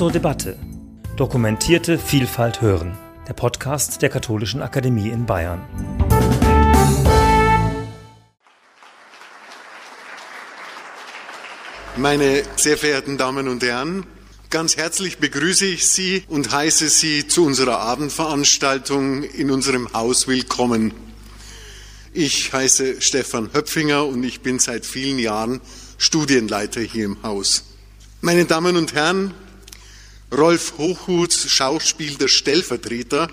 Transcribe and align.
zur 0.00 0.10
Debatte. 0.10 0.56
Dokumentierte 1.16 1.98
Vielfalt 1.98 2.62
hören. 2.62 2.96
Der 3.28 3.34
Podcast 3.34 4.00
der 4.00 4.08
Katholischen 4.08 4.62
Akademie 4.62 5.10
in 5.10 5.26
Bayern. 5.26 5.60
Meine 11.98 12.44
sehr 12.56 12.78
verehrten 12.78 13.18
Damen 13.18 13.46
und 13.46 13.62
Herren, 13.62 14.06
ganz 14.48 14.78
herzlich 14.78 15.18
begrüße 15.18 15.66
ich 15.66 15.86
Sie 15.86 16.24
und 16.28 16.50
heiße 16.50 16.88
Sie 16.88 17.28
zu 17.28 17.44
unserer 17.44 17.80
Abendveranstaltung 17.80 19.22
in 19.22 19.50
unserem 19.50 19.92
Haus 19.92 20.26
willkommen. 20.26 20.94
Ich 22.14 22.54
heiße 22.54 23.02
Stefan 23.02 23.50
Höpfinger 23.52 24.06
und 24.06 24.24
ich 24.24 24.40
bin 24.40 24.60
seit 24.60 24.86
vielen 24.86 25.18
Jahren 25.18 25.60
Studienleiter 25.98 26.80
hier 26.80 27.04
im 27.04 27.22
Haus. 27.22 27.64
Meine 28.22 28.46
Damen 28.46 28.78
und 28.78 28.94
Herren, 28.94 29.34
Rolf 30.32 30.74
Hochhuths 30.78 31.50
Schauspiel 31.50 32.14
Der 32.14 32.28
Stellvertreter 32.28 33.28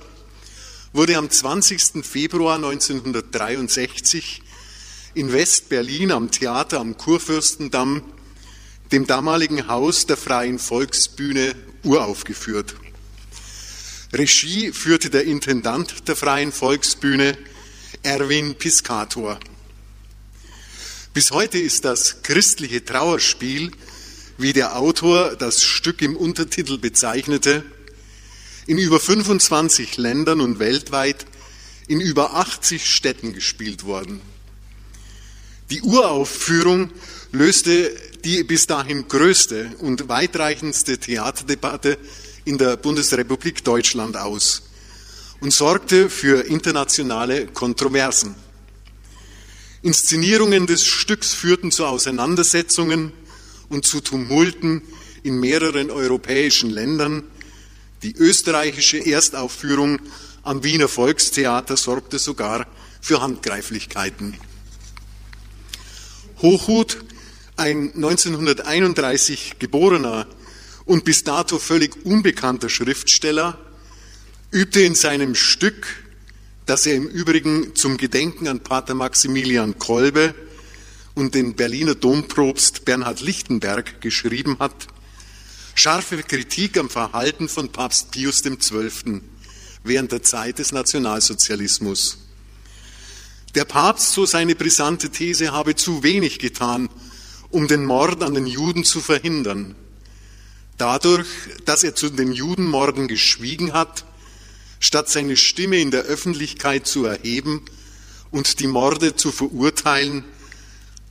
wurde 0.93 1.15
am 1.15 1.29
20. 1.29 2.03
Februar 2.03 2.55
1963 2.55 4.41
in 5.13 5.31
West-Berlin 5.31 6.11
am 6.11 6.31
Theater 6.31 6.79
am 6.79 6.97
Kurfürstendamm, 6.97 8.01
dem 8.91 9.05
damaligen 9.05 9.67
Haus 9.67 10.07
der 10.07 10.17
Freien 10.17 10.57
Volksbühne, 10.57 11.53
uraufgeführt. 11.83 12.75
Regie 14.11 14.71
führte 14.71 15.11
der 15.11 15.25
Intendant 15.25 16.07
der 16.07 16.15
Freien 16.15 16.51
Volksbühne, 16.51 17.37
Erwin 18.01 18.55
Piscator. 18.55 19.39
Bis 21.13 21.29
heute 21.29 21.59
ist 21.59 21.85
das 21.85 22.23
christliche 22.23 22.83
Trauerspiel 22.83 23.71
wie 24.37 24.53
der 24.53 24.77
Autor 24.77 25.35
das 25.35 25.63
Stück 25.63 26.01
im 26.01 26.15
Untertitel 26.15 26.77
bezeichnete, 26.77 27.63
in 28.67 28.77
über 28.77 28.99
25 28.99 29.97
Ländern 29.97 30.41
und 30.41 30.59
weltweit 30.59 31.25
in 31.87 32.01
über 32.01 32.35
80 32.35 32.85
Städten 32.85 33.33
gespielt 33.33 33.85
worden. 33.85 34.21
Die 35.69 35.81
Uraufführung 35.81 36.91
löste 37.31 37.91
die 38.23 38.43
bis 38.43 38.67
dahin 38.67 39.07
größte 39.07 39.71
und 39.79 40.09
weitreichendste 40.09 40.97
Theaterdebatte 40.97 41.97
in 42.45 42.57
der 42.57 42.77
Bundesrepublik 42.77 43.63
Deutschland 43.63 44.17
aus 44.17 44.63
und 45.39 45.51
sorgte 45.51 46.09
für 46.09 46.45
internationale 46.45 47.47
Kontroversen. 47.47 48.35
Inszenierungen 49.81 50.67
des 50.67 50.85
Stücks 50.85 51.33
führten 51.33 51.71
zu 51.71 51.85
Auseinandersetzungen 51.85 53.13
und 53.69 53.85
zu 53.85 54.01
Tumulten 54.01 54.81
in 55.23 55.39
mehreren 55.39 55.91
europäischen 55.91 56.69
Ländern. 56.69 57.23
Die 58.03 58.15
österreichische 58.15 59.05
Erstaufführung 59.05 59.99
am 60.43 60.63
Wiener 60.63 60.87
Volkstheater 60.87 61.75
sorgte 61.75 62.19
sogar 62.19 62.67
für 63.01 63.21
Handgreiflichkeiten. 63.21 64.35
Hochhut, 66.41 66.97
ein 67.55 67.93
1931 67.95 69.55
geborener 69.59 70.27
und 70.85 71.03
bis 71.03 71.23
dato 71.23 71.57
völlig 71.57 72.05
unbekannter 72.05 72.69
Schriftsteller, 72.69 73.57
übte 74.51 74.81
in 74.81 74.95
seinem 74.95 75.35
Stück, 75.35 75.87
das 76.65 76.85
er 76.85 76.95
im 76.95 77.07
Übrigen 77.07 77.75
zum 77.75 77.97
Gedenken 77.97 78.47
an 78.47 78.61
Pater 78.61 78.93
Maximilian 78.93 79.79
Kolbe 79.79 80.35
und 81.17 81.33
den 81.33 81.55
Berliner 81.55 81.95
Domprobst 81.95 82.85
Bernhard 82.85 83.21
Lichtenberg 83.21 84.01
geschrieben 84.01 84.57
hat, 84.59 84.85
scharfe 85.73 86.21
Kritik 86.21 86.77
am 86.77 86.91
Verhalten 86.91 87.49
von 87.49 87.71
Papst 87.71 88.11
Pius 88.11 88.43
XII. 88.43 89.21
während 89.83 90.11
der 90.11 90.21
Zeit 90.21 90.59
des 90.59 90.71
Nationalsozialismus. 90.73 92.19
Der 93.55 93.65
Papst, 93.65 94.11
so 94.11 94.27
seine 94.27 94.53
brisante 94.53 95.09
These, 95.09 95.51
habe 95.53 95.75
zu 95.75 96.03
wenig 96.03 96.37
getan, 96.37 96.87
um 97.49 97.67
den 97.67 97.83
Mord 97.83 98.21
an 98.21 98.35
den 98.35 98.45
Juden 98.45 98.83
zu 98.83 98.99
verhindern. 99.01 99.75
Dadurch, 100.77 101.27
dass 101.65 101.83
er 101.83 101.95
zu 101.95 102.11
den 102.11 102.31
Judenmorden 102.31 103.07
geschwiegen 103.07 103.73
hat, 103.73 104.05
statt 104.79 105.09
seine 105.09 105.35
Stimme 105.35 105.79
in 105.79 105.89
der 105.89 106.03
Öffentlichkeit 106.03 106.85
zu 106.85 107.05
erheben 107.05 107.65
und 108.29 108.59
die 108.59 108.67
Morde 108.67 109.15
zu 109.15 109.31
verurteilen, 109.31 110.23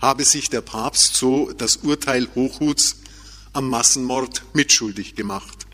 habe 0.00 0.24
sich 0.24 0.50
der 0.50 0.60
Papst 0.60 1.14
so 1.16 1.52
das 1.52 1.78
Urteil 1.78 2.28
Hochhuts 2.34 2.96
am 3.52 3.70
Massenmord 3.70 4.42
mitschuldig 4.54 5.14
gemacht. 5.14 5.66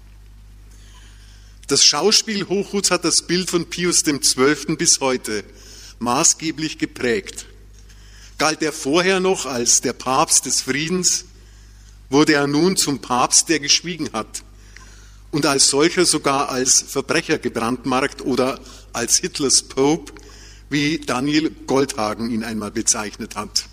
Das 1.66 1.84
Schauspiel 1.84 2.48
Hochhuts 2.48 2.90
hat 2.90 3.04
das 3.04 3.22
Bild 3.22 3.50
von 3.50 3.68
Pius 3.68 4.04
XII. 4.04 4.76
bis 4.76 5.00
heute 5.00 5.44
maßgeblich 5.98 6.78
geprägt. 6.78 7.46
Galt 8.38 8.62
er 8.62 8.72
vorher 8.72 9.20
noch 9.20 9.46
als 9.46 9.80
der 9.80 9.92
Papst 9.92 10.46
des 10.46 10.62
Friedens, 10.62 11.24
wurde 12.10 12.34
er 12.34 12.46
nun 12.46 12.76
zum 12.76 13.00
Papst, 13.00 13.48
der 13.48 13.60
geschwiegen 13.60 14.12
hat 14.12 14.42
und 15.30 15.46
als 15.46 15.68
solcher 15.68 16.04
sogar 16.04 16.50
als 16.50 16.82
Verbrecher 16.82 17.38
gebrandmarkt 17.38 18.22
oder 18.22 18.60
als 18.92 19.16
Hitlers 19.16 19.62
Pope, 19.62 20.12
wie 20.68 20.98
Daniel 20.98 21.50
Goldhagen 21.66 22.30
ihn 22.30 22.44
einmal 22.44 22.70
bezeichnet 22.70 23.34
hat. 23.34 23.64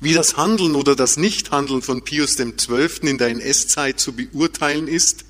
Wie 0.00 0.12
das 0.12 0.36
Handeln 0.36 0.76
oder 0.76 0.94
das 0.94 1.16
Nichthandeln 1.16 1.82
von 1.82 2.02
Pius 2.02 2.36
XII. 2.36 3.08
in 3.08 3.18
der 3.18 3.30
NS-Zeit 3.30 3.98
zu 3.98 4.12
beurteilen 4.12 4.86
ist, 4.86 5.24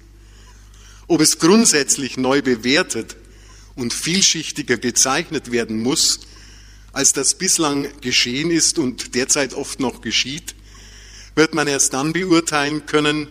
ob 1.06 1.22
es 1.22 1.38
grundsätzlich 1.38 2.18
neu 2.18 2.42
bewertet 2.42 3.16
und 3.76 3.94
vielschichtiger 3.94 4.76
gezeichnet 4.76 5.50
werden 5.50 5.82
muss, 5.82 6.20
als 6.92 7.14
das 7.14 7.36
bislang 7.36 7.88
geschehen 8.02 8.50
ist 8.50 8.78
und 8.78 9.14
derzeit 9.14 9.54
oft 9.54 9.80
noch 9.80 10.02
geschieht, 10.02 10.54
wird 11.34 11.54
man 11.54 11.66
erst 11.66 11.94
dann 11.94 12.12
beurteilen 12.12 12.84
können, 12.84 13.28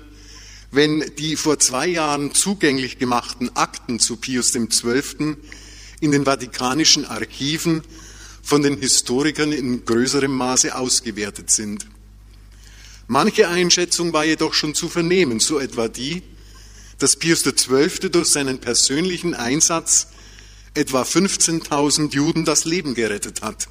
wenn 0.71 1.05
die 1.19 1.35
vor 1.35 1.59
zwei 1.59 1.85
Jahren 1.85 2.33
zugänglich 2.33 2.97
gemachten 2.97 3.55
Akten 3.55 3.99
zu 3.99 4.17
Pius 4.17 4.53
XII. 4.53 5.35
in 5.99 6.11
den 6.11 6.25
vatikanischen 6.25 7.05
Archiven 7.05 7.83
von 8.47 8.63
den 8.63 8.77
Historikern 8.77 9.51
in 9.51 9.83
größerem 9.83 10.31
Maße 10.31 10.73
ausgewertet 10.73 11.51
sind. 11.51 11.85
Manche 13.07 13.49
Einschätzung 13.49 14.13
war 14.13 14.23
jedoch 14.23 14.53
schon 14.53 14.73
zu 14.73 14.87
vernehmen, 14.87 15.41
so 15.41 15.59
etwa 15.59 15.89
die, 15.89 16.23
dass 16.97 17.17
Pius 17.17 17.43
XII. 17.43 18.09
durch 18.09 18.29
seinen 18.29 18.59
persönlichen 18.59 19.33
Einsatz 19.33 20.07
etwa 20.75 21.01
15.000 21.01 22.13
Juden 22.13 22.45
das 22.45 22.63
Leben 22.63 22.93
gerettet 22.93 23.41
hat, 23.41 23.67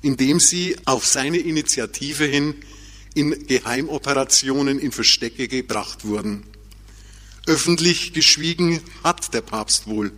indem 0.00 0.40
sie 0.40 0.76
auf 0.84 1.06
seine 1.06 1.38
Initiative 1.38 2.24
hin 2.24 2.56
in 3.14 3.46
Geheimoperationen 3.46 4.80
in 4.80 4.90
Verstecke 4.90 5.46
gebracht 5.46 6.04
wurden. 6.04 6.42
Öffentlich 7.46 8.12
geschwiegen 8.12 8.80
hat 9.04 9.32
der 9.32 9.42
Papst 9.42 9.86
wohl, 9.86 10.10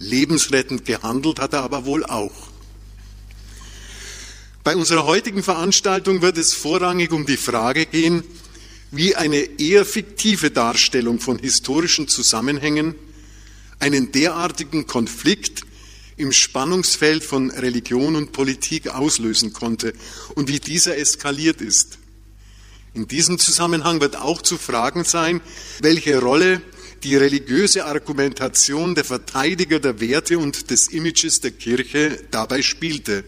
lebensrettend 0.00 0.84
gehandelt 0.84 1.38
hat 1.38 1.52
er 1.52 1.62
aber 1.62 1.84
wohl 1.84 2.04
auch. 2.04 2.53
Bei 4.64 4.76
unserer 4.76 5.04
heutigen 5.04 5.42
Veranstaltung 5.42 6.22
wird 6.22 6.38
es 6.38 6.54
vorrangig 6.54 7.12
um 7.12 7.26
die 7.26 7.36
Frage 7.36 7.84
gehen, 7.84 8.24
wie 8.90 9.14
eine 9.14 9.60
eher 9.60 9.84
fiktive 9.84 10.50
Darstellung 10.50 11.20
von 11.20 11.38
historischen 11.38 12.08
Zusammenhängen 12.08 12.94
einen 13.78 14.10
derartigen 14.10 14.86
Konflikt 14.86 15.66
im 16.16 16.32
Spannungsfeld 16.32 17.22
von 17.22 17.50
Religion 17.50 18.16
und 18.16 18.32
Politik 18.32 18.88
auslösen 18.88 19.52
konnte 19.52 19.92
und 20.34 20.48
wie 20.48 20.60
dieser 20.60 20.96
eskaliert 20.96 21.60
ist. 21.60 21.98
In 22.94 23.06
diesem 23.06 23.38
Zusammenhang 23.38 24.00
wird 24.00 24.16
auch 24.16 24.40
zu 24.40 24.56
fragen 24.56 25.04
sein, 25.04 25.42
welche 25.80 26.20
Rolle 26.20 26.62
die 27.02 27.16
religiöse 27.16 27.84
Argumentation 27.84 28.94
der 28.94 29.04
Verteidiger 29.04 29.78
der 29.78 30.00
Werte 30.00 30.38
und 30.38 30.70
des 30.70 30.88
Images 30.88 31.42
der 31.42 31.50
Kirche 31.50 32.24
dabei 32.30 32.62
spielte. 32.62 33.24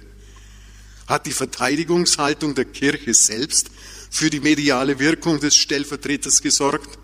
Hat 1.06 1.26
die 1.26 1.32
Verteidigungshaltung 1.32 2.54
der 2.54 2.64
Kirche 2.64 3.14
selbst 3.14 3.70
für 4.10 4.30
die 4.30 4.40
mediale 4.40 4.98
Wirkung 4.98 5.38
des 5.38 5.56
Stellvertreters 5.56 6.42
gesorgt? 6.42 6.98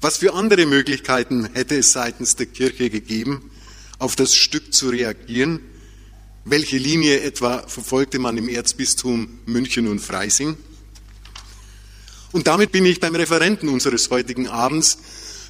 Was 0.00 0.18
für 0.18 0.34
andere 0.34 0.66
Möglichkeiten 0.66 1.48
hätte 1.52 1.76
es 1.78 1.92
seitens 1.92 2.36
der 2.36 2.46
Kirche 2.46 2.90
gegeben, 2.90 3.50
auf 3.98 4.16
das 4.16 4.34
Stück 4.34 4.74
zu 4.74 4.88
reagieren? 4.88 5.60
Welche 6.44 6.78
Linie 6.78 7.20
etwa 7.20 7.66
verfolgte 7.66 8.18
man 8.18 8.36
im 8.36 8.48
Erzbistum 8.48 9.38
München 9.46 9.88
und 9.88 10.00
Freising? 10.00 10.56
Und 12.32 12.46
damit 12.46 12.72
bin 12.72 12.84
ich 12.84 13.00
beim 13.00 13.14
Referenten 13.14 13.68
unseres 13.68 14.10
heutigen 14.10 14.48
Abends, 14.48 14.98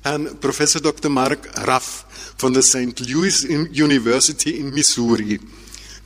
Herrn 0.02 0.38
Professor 0.40 0.80
Dr. 0.80 1.10
Mark 1.10 1.48
Raff 1.66 2.06
von 2.36 2.52
der 2.52 2.62
St. 2.62 3.00
Louis 3.00 3.44
University 3.44 4.50
in 4.50 4.70
Missouri. 4.70 5.40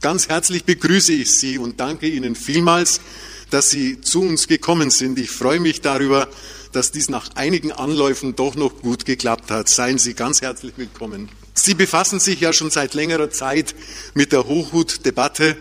Ganz 0.01 0.31
herzlich 0.31 0.65
begrüße 0.65 1.13
ich 1.13 1.31
Sie 1.31 1.59
und 1.59 1.79
danke 1.79 2.09
Ihnen 2.09 2.35
vielmals, 2.35 3.03
dass 3.51 3.69
Sie 3.69 4.01
zu 4.01 4.23
uns 4.23 4.49
gekommen 4.49 4.89
sind. 4.89 5.19
Ich 5.19 5.31
freue 5.31 5.61
mich 5.61 5.83
darüber, 5.83 6.27
dass 6.73 6.91
dies 6.91 7.11
nach 7.11 7.35
einigen 7.35 7.71
Anläufen 7.71 8.35
doch 8.35 8.55
noch 8.55 8.81
gut 8.81 9.05
geklappt 9.05 9.51
hat. 9.51 9.69
Seien 9.69 9.99
Sie 9.99 10.15
ganz 10.15 10.41
herzlich 10.41 10.73
willkommen. 10.77 11.29
Sie 11.53 11.75
befassen 11.75 12.19
sich 12.19 12.41
ja 12.41 12.55
schon 12.55 12.71
seit 12.71 12.95
längerer 12.95 13.29
Zeit 13.29 13.75
mit 14.15 14.33
der 14.33 14.47
Hochhut-Debatte 14.47 15.59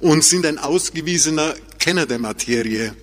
und 0.00 0.22
sind 0.22 0.44
ein 0.44 0.58
ausgewiesener 0.58 1.54
Kenner 1.78 2.04
der 2.04 2.18
Materie. 2.18 2.94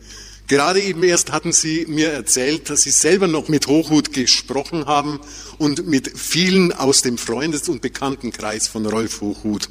Gerade 0.48 0.82
eben 0.82 1.02
erst 1.02 1.32
hatten 1.32 1.52
Sie 1.52 1.88
mir 1.88 2.12
erzählt, 2.12 2.70
dass 2.70 2.84
Sie 2.84 2.92
selber 2.92 3.26
noch 3.26 3.48
mit 3.48 3.66
Hochhut 3.66 4.14
gesprochen 4.14 4.86
haben 4.86 5.20
und 5.58 5.88
mit 5.88 6.16
vielen 6.16 6.74
aus 6.74 7.02
dem 7.02 7.18
Freundes- 7.18 7.70
und 7.70 7.82
Bekanntenkreis 7.82 8.68
von 8.68 8.86
Rolf 8.86 9.22
Hochhut. 9.22 9.68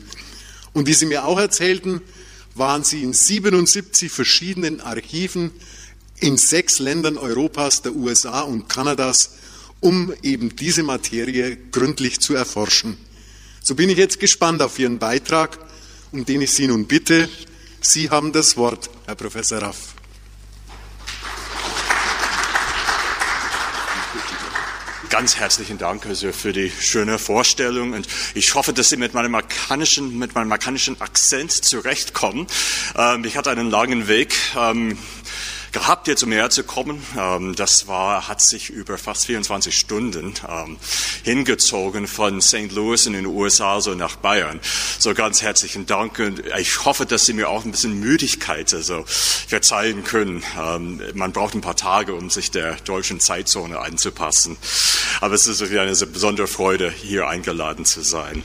Und 0.74 0.86
wie 0.86 0.94
Sie 0.94 1.06
mir 1.06 1.24
auch 1.24 1.38
erzählten, 1.38 2.02
waren 2.54 2.84
Sie 2.84 3.02
in 3.02 3.12
77 3.12 4.12
verschiedenen 4.12 4.80
Archiven 4.80 5.50
in 6.20 6.36
sechs 6.36 6.78
Ländern 6.78 7.16
Europas, 7.16 7.82
der 7.82 7.94
USA 7.94 8.42
und 8.42 8.68
Kanadas, 8.68 9.30
um 9.80 10.12
eben 10.22 10.54
diese 10.56 10.82
Materie 10.82 11.56
gründlich 11.70 12.20
zu 12.20 12.34
erforschen. 12.34 12.96
So 13.62 13.74
bin 13.74 13.88
ich 13.88 13.98
jetzt 13.98 14.20
gespannt 14.20 14.62
auf 14.62 14.78
Ihren 14.78 14.98
Beitrag, 14.98 15.58
um 16.12 16.24
den 16.24 16.42
ich 16.42 16.52
Sie 16.52 16.66
nun 16.66 16.86
bitte. 16.86 17.28
Sie 17.80 18.10
haben 18.10 18.32
das 18.32 18.56
Wort, 18.56 18.90
Herr 19.06 19.14
Professor 19.14 19.58
Raff. 19.58 19.93
Ganz 25.14 25.36
herzlichen 25.36 25.78
Dank 25.78 26.06
also 26.06 26.32
für 26.32 26.52
die 26.52 26.72
schöne 26.80 27.20
Vorstellung 27.20 27.92
und 27.92 28.08
ich 28.34 28.52
hoffe, 28.56 28.72
dass 28.72 28.88
Sie 28.88 28.96
mit 28.96 29.14
meinem 29.14 29.30
markanischen, 29.30 30.18
mit 30.18 30.34
meinem 30.34 30.48
markanischen 30.48 31.00
Akzent 31.00 31.52
zurechtkommen. 31.52 32.48
Ähm, 32.96 33.24
ich 33.24 33.36
hatte 33.36 33.52
einen 33.52 33.70
langen 33.70 34.08
Weg. 34.08 34.34
Ähm, 34.58 34.98
gehabt, 35.74 36.08
jetzt 36.08 36.22
um 36.22 36.32
herzukommen. 36.32 37.02
Ähm, 37.18 37.54
das 37.54 37.86
war, 37.86 38.28
hat 38.28 38.40
sich 38.40 38.70
über 38.70 38.96
fast 38.96 39.26
24 39.26 39.76
Stunden 39.76 40.32
ähm, 40.48 40.78
hingezogen 41.24 42.06
von 42.06 42.40
St. 42.40 42.72
Louis 42.72 43.04
in 43.06 43.12
den 43.12 43.26
USA 43.26 43.80
so 43.80 43.94
nach 43.94 44.16
Bayern. 44.16 44.60
So 44.98 45.12
ganz 45.12 45.42
herzlichen 45.42 45.84
Dank 45.84 46.18
und 46.20 46.42
ich 46.58 46.84
hoffe, 46.84 47.04
dass 47.04 47.26
Sie 47.26 47.34
mir 47.34 47.48
auch 47.50 47.64
ein 47.64 47.72
bisschen 47.72 48.00
Müdigkeit 48.00 48.72
also 48.72 49.04
verzeihen 49.06 50.04
können. 50.04 50.42
Ähm, 50.58 51.02
man 51.14 51.32
braucht 51.32 51.54
ein 51.54 51.60
paar 51.60 51.76
Tage, 51.76 52.14
um 52.14 52.30
sich 52.30 52.50
der 52.52 52.76
deutschen 52.76 53.18
Zeitzone 53.18 53.80
anzupassen. 53.80 54.56
Aber 55.20 55.34
es 55.34 55.46
ist 55.46 55.60
eine 55.60 55.94
besondere 56.06 56.46
Freude, 56.46 56.90
hier 56.90 57.28
eingeladen 57.28 57.84
zu 57.84 58.02
sein. 58.02 58.44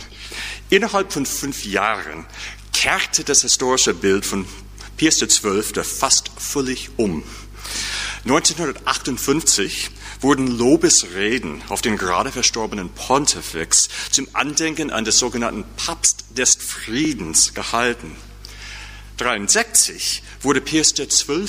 Innerhalb 0.70 1.14
von 1.14 1.28
fünf 1.28 1.64
Jahren 1.64 2.26
kehrte 2.74 3.24
das 3.24 3.44
historische 3.44 3.94
Bild 3.94 4.26
von 4.26 4.48
Pius 5.00 5.18
XII. 5.20 5.82
fast 5.82 6.30
völlig 6.38 6.90
um. 6.98 7.24
1958 8.26 9.92
wurden 10.20 10.48
Lobesreden 10.48 11.62
auf 11.70 11.82
den 11.82 11.96
gerade 11.96 12.34
verstorbenen 12.34 12.90
Pontifex 12.90 13.88
zum 14.12 14.28
Andenken 14.34 14.92
an 14.92 15.06
des 15.06 15.18
sogenannten 15.18 15.64
Papst 15.78 16.26
des 16.38 16.56
Friedens 16.56 17.54
gehalten. 17.54 18.18
1963 19.12 20.22
wurde 20.42 20.60
Pius 20.60 20.94
XII. 20.94 21.48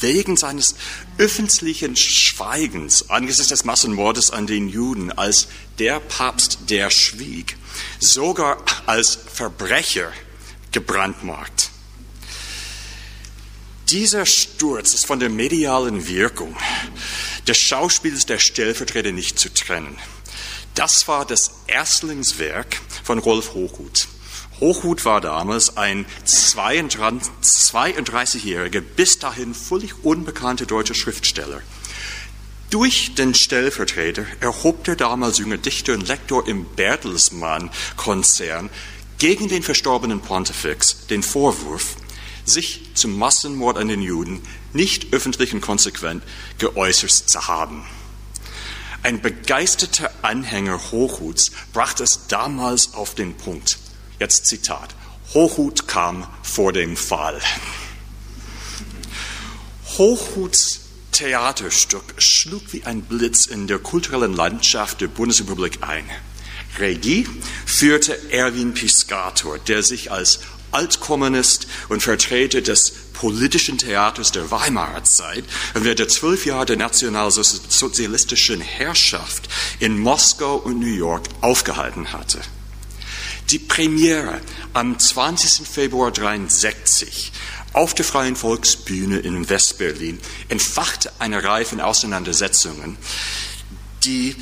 wegen 0.00 0.38
seines 0.38 0.74
öffentlichen 1.18 1.96
Schweigens 1.96 3.10
angesichts 3.10 3.50
des 3.50 3.64
Massenmordes 3.66 4.30
an 4.30 4.46
den 4.46 4.70
Juden 4.70 5.12
als 5.12 5.48
der 5.78 6.00
Papst, 6.00 6.60
der 6.70 6.88
schwieg, 6.88 7.58
sogar 7.98 8.56
als 8.86 9.18
Verbrecher 9.30 10.10
gebrandmarkt. 10.72 11.69
Dieser 13.90 14.24
Sturz 14.24 14.94
ist 14.94 15.06
von 15.06 15.18
der 15.18 15.30
medialen 15.30 16.06
Wirkung 16.06 16.56
des 17.48 17.58
Schauspiels 17.58 18.24
der 18.24 18.38
Stellvertreter 18.38 19.10
nicht 19.10 19.36
zu 19.36 19.52
trennen. 19.52 19.98
Das 20.76 21.08
war 21.08 21.26
das 21.26 21.50
Erstlingswerk 21.66 22.80
von 23.02 23.18
Rolf 23.18 23.54
Hochhuth. 23.54 24.06
Hochhuth 24.60 25.04
war 25.04 25.20
damals 25.20 25.76
ein 25.76 26.06
32-jähriger, 26.24 28.80
bis 28.80 29.18
dahin 29.18 29.54
völlig 29.54 30.04
unbekannter 30.04 30.66
deutscher 30.66 30.94
Schriftsteller. 30.94 31.60
Durch 32.70 33.16
den 33.16 33.34
Stellvertreter 33.34 34.24
erhob 34.38 34.84
der 34.84 34.94
damals 34.94 35.38
junge 35.38 35.58
Dichter 35.58 35.94
und 35.94 36.06
Lektor 36.06 36.46
im 36.46 36.64
Bertelsmann-Konzern 36.76 38.70
gegen 39.18 39.48
den 39.48 39.64
verstorbenen 39.64 40.20
Pontifex 40.20 41.08
den 41.08 41.24
Vorwurf, 41.24 41.96
sich 42.44 42.90
zum 42.94 43.18
Massenmord 43.18 43.78
an 43.78 43.88
den 43.88 44.02
Juden 44.02 44.42
nicht 44.72 45.12
öffentlich 45.12 45.52
und 45.52 45.60
konsequent 45.60 46.22
geäußert 46.58 47.10
zu 47.10 47.48
haben. 47.48 47.84
Ein 49.02 49.22
begeisterter 49.22 50.10
Anhänger 50.22 50.90
Hochhuts 50.90 51.52
brachte 51.72 52.04
es 52.04 52.26
damals 52.28 52.94
auf 52.94 53.14
den 53.14 53.34
Punkt. 53.34 53.78
Jetzt 54.18 54.46
Zitat. 54.46 54.94
Hochhut 55.32 55.88
kam 55.88 56.26
vor 56.42 56.72
dem 56.72 56.96
Fall. 56.96 57.40
Hochhuts 59.96 60.80
Theaterstück 61.12 62.14
schlug 62.18 62.72
wie 62.72 62.84
ein 62.84 63.02
Blitz 63.02 63.46
in 63.46 63.66
der 63.66 63.78
kulturellen 63.78 64.34
Landschaft 64.34 65.00
der 65.00 65.08
Bundesrepublik 65.08 65.78
ein. 65.82 66.04
Regie 66.78 67.26
führte 67.66 68.30
Erwin 68.32 68.74
Piscator, 68.74 69.58
der 69.58 69.82
sich 69.82 70.12
als 70.12 70.40
Altkommunist 70.72 71.66
und 71.88 72.02
Vertreter 72.02 72.60
des 72.60 72.92
politischen 73.12 73.78
Theaters 73.78 74.32
der 74.32 74.50
Weimarer 74.50 75.04
Zeit 75.04 75.44
und 75.74 75.84
während 75.84 75.98
der 75.98 76.08
zwölf 76.08 76.46
Jahre 76.46 76.66
der 76.66 76.76
nationalsozialistischen 76.76 78.60
Herrschaft 78.60 79.48
in 79.78 79.98
Moskau 79.98 80.56
und 80.56 80.80
New 80.80 80.86
York 80.86 81.24
aufgehalten 81.40 82.12
hatte. 82.12 82.40
Die 83.50 83.58
Premiere 83.58 84.40
am 84.72 84.98
20. 84.98 85.66
Februar 85.66 86.08
1963 86.08 87.32
auf 87.72 87.94
der 87.94 88.04
Freien 88.04 88.36
Volksbühne 88.36 89.18
in 89.18 89.48
Westberlin 89.48 90.18
entfachte 90.48 91.12
eine 91.18 91.42
Reihe 91.44 91.64
von 91.64 91.80
Auseinandersetzungen, 91.80 92.96
die 94.04 94.34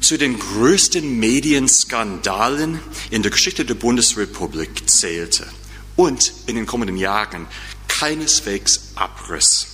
zu 0.00 0.18
den 0.18 0.38
größten 0.38 1.18
Medienskandalen 1.18 2.80
in 3.10 3.22
der 3.22 3.30
Geschichte 3.30 3.64
der 3.64 3.74
Bundesrepublik 3.74 4.88
zählte 4.88 5.46
und 5.96 6.32
in 6.46 6.56
den 6.56 6.66
kommenden 6.66 6.96
Jahren 6.96 7.46
keineswegs 7.88 8.92
abriss. 8.94 9.68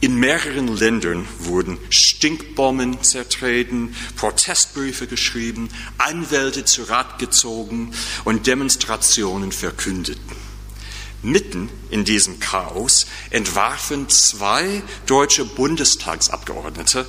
In 0.00 0.16
mehreren 0.16 0.68
Ländern 0.68 1.26
wurden 1.38 1.78
Stinkbomben 1.88 3.02
zertreten, 3.02 3.96
Protestbriefe 4.16 5.06
geschrieben, 5.06 5.70
Anwälte 5.96 6.66
zu 6.66 6.82
Rat 6.82 7.18
gezogen 7.18 7.92
und 8.24 8.46
Demonstrationen 8.46 9.50
verkündet. 9.50 10.18
Mitten 11.22 11.70
in 11.88 12.04
diesem 12.04 12.38
Chaos 12.38 13.06
entwarfen 13.30 14.10
zwei 14.10 14.82
deutsche 15.06 15.46
Bundestagsabgeordnete 15.46 17.06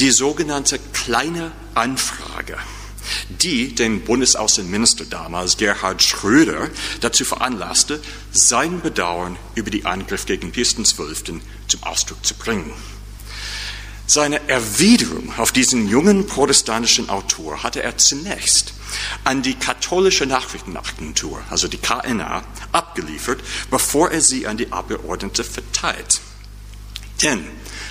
die 0.00 0.10
sogenannte 0.10 0.80
kleine 0.92 1.52
Anfrage 1.74 2.58
die 3.28 3.74
den 3.74 4.02
Bundesaußenminister 4.02 5.04
damals, 5.04 5.56
Gerhard 5.56 6.02
Schröder, 6.02 6.70
dazu 7.00 7.24
veranlasste, 7.24 8.00
sein 8.32 8.80
Bedauern 8.80 9.36
über 9.54 9.70
die 9.70 9.84
Angriff 9.84 10.26
gegen 10.26 10.52
Pius 10.52 10.76
XII. 10.76 11.40
zum 11.68 11.82
Ausdruck 11.82 12.24
zu 12.24 12.34
bringen. 12.34 12.72
Seine 14.06 14.46
Erwiderung 14.48 15.32
auf 15.38 15.52
diesen 15.52 15.88
jungen 15.88 16.26
protestantischen 16.26 17.08
Autor 17.08 17.62
hatte 17.62 17.82
er 17.82 17.96
zunächst 17.96 18.74
an 19.24 19.42
die 19.42 19.54
katholische 19.54 20.26
Nachrichtenagentur, 20.26 21.42
also 21.48 21.68
die 21.68 21.78
KNA, 21.78 22.42
abgeliefert, 22.72 23.40
bevor 23.70 24.10
er 24.10 24.20
sie 24.20 24.46
an 24.46 24.56
die 24.56 24.70
Abgeordnete 24.70 25.44
verteilt. 25.44 26.20
Denn 27.22 27.44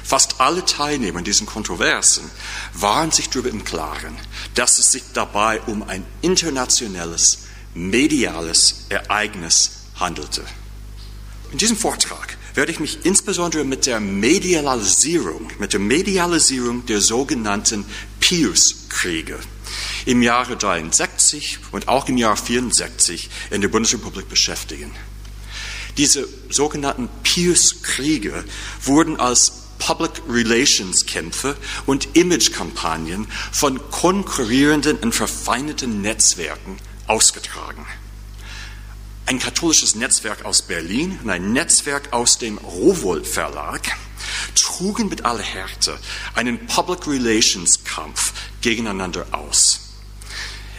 Fast 0.04 0.42
alle 0.42 0.66
Teilnehmer 0.66 1.20
in 1.20 1.26
diesen 1.26 1.48
Kontroversen 1.48 2.30
waren 2.74 3.12
sich 3.12 3.30
darüber 3.30 3.50
im 3.50 3.64
Klaren, 3.64 4.18
dass 4.56 4.80
es 4.80 4.92
sich 4.92 5.04
dabei 5.14 5.62
um 5.62 5.84
ein 5.84 6.06
internationales, 6.22 7.40
mediales 7.74 8.88
Ereignis 8.90 9.84
handelte. 10.00 10.44
In 11.52 11.58
diesem 11.58 11.78
Vortrag 11.78 12.38
werde 12.56 12.72
ich 12.72 12.80
mich 12.80 13.06
insbesondere 13.06 13.64
mit 13.64 13.86
der 13.86 14.00
Medialisierung, 14.00 15.52
mit 15.60 15.74
der 15.74 15.80
Medialisierung 15.80 16.86
der 16.86 17.02
sogenannten 17.02 17.86
Pius-Kriege 18.20 19.40
im 20.06 20.22
Jahre 20.22 20.58
63 20.58 21.60
und 21.72 21.88
auch 21.88 22.10
im 22.10 22.18
Jahr 22.18 22.36
64 22.36 23.30
in 23.52 23.62
der 23.62 23.70
Bundesrepublik 23.70 24.28
beschäftigen. 24.28 24.92
Diese 25.98 26.28
sogenannten 26.50 27.10
Pius-Kriege 27.24 28.44
wurden 28.84 29.20
als 29.20 29.62
Public 29.80 30.22
Relations 30.30 31.06
Kämpfe 31.06 31.58
und 31.86 32.16
Imagekampagnen 32.16 33.28
von 33.52 33.80
konkurrierenden 33.90 34.98
und 34.98 35.14
verfeindeten 35.14 36.02
Netzwerken 36.02 36.78
ausgetragen. 37.08 37.86
Ein 39.26 39.40
katholisches 39.40 39.96
Netzwerk 39.96 40.46
aus 40.46 40.62
Berlin 40.62 41.20
und 41.24 41.30
ein 41.30 41.52
Netzwerk 41.54 42.14
aus 42.14 42.38
dem 42.38 42.58
Rowohl 42.60 43.24
Verlag 43.24 43.82
trugen 44.56 45.10
mit 45.10 45.26
aller 45.26 45.42
Härte 45.42 45.98
einen 46.36 46.68
Public 46.68 47.08
Relations 47.08 47.84
Kampf 47.84 48.34
gegeneinander 48.62 49.26
aus. 49.32 49.80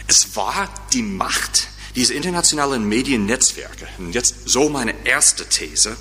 Es 0.07 0.35
war 0.35 0.69
die 0.93 1.01
Macht 1.01 1.67
dieser 1.95 2.15
internationalen 2.15 2.87
Mediennetzwerke, 2.87 3.87
und 3.99 4.13
jetzt 4.13 4.35
so 4.45 4.69
meine 4.69 5.05
erste 5.05 5.47
These, 5.47 5.95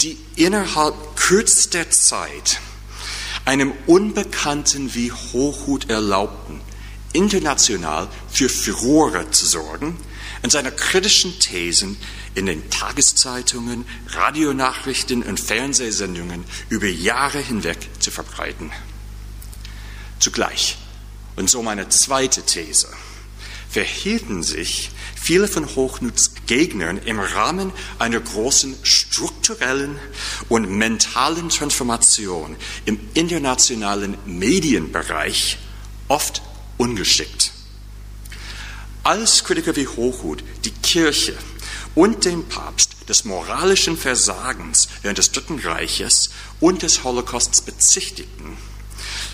die 0.00 0.18
innerhalb 0.36 1.16
kürzester 1.16 1.88
Zeit 1.90 2.60
einem 3.44 3.72
Unbekannten 3.86 4.94
wie 4.94 5.12
Hochhut 5.12 5.88
erlaubten, 5.88 6.60
international 7.12 8.08
für 8.30 8.48
Furore 8.48 9.30
zu 9.30 9.46
sorgen 9.46 9.96
und 10.42 10.52
seine 10.52 10.72
kritischen 10.72 11.38
Thesen 11.38 11.96
in 12.34 12.46
den 12.46 12.70
Tageszeitungen, 12.70 13.84
Radionachrichten 14.08 15.22
und 15.22 15.40
Fernsehsendungen 15.40 16.44
über 16.68 16.86
Jahre 16.86 17.38
hinweg 17.38 17.78
zu 17.98 18.10
verbreiten. 18.10 18.70
Zugleich, 20.18 20.76
und 21.36 21.50
so 21.50 21.62
meine 21.62 21.88
zweite 21.88 22.42
These, 22.42 22.88
verhielten 23.68 24.42
sich 24.42 24.90
viele 25.20 25.48
von 25.48 25.66
Hochmuts 25.76 26.32
Gegnern 26.46 26.98
im 26.98 27.20
Rahmen 27.20 27.72
einer 27.98 28.20
großen 28.20 28.74
strukturellen 28.82 29.98
und 30.48 30.70
mentalen 30.70 31.48
Transformation 31.50 32.56
im 32.86 32.98
internationalen 33.14 34.16
Medienbereich 34.24 35.58
oft 36.08 36.42
ungeschickt. 36.78 37.52
Als 39.02 39.44
Kritiker 39.44 39.76
wie 39.76 39.86
Hochhut 39.86 40.42
die 40.64 40.72
Kirche 40.72 41.34
und 41.94 42.24
den 42.24 42.48
Papst 42.48 43.08
des 43.08 43.24
moralischen 43.24 43.96
Versagens 43.96 44.88
während 45.02 45.18
des 45.18 45.32
Dritten 45.32 45.58
Reiches 45.58 46.30
und 46.60 46.82
des 46.82 47.04
Holocausts 47.04 47.60
bezichtigten, 47.62 48.56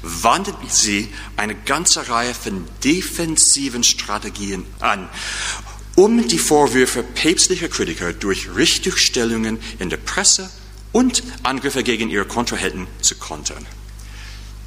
wandten 0.03 0.69
sie 0.69 1.09
eine 1.37 1.55
ganze 1.55 2.09
Reihe 2.09 2.35
von 2.35 2.67
defensiven 2.85 3.83
Strategien 3.83 4.65
an, 4.81 5.09
um 5.97 6.29
die 6.29 6.39
Vorwürfe 6.39 7.03
päpstlicher 7.03 7.69
Kritiker 7.69 8.13
durch 8.13 8.55
Richtigstellungen 8.55 9.59
in 9.79 9.91
der 9.91 9.97
Presse 9.97 10.51
und 10.93 11.23
Angriffe 11.43 11.83
gegen 11.83 12.11
ihre 12.11 12.27
Kontrahenten 12.27 12.87
zu 13.01 13.17
kontern. 13.17 13.67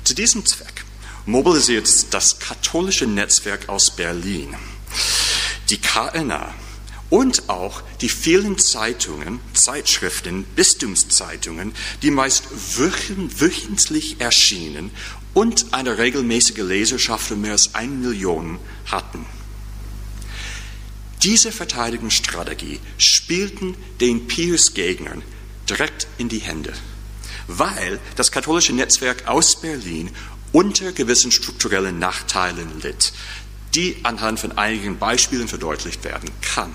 Zu 0.03 0.15
diesem 0.15 0.45
Zweck 0.45 0.83
mobilisiert 1.25 2.13
das 2.13 2.39
katholische 2.39 3.05
Netzwerk 3.05 3.69
aus 3.69 3.91
Berlin, 3.91 4.55
die 5.69 5.77
KNA 5.77 6.53
und 7.12 7.48
auch 7.48 7.83
die 8.01 8.09
vielen 8.09 8.57
Zeitungen, 8.57 9.39
Zeitschriften, 9.53 10.43
Bistumszeitungen, 10.55 11.74
die 12.01 12.12
meist 12.12 12.45
wöchentlich 12.77 14.19
erschienen 14.19 14.89
und 15.36 15.74
eine 15.74 16.00
regelmäßige 16.00 16.57
Leserschaft 16.57 17.27
von 17.27 17.41
mehr 17.41 17.51
als 17.51 17.75
eine 17.75 17.93
Million 17.93 18.59
hatten. 18.88 19.25
Diese 21.23 21.51
Verteidigungsstrategie 21.51 22.79
spielten 22.97 23.75
den 23.99 24.27
Pius-Gegnern 24.27 25.21
direkt 25.69 26.07
in 26.17 26.29
die 26.29 26.39
Hände, 26.39 26.73
weil 27.47 27.99
das 28.15 28.31
katholische 28.31 28.73
Netzwerk 28.73 29.27
aus 29.27 29.59
Berlin 29.59 30.11
unter 30.51 30.93
gewissen 30.93 31.31
strukturellen 31.31 31.99
Nachteilen 31.99 32.81
litt, 32.81 33.11
die 33.75 33.97
anhand 34.03 34.39
von 34.39 34.57
einigen 34.57 34.97
Beispielen 34.97 35.47
verdeutlicht 35.47 36.03
werden 36.03 36.29
kann. 36.41 36.73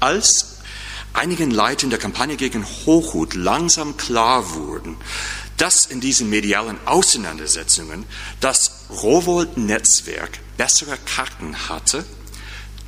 Als 0.00 0.58
einigen 1.12 1.50
Leitern 1.50 1.90
der 1.90 1.98
Kampagne 1.98 2.36
gegen 2.36 2.64
Hochhut 2.64 3.34
langsam 3.34 3.96
klar 3.96 4.54
wurden, 4.54 4.96
dass 5.56 5.86
in 5.86 6.00
diesen 6.00 6.30
medialen 6.30 6.78
Auseinandersetzungen 6.86 8.04
das 8.40 8.86
Rowold-Netzwerk 8.90 10.38
bessere 10.56 10.98
Karten 11.04 11.68
hatte, 11.68 12.04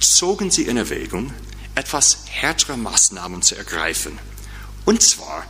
zogen 0.00 0.50
sie 0.50 0.64
in 0.64 0.76
Erwägung, 0.76 1.32
etwas 1.74 2.18
härtere 2.26 2.76
Maßnahmen 2.76 3.42
zu 3.42 3.56
ergreifen. 3.56 4.18
Und 4.84 5.02
zwar 5.02 5.44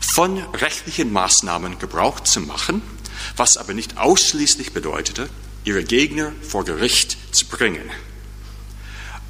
von 0.00 0.38
rechtlichen 0.38 1.12
Maßnahmen 1.12 1.78
Gebrauch 1.78 2.20
zu 2.20 2.40
machen, 2.40 2.82
was 3.36 3.56
aber 3.56 3.74
nicht 3.74 3.98
ausschließlich 3.98 4.72
bedeutete, 4.72 5.28
ihre 5.64 5.84
Gegner 5.84 6.32
vor 6.42 6.64
Gericht 6.64 7.16
zu 7.32 7.46
bringen. 7.46 7.90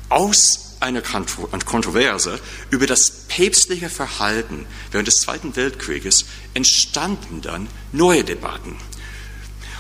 Aus 0.09 0.77
einer 0.81 1.01
Kontroverse 1.01 2.39
über 2.71 2.87
das 2.87 3.11
päpstliche 3.29 3.89
Verhalten 3.89 4.67
während 4.91 5.09
des 5.09 5.17
Zweiten 5.17 5.57
Weltkrieges 5.57 6.27
entstanden 6.55 7.41
dann 7.41 7.67
neue 7.93 8.23
Debatten. 8.23 8.77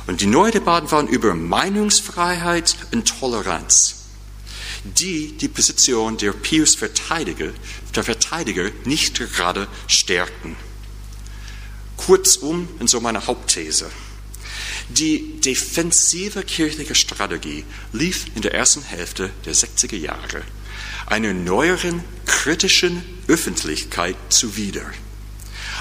Und 0.06 0.20
die 0.20 0.26
neuen 0.26 0.52
Debatten 0.52 0.90
waren 0.90 1.08
über 1.08 1.34
Meinungsfreiheit 1.34 2.76
und 2.92 3.06
Toleranz, 3.06 4.05
die 4.94 5.36
die 5.36 5.48
Position 5.48 6.16
der 6.16 6.32
Pius-Verteidiger 6.32 7.52
der 7.94 8.04
Verteidiger 8.04 8.70
nicht 8.84 9.18
gerade 9.18 9.68
stärkten. 9.86 10.56
Kurzum, 11.96 12.68
in 12.78 12.86
so 12.86 13.00
meiner 13.00 13.26
Hauptthese. 13.26 13.90
Die 14.88 15.40
defensive 15.40 16.42
kirchliche 16.42 16.94
Strategie 16.94 17.64
lief 17.92 18.26
in 18.34 18.42
der 18.42 18.54
ersten 18.54 18.82
Hälfte 18.82 19.30
der 19.44 19.54
60er 19.54 19.96
Jahre 19.96 20.42
einer 21.06 21.32
neueren 21.32 22.02
kritischen 22.26 23.02
Öffentlichkeit 23.28 24.16
zuwider, 24.28 24.84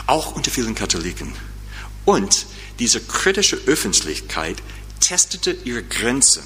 auch 0.07 0.35
unter 0.35 0.51
vielen 0.51 0.75
Katholiken. 0.75 1.33
Und 2.05 2.45
diese 2.79 3.01
kritische 3.01 3.57
Öffentlichkeit 3.65 4.57
testete 5.00 5.51
ihre 5.51 5.83
Grenzen, 5.83 6.43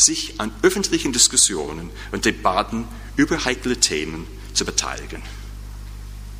sich 0.00 0.40
an 0.40 0.52
öffentlichen 0.62 1.12
Diskussionen 1.12 1.90
und 2.12 2.24
Debatten 2.24 2.88
über 3.16 3.44
heikle 3.44 3.78
Themen 3.78 4.26
zu 4.54 4.64
beteiligen. 4.64 5.22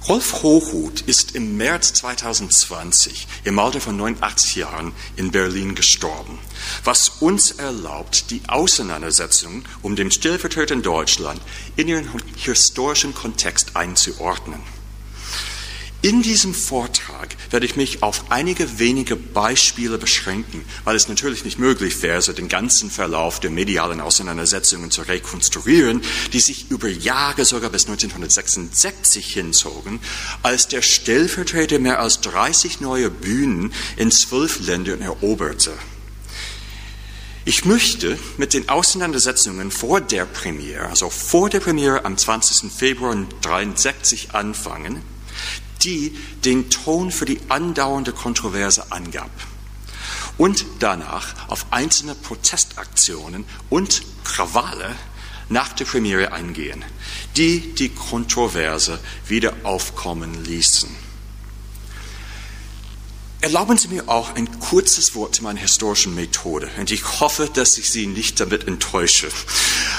Rolf 0.08 0.42
Hochhuth 0.42 1.02
ist 1.02 1.34
im 1.34 1.58
März 1.58 1.92
2020 1.92 3.26
im 3.44 3.58
Alter 3.58 3.82
von 3.82 3.98
89 3.98 4.56
Jahren 4.56 4.92
in 5.16 5.30
Berlin 5.30 5.74
gestorben, 5.74 6.38
was 6.84 7.10
uns 7.20 7.50
erlaubt, 7.50 8.30
die 8.30 8.40
Auseinandersetzung 8.48 9.62
um 9.82 9.96
den 9.96 10.10
Stellvertreter 10.10 10.74
in 10.74 10.82
Deutschland 10.82 11.40
in 11.76 11.86
ihren 11.86 12.08
historischen 12.36 13.14
Kontext 13.14 13.76
einzuordnen. 13.76 14.79
In 16.02 16.22
diesem 16.22 16.54
Vortrag 16.54 17.36
werde 17.50 17.66
ich 17.66 17.76
mich 17.76 18.02
auf 18.02 18.30
einige 18.30 18.78
wenige 18.78 19.16
Beispiele 19.16 19.98
beschränken, 19.98 20.64
weil 20.84 20.96
es 20.96 21.08
natürlich 21.08 21.44
nicht 21.44 21.58
möglich 21.58 22.00
wäre, 22.02 22.22
so 22.22 22.32
den 22.32 22.48
ganzen 22.48 22.90
Verlauf 22.90 23.38
der 23.38 23.50
medialen 23.50 24.00
Auseinandersetzungen 24.00 24.90
zu 24.90 25.02
rekonstruieren, 25.02 26.00
die 26.32 26.40
sich 26.40 26.70
über 26.70 26.88
Jahre, 26.88 27.44
sogar 27.44 27.68
bis 27.68 27.84
1966 27.84 29.30
hinzogen, 29.30 30.00
als 30.42 30.68
der 30.68 30.80
Stellvertreter 30.80 31.78
mehr 31.78 32.00
als 32.00 32.22
30 32.22 32.80
neue 32.80 33.10
Bühnen 33.10 33.70
in 33.96 34.10
zwölf 34.10 34.60
Ländern 34.60 35.02
eroberte. 35.02 35.72
Ich 37.44 37.66
möchte 37.66 38.18
mit 38.38 38.54
den 38.54 38.70
Auseinandersetzungen 38.70 39.70
vor 39.70 40.00
der 40.00 40.24
Premiere, 40.24 40.88
also 40.88 41.10
vor 41.10 41.50
der 41.50 41.60
Premiere 41.60 42.06
am 42.06 42.16
20. 42.16 42.72
Februar 42.72 43.12
1963 43.12 44.34
anfangen, 44.34 45.02
die 45.84 46.16
den 46.44 46.70
Ton 46.70 47.10
für 47.10 47.24
die 47.24 47.40
andauernde 47.48 48.12
Kontroverse 48.12 48.90
angab 48.90 49.30
und 50.38 50.64
danach 50.78 51.48
auf 51.48 51.66
einzelne 51.70 52.14
Protestaktionen 52.14 53.44
und 53.68 54.02
Krawalle 54.24 54.94
nach 55.48 55.72
der 55.72 55.84
Premiere 55.84 56.32
eingehen, 56.32 56.84
die 57.36 57.74
die 57.74 57.90
Kontroverse 57.90 59.00
wieder 59.26 59.52
aufkommen 59.64 60.44
ließen. 60.44 61.09
Erlauben 63.42 63.78
Sie 63.78 63.88
mir 63.88 64.06
auch 64.06 64.34
ein 64.34 64.60
kurzes 64.60 65.14
Wort 65.14 65.34
zu 65.34 65.42
meiner 65.42 65.60
historischen 65.60 66.14
Methode. 66.14 66.68
Und 66.78 66.90
ich 66.90 67.20
hoffe, 67.20 67.48
dass 67.52 67.78
ich 67.78 67.88
Sie 67.88 68.06
nicht 68.06 68.38
damit 68.38 68.68
enttäusche. 68.68 69.28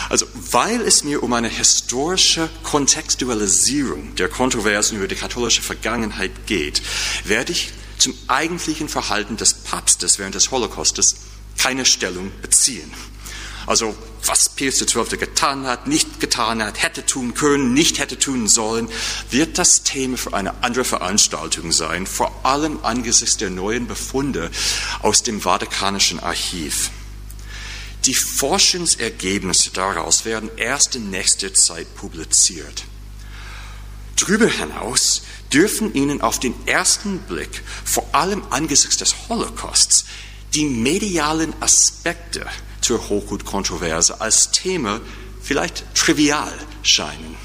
Also, 0.10 0.28
weil 0.36 0.80
es 0.82 1.04
mir 1.04 1.24
um 1.24 1.34
eine 1.34 1.48
historische 1.48 2.50
Kontextualisierung 2.62 4.14
der 4.16 4.30
Kontroversen 4.30 4.98
über 4.98 5.08
die 5.08 5.16
katholische 5.16 5.64
Vergangenheit 5.64 6.46
geht, 6.46 6.84
werde 7.26 7.52
ich 7.54 7.72
zum 7.98 8.14
eigentlichen 8.28 8.90
Verhalten 8.90 9.38
des 9.38 9.56
Papstes 9.56 10.20
während 10.20 10.36
des 10.36 10.52
Holocaustes 10.52 11.16
keine 11.58 11.86
Stellung 11.86 12.32
beziehen. 12.44 12.94
Also 13.68 13.96
was 14.26 14.50
Pius 14.50 14.80
XII. 14.80 15.18
getan 15.18 15.66
hat, 15.66 15.88
nicht 15.88 16.20
getan 16.20 16.64
hat, 16.64 16.82
hätte 16.82 17.06
tun 17.06 17.34
können, 17.34 17.74
nicht 17.74 18.00
hätte 18.00 18.18
tun 18.20 18.48
sollen, 18.48 18.88
wird 19.30 19.58
das 19.58 19.84
Thema 19.84 20.18
für 20.18 20.34
eine 20.34 20.64
andere 20.64 20.86
Veranstaltung 20.86 21.72
sein, 21.72 22.06
vor 22.06 22.46
allem 22.46 22.80
angesichts 22.84 23.38
der 23.38 23.50
neuen 23.50 23.88
Befunde 23.88 24.52
aus 25.02 25.24
dem 25.24 25.42
Vatikanischen 25.42 26.20
Archiv. 26.20 26.92
Die 28.06 28.16
Forschungsergebnisse 28.16 29.72
daraus 29.72 30.26
werden 30.26 30.50
erst 30.58 30.96
in 30.96 31.10
nächster 31.12 31.54
Zeit 31.54 31.94
publiziert. 31.96 32.86
Darüber 34.20 34.48
hinaus 34.48 35.24
dürfen 35.52 35.94
Ihnen 35.94 36.22
auf 36.22 36.40
den 36.40 36.54
ersten 36.68 37.20
Blick, 37.20 37.64
vor 37.84 38.08
allem 38.14 38.44
angesichts 38.50 38.98
des 38.98 39.16
Holocausts, 39.30 40.06
die 40.54 40.66
medialen 40.66 41.54
Aspekte 41.62 42.46
zur 42.82 43.10
Hochhut-Kontroverse 43.10 44.20
als 44.22 44.52
Thema 44.52 45.02
vielleicht 45.42 45.86
trivial 45.96 46.54
scheinen. 46.84 47.36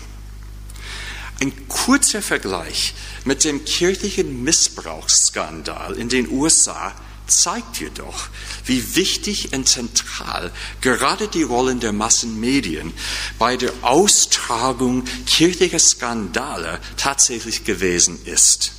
Ein 1.41 1.69
kurzer 1.69 2.23
Vergleich 2.23 2.95
mit 3.25 3.45
dem 3.45 3.65
kirchlichen 3.65 4.43
Missbrauchsskandal 4.43 5.95
in 5.95 6.09
den 6.09 6.31
USA 6.31 6.95
zeigt 7.27 7.79
jedoch, 7.81 8.29
wie 8.65 8.97
wichtig 8.97 9.53
und 9.53 9.69
zentral 9.69 10.53
gerade 10.81 11.29
die 11.29 11.43
Rollen 11.43 11.81
der 11.81 11.93
Massenmedien 11.93 12.93
bei 13.39 13.57
der 13.57 13.73
Austragung 13.83 15.05
kirchlicher 15.27 15.79
Skandale 15.79 16.81
tatsächlich 16.97 17.65
gewesen 17.65 18.25
ist. 18.25 18.73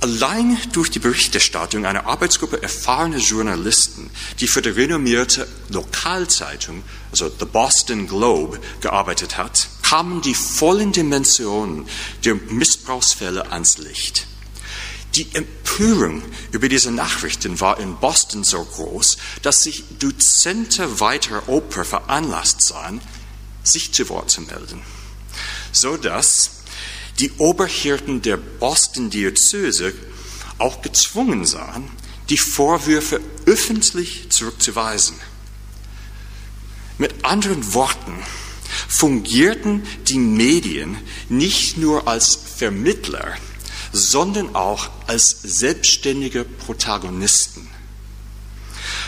Allein 0.00 0.56
durch 0.72 0.90
die 0.90 0.98
Berichterstattung 0.98 1.84
einer 1.84 2.06
Arbeitsgruppe 2.06 2.62
erfahrener 2.62 3.18
Journalisten, 3.18 4.10
die 4.38 4.48
für 4.48 4.62
die 4.62 4.70
renommierte 4.70 5.46
Lokalzeitung, 5.68 6.82
also 7.10 7.30
The 7.38 7.44
Boston 7.44 8.06
Globe, 8.06 8.60
gearbeitet 8.80 9.36
hat, 9.36 9.68
kamen 9.82 10.22
die 10.22 10.34
vollen 10.34 10.92
Dimensionen 10.92 11.86
der 12.24 12.34
Missbrauchsfälle 12.34 13.52
ans 13.52 13.76
Licht. 13.76 14.26
Die 15.16 15.34
Empörung 15.34 16.22
über 16.52 16.70
diese 16.70 16.92
Nachrichten 16.92 17.60
war 17.60 17.78
in 17.78 17.96
Boston 17.96 18.42
so 18.42 18.64
groß, 18.64 19.18
dass 19.42 19.64
sich 19.64 19.84
Duzente 19.98 21.00
weiterer 21.00 21.46
Opfer 21.50 21.84
veranlasst 21.84 22.62
sahen, 22.62 23.02
sich 23.62 23.92
zu 23.92 24.08
Wort 24.08 24.30
zu 24.30 24.40
melden, 24.40 24.80
so 25.72 25.98
dass 25.98 26.59
die 27.20 27.32
Oberhirten 27.38 28.22
der 28.22 28.36
Boston-Diözese 28.36 29.92
auch 30.58 30.82
gezwungen 30.82 31.44
sahen, 31.44 31.88
die 32.28 32.38
Vorwürfe 32.38 33.20
öffentlich 33.46 34.30
zurückzuweisen. 34.30 35.16
Mit 36.98 37.24
anderen 37.24 37.74
Worten, 37.74 38.14
fungierten 38.88 39.82
die 40.08 40.18
Medien 40.18 40.96
nicht 41.28 41.76
nur 41.76 42.08
als 42.08 42.36
Vermittler, 42.56 43.36
sondern 43.92 44.54
auch 44.54 44.90
als 45.06 45.30
selbstständige 45.42 46.44
Protagonisten. 46.44 47.68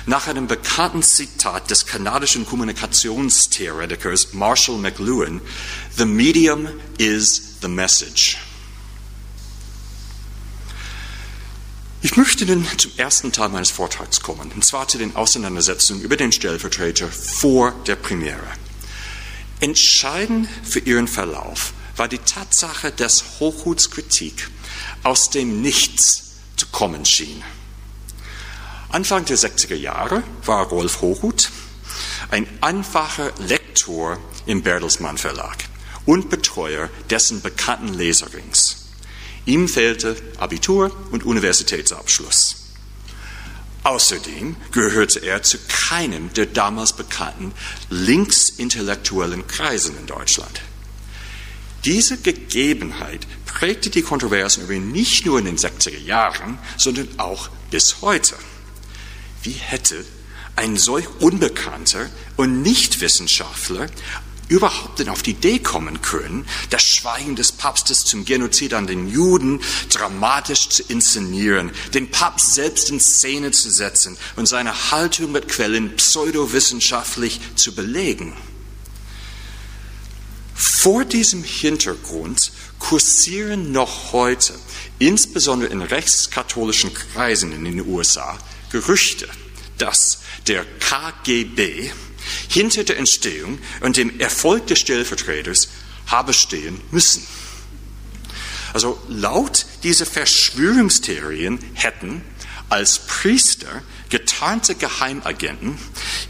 Nach 0.06 0.26
einem 0.26 0.48
bekannten 0.48 1.02
Zitat 1.02 1.70
des 1.70 1.86
kanadischen 1.86 2.44
Kommunikationstheoretikers 2.44 4.32
Marshall 4.32 4.78
McLuhan, 4.78 5.40
The 5.96 6.04
medium 6.04 6.68
is 6.98 7.51
the 7.62 7.68
message. 7.68 8.36
Ich 12.02 12.16
möchte 12.16 12.44
nun 12.44 12.66
zum 12.78 12.90
ersten 12.96 13.30
Teil 13.30 13.48
meines 13.48 13.70
Vortrags 13.70 14.20
kommen, 14.20 14.50
und 14.52 14.64
zwar 14.64 14.88
zu 14.88 14.98
den 14.98 15.14
Auseinandersetzungen 15.14 16.02
über 16.02 16.16
den 16.16 16.32
Stellvertreter 16.32 17.08
vor 17.08 17.72
der 17.86 17.94
Premiere. 17.94 18.46
Entscheidend 19.60 20.48
für 20.64 20.80
ihren 20.80 21.06
Verlauf 21.06 21.72
war 21.96 22.08
die 22.08 22.18
Tatsache, 22.18 22.90
dass 22.90 23.38
Hochhuts 23.38 23.90
Kritik 23.90 24.50
aus 25.04 25.30
dem 25.30 25.62
Nichts 25.62 26.32
zu 26.56 26.66
kommen 26.66 27.04
schien. 27.04 27.44
Anfang 28.88 29.24
der 29.24 29.38
60er 29.38 29.76
Jahre 29.76 30.24
war 30.44 30.66
Rolf 30.66 31.00
Hochhut 31.00 31.50
ein 32.30 32.48
einfacher 32.60 33.32
Lektor 33.38 34.18
im 34.46 34.62
Bertelsmann 34.62 35.18
Verlag 35.18 35.71
und 36.06 36.30
Betreuer 36.30 36.88
dessen 37.10 37.42
bekannten 37.42 37.94
Leserings. 37.94 38.76
Ihm 39.44 39.68
fehlte 39.68 40.16
Abitur 40.38 40.96
und 41.10 41.24
Universitätsabschluss. 41.24 42.56
Außerdem 43.84 44.54
gehörte 44.70 45.18
er 45.18 45.42
zu 45.42 45.58
keinem 45.68 46.32
der 46.34 46.46
damals 46.46 46.92
bekannten 46.92 47.52
linksintellektuellen 47.90 49.46
Kreisen 49.48 49.96
in 49.98 50.06
Deutschland. 50.06 50.60
Diese 51.84 52.16
Gegebenheit 52.16 53.26
prägte 53.44 53.90
die 53.90 54.02
Kontroversen 54.02 54.62
über 54.62 54.74
ihn 54.74 54.92
nicht 54.92 55.26
nur 55.26 55.40
in 55.40 55.46
den 55.46 55.58
60er 55.58 55.98
Jahren, 55.98 56.58
sondern 56.76 57.08
auch 57.18 57.48
bis 57.72 58.00
heute. 58.02 58.36
Wie 59.42 59.50
hätte 59.50 60.04
ein 60.54 60.76
solch 60.76 61.08
unbekannter 61.18 62.08
und 62.36 62.62
Nichtwissenschaftler 62.62 63.88
überhaupt 64.52 64.98
denn 64.98 65.08
auf 65.08 65.22
die 65.22 65.30
Idee 65.30 65.58
kommen 65.58 66.02
können, 66.02 66.46
das 66.68 66.82
Schweigen 66.82 67.36
des 67.36 67.52
Papstes 67.52 68.04
zum 68.04 68.26
Genozid 68.26 68.74
an 68.74 68.86
den 68.86 69.08
Juden 69.08 69.60
dramatisch 69.88 70.68
zu 70.68 70.82
inszenieren, 70.82 71.70
den 71.94 72.10
Papst 72.10 72.54
selbst 72.54 72.90
in 72.90 73.00
Szene 73.00 73.50
zu 73.52 73.70
setzen 73.70 74.18
und 74.36 74.46
seine 74.46 74.90
Haltung 74.90 75.32
mit 75.32 75.48
Quellen 75.48 75.96
pseudowissenschaftlich 75.96 77.40
zu 77.56 77.74
belegen. 77.74 78.36
Vor 80.54 81.06
diesem 81.06 81.42
Hintergrund 81.42 82.52
kursieren 82.78 83.72
noch 83.72 84.12
heute, 84.12 84.52
insbesondere 84.98 85.72
in 85.72 85.80
rechtskatholischen 85.80 86.92
Kreisen 86.92 87.52
in 87.52 87.64
den 87.64 87.86
USA, 87.86 88.38
Gerüchte, 88.70 89.28
dass 89.78 90.18
der 90.46 90.66
KGB 90.78 91.90
hinter 92.48 92.84
der 92.84 92.98
Entstehung 92.98 93.58
und 93.80 93.96
dem 93.96 94.20
Erfolg 94.20 94.66
des 94.66 94.80
Stellvertreters 94.80 95.68
habe 96.06 96.32
stehen 96.32 96.80
müssen. 96.90 97.26
Also 98.72 98.98
laut 99.08 99.66
dieser 99.82 100.06
Verschwörungstheorien 100.06 101.58
hätten 101.74 102.22
als 102.68 103.00
Priester 103.06 103.82
getarnte 104.12 104.74
Geheimagenten 104.74 105.78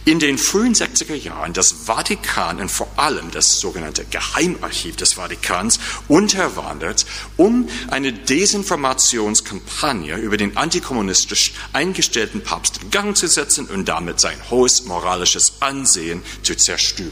in 0.04 0.20
den 0.20 0.38
frühen 0.38 0.72
60er 0.72 1.16
Jahren 1.16 1.52
das 1.52 1.72
Vatikan 1.72 2.60
und 2.60 2.70
vor 2.70 2.88
allem 2.96 3.32
das 3.32 3.58
sogenannte 3.58 4.04
Geheimarchiv 4.04 4.94
des 4.94 5.14
Vatikans 5.14 5.80
unterwandert, 6.06 7.04
um 7.36 7.68
eine 7.90 8.12
Desinformationskampagne 8.12 10.16
über 10.16 10.36
den 10.36 10.56
antikommunistisch 10.56 11.54
eingestellten 11.72 12.44
Papst 12.44 12.84
in 12.84 12.92
Gang 12.92 13.16
zu 13.16 13.26
setzen 13.26 13.66
und 13.66 13.88
damit 13.88 14.20
sein 14.20 14.38
hohes 14.48 14.84
moralisches 14.84 15.54
Ansehen 15.58 16.22
zu 16.44 16.54
zerstören. 16.54 17.10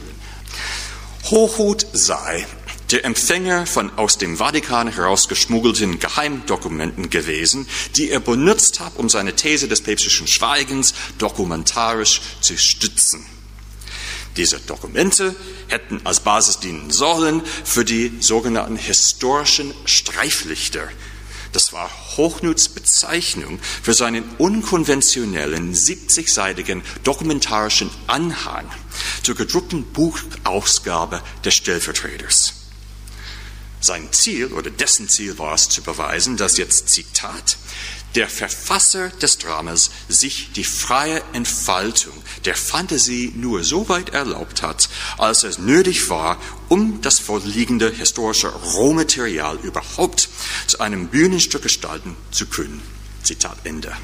Hochhut 1.25 1.85
sei 1.93 2.47
der 2.93 3.05
Empfänger 3.05 3.67
von 3.67 3.91
aus 3.97 4.19
dem 4.19 4.39
Vatikan 4.39 4.89
herausgeschmuggelten 4.89 6.01
Geheimdokumenten 6.01 7.11
gewesen, 7.11 7.69
die 7.97 8.11
er 8.11 8.21
benutzt 8.21 8.81
hat, 8.81 8.97
um 8.97 9.09
seine 9.09 9.37
These 9.37 9.69
des 9.69 9.81
päpstlichen 9.81 10.27
Schweigens 10.27 10.95
dokumentarisch 11.19 12.21
zu 12.41 12.59
stützen. 12.59 13.25
Diese 14.37 14.61
Dokumente 14.61 15.35
hätten 15.69 16.01
als 16.05 16.21
Basis 16.21 16.61
dienen 16.61 16.91
sollen 16.91 17.43
für 17.65 17.85
die 17.85 18.13
sogenannten 18.21 18.77
historischen 18.77 19.75
Streiflichter. 19.85 20.89
Das 21.53 21.73
war 21.73 21.91
Hochnuts 22.17 22.69
Bezeichnung 22.69 23.59
für 23.83 23.93
seinen 23.93 24.23
unkonventionellen 24.39 25.75
70-seitigen 25.75 26.83
dokumentarischen 27.03 27.91
Anhang 28.07 28.71
zur 29.23 29.35
gedruckten 29.35 29.85
Buchausgabe 29.93 31.21
des 31.45 31.55
Stellvertreters. 31.55 32.60
Sein 33.81 34.13
Ziel 34.13 34.53
oder 34.53 34.71
dessen 34.71 35.09
Ziel 35.09 35.39
war 35.39 35.55
es 35.55 35.69
zu 35.69 35.83
beweisen, 35.83 36.37
dass 36.37 36.59
jetzt 36.59 36.91
Zitat 36.91 37.57
der 38.15 38.29
Verfasser 38.29 39.09
des 39.09 39.39
Dramas 39.39 39.91
sich 40.09 40.53
die 40.53 40.65
freie 40.65 41.23
Entfaltung 41.33 42.13
der 42.45 42.57
Fantasie 42.57 43.33
nur 43.37 43.63
so 43.63 43.89
weit 43.89 44.11
erlaubt 44.11 44.63
hat, 44.63 44.89
als 45.17 45.45
es 45.45 45.59
nötig 45.59 46.11
war, 46.11 46.41
um 46.69 47.01
das 47.03 47.19
vorliegende 47.19 47.91
historische 47.91 48.49
Rohmaterial 48.49 49.59
überhaupt 49.63 50.29
zu 50.67 50.81
einem 50.81 51.09
Bühnenstück 51.09 51.63
gestalten 51.63 52.17
zu 52.33 52.47
können. 52.47 52.83
Zitat 53.23 53.59
Ende. 53.65 53.97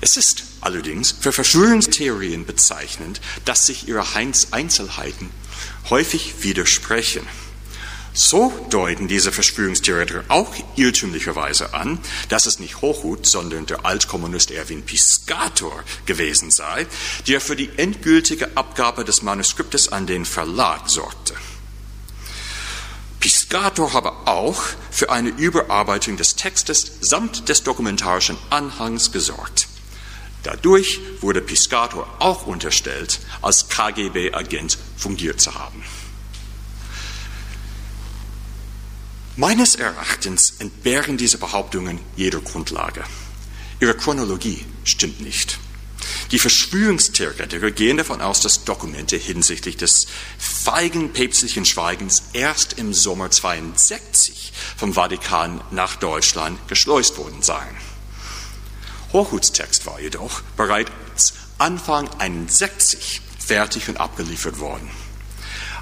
Es 0.00 0.16
ist 0.16 0.44
allerdings 0.60 1.14
für 1.18 1.32
Verschwörungstheorien 1.32 2.46
bezeichnend, 2.46 3.20
dass 3.44 3.66
sich 3.66 3.88
ihre 3.88 4.04
Einzelheiten 4.14 5.30
häufig 5.90 6.34
widersprechen. 6.42 7.26
So 8.18 8.50
deuten 8.70 9.08
diese 9.08 9.30
Verschwörungstheoretiker 9.30 10.24
auch 10.28 10.54
irrtümlicherweise 10.74 11.74
an, 11.74 11.98
dass 12.30 12.46
es 12.46 12.58
nicht 12.58 12.80
Hochhut, 12.80 13.26
sondern 13.26 13.66
der 13.66 13.84
Altkommunist 13.84 14.50
Erwin 14.50 14.82
Piscator 14.82 15.84
gewesen 16.06 16.50
sei, 16.50 16.86
der 17.28 17.42
für 17.42 17.56
die 17.56 17.68
endgültige 17.76 18.56
Abgabe 18.56 19.04
des 19.04 19.20
Manuskriptes 19.20 19.92
an 19.92 20.06
den 20.06 20.24
Verlag 20.24 20.88
sorgte. 20.88 21.34
Piscator 23.20 23.92
habe 23.92 24.12
auch 24.24 24.62
für 24.90 25.10
eine 25.10 25.28
Überarbeitung 25.28 26.16
des 26.16 26.36
Textes 26.36 26.92
samt 27.02 27.50
des 27.50 27.64
dokumentarischen 27.64 28.38
Anhangs 28.48 29.12
gesorgt. 29.12 29.68
Dadurch 30.42 31.00
wurde 31.20 31.42
Piscator 31.42 32.08
auch 32.20 32.46
unterstellt, 32.46 33.20
als 33.42 33.68
KGB-Agent 33.68 34.78
fungiert 34.96 35.38
zu 35.38 35.54
haben. 35.54 35.84
Meines 39.38 39.74
Erachtens 39.74 40.54
entbehren 40.60 41.18
diese 41.18 41.36
Behauptungen 41.36 42.00
jeder 42.16 42.40
Grundlage. 42.40 43.04
Ihre 43.80 43.94
Chronologie 43.94 44.64
stimmt 44.82 45.20
nicht. 45.20 45.58
Die 46.30 46.38
Verschwörungstheoretiker 46.38 47.70
gehen 47.70 47.98
davon 47.98 48.22
aus, 48.22 48.40
dass 48.40 48.64
Dokumente 48.64 49.18
hinsichtlich 49.18 49.76
des 49.76 50.06
feigen 50.38 51.12
päpstlichen 51.12 51.66
Schweigens 51.66 52.22
erst 52.32 52.78
im 52.78 52.94
Sommer 52.94 53.30
62 53.30 54.54
vom 54.74 54.94
Vatikan 54.94 55.60
nach 55.70 55.96
Deutschland 55.96 56.58
geschleust 56.66 57.18
worden 57.18 57.42
seien. 57.42 57.76
Hochhuts 59.12 59.52
Text 59.52 59.84
war 59.84 60.00
jedoch 60.00 60.40
bereits 60.56 61.34
Anfang 61.58 62.08
61 62.18 63.20
fertig 63.38 63.90
und 63.90 63.98
abgeliefert 63.98 64.60
worden. 64.60 64.90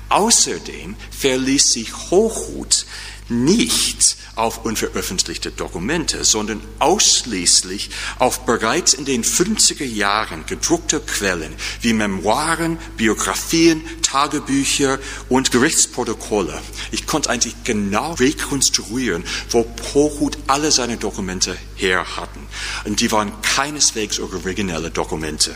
Außerdem 0.09 0.97
verließ 1.11 1.73
sich 1.73 1.95
Hochhut 2.11 2.87
nicht 3.29 4.17
auf 4.37 4.65
unveröffentlichte 4.65 5.51
Dokumente, 5.51 6.25
sondern 6.25 6.61
ausschließlich 6.79 7.91
auf 8.19 8.41
bereits 8.47 8.95
in 8.95 9.05
den 9.05 9.25
50er 9.25 9.85
Jahren 9.85 10.45
gedruckte 10.47 11.01
Quellen 11.01 11.55
wie 11.81 11.93
Memoiren, 11.93 12.79
Biografien, 12.97 13.83
Tagebücher 14.03 14.99
und 15.29 15.51
Gerichtsprotokolle. 15.51 16.61
Ich 16.91 17.07
konnte 17.07 17.31
eigentlich 17.31 17.55
genau 17.65 18.15
rekonstruieren, 18.15 19.25
wo 19.51 19.67
Hochhut 19.95 20.39
alle 20.47 20.71
seine 20.71 20.97
Dokumente 20.97 21.57
her 21.77 22.17
hatten. 22.17 22.47
Und 22.85 23.01
die 23.01 23.11
waren 23.13 23.33
keineswegs 23.43 24.21
originelle 24.21 24.91
Dokumente. 24.91 25.55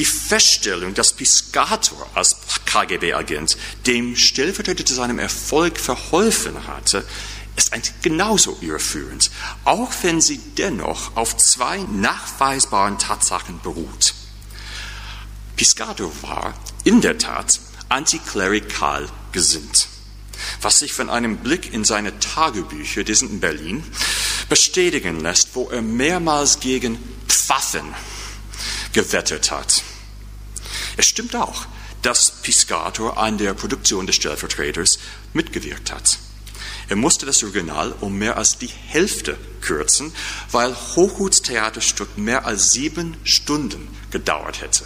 Die 0.00 0.06
Feststellung, 0.06 0.94
dass 0.94 1.12
Piscator 1.12 2.08
als 2.14 2.34
KGB-Agent 2.64 3.58
dem 3.84 4.16
Stellvertreter 4.16 4.86
zu 4.86 4.94
seinem 4.94 5.18
Erfolg 5.18 5.78
verholfen 5.78 6.66
hatte, 6.66 7.04
ist 7.54 7.74
eigentlich 7.74 8.00
genauso 8.00 8.56
irreführend, 8.62 9.30
auch 9.66 9.92
wenn 10.00 10.22
sie 10.22 10.38
dennoch 10.56 11.14
auf 11.18 11.36
zwei 11.36 11.80
nachweisbaren 11.80 12.98
Tatsachen 12.98 13.60
beruht. 13.60 14.14
Piscator 15.56 16.10
war 16.22 16.54
in 16.84 17.02
der 17.02 17.18
Tat 17.18 17.60
antiklerikal 17.90 19.06
gesinnt, 19.32 19.88
was 20.62 20.78
sich 20.78 20.94
von 20.94 21.10
einem 21.10 21.36
Blick 21.36 21.74
in 21.74 21.84
seine 21.84 22.18
Tagebücher, 22.20 23.04
die 23.04 23.14
sind 23.14 23.32
in 23.32 23.40
Berlin, 23.40 23.84
bestätigen 24.48 25.20
lässt, 25.20 25.50
wo 25.52 25.68
er 25.68 25.82
mehrmals 25.82 26.58
gegen 26.58 26.98
Pfaffen 27.28 27.94
gewettet 28.94 29.50
hat. 29.50 29.82
Es 31.00 31.06
stimmt 31.06 31.34
auch, 31.34 31.64
dass 32.02 32.42
Piscator 32.42 33.16
an 33.16 33.38
der 33.38 33.54
Produktion 33.54 34.06
des 34.06 34.16
Stellvertreters 34.16 34.98
mitgewirkt 35.32 35.90
hat. 35.90 36.18
Er 36.90 36.96
musste 36.96 37.24
das 37.24 37.42
Original 37.42 37.94
um 38.00 38.18
mehr 38.18 38.36
als 38.36 38.58
die 38.58 38.66
Hälfte 38.66 39.38
kürzen, 39.62 40.12
weil 40.50 40.76
Hochhuts 40.76 41.40
Theaterstück 41.40 42.18
mehr 42.18 42.44
als 42.44 42.72
sieben 42.72 43.16
Stunden 43.24 43.88
gedauert 44.10 44.60
hätte. 44.60 44.84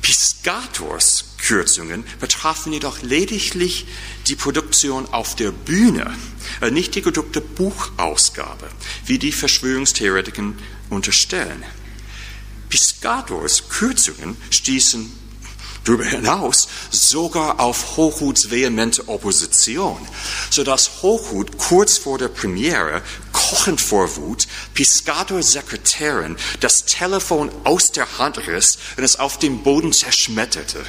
Piscators 0.00 1.36
Kürzungen 1.36 2.02
betrafen 2.18 2.72
jedoch 2.72 3.02
lediglich 3.02 3.84
die 4.26 4.36
Produktion 4.36 5.04
auf 5.12 5.36
der 5.36 5.50
Bühne, 5.50 6.16
äh, 6.62 6.70
nicht 6.70 6.94
die 6.94 7.02
gedruckte 7.02 7.42
Buchausgabe, 7.42 8.70
wie 9.04 9.18
die 9.18 9.32
Verschwörungstheoretiker 9.32 10.54
unterstellen. 10.88 11.62
Piscators 12.70 13.68
Kürzungen 13.68 14.36
stießen 14.50 15.12
darüber 15.84 16.04
hinaus 16.04 16.68
sogar 16.90 17.60
auf 17.60 17.96
Hochhuts 17.96 18.50
vehemente 18.50 19.08
Opposition, 19.08 19.98
sodass 20.50 21.02
Hochhut 21.02 21.58
kurz 21.58 21.98
vor 21.98 22.18
der 22.18 22.28
Premiere 22.28 23.02
kochend 23.32 23.80
vor 23.80 24.16
Wut 24.16 24.46
Piscators 24.74 25.52
Sekretärin 25.52 26.36
das 26.60 26.84
Telefon 26.84 27.50
aus 27.64 27.92
der 27.92 28.18
Hand 28.18 28.46
riss 28.46 28.78
und 28.96 29.04
es 29.04 29.18
auf 29.18 29.38
dem 29.38 29.62
Boden 29.62 29.92
zerschmetterte. 29.92 30.84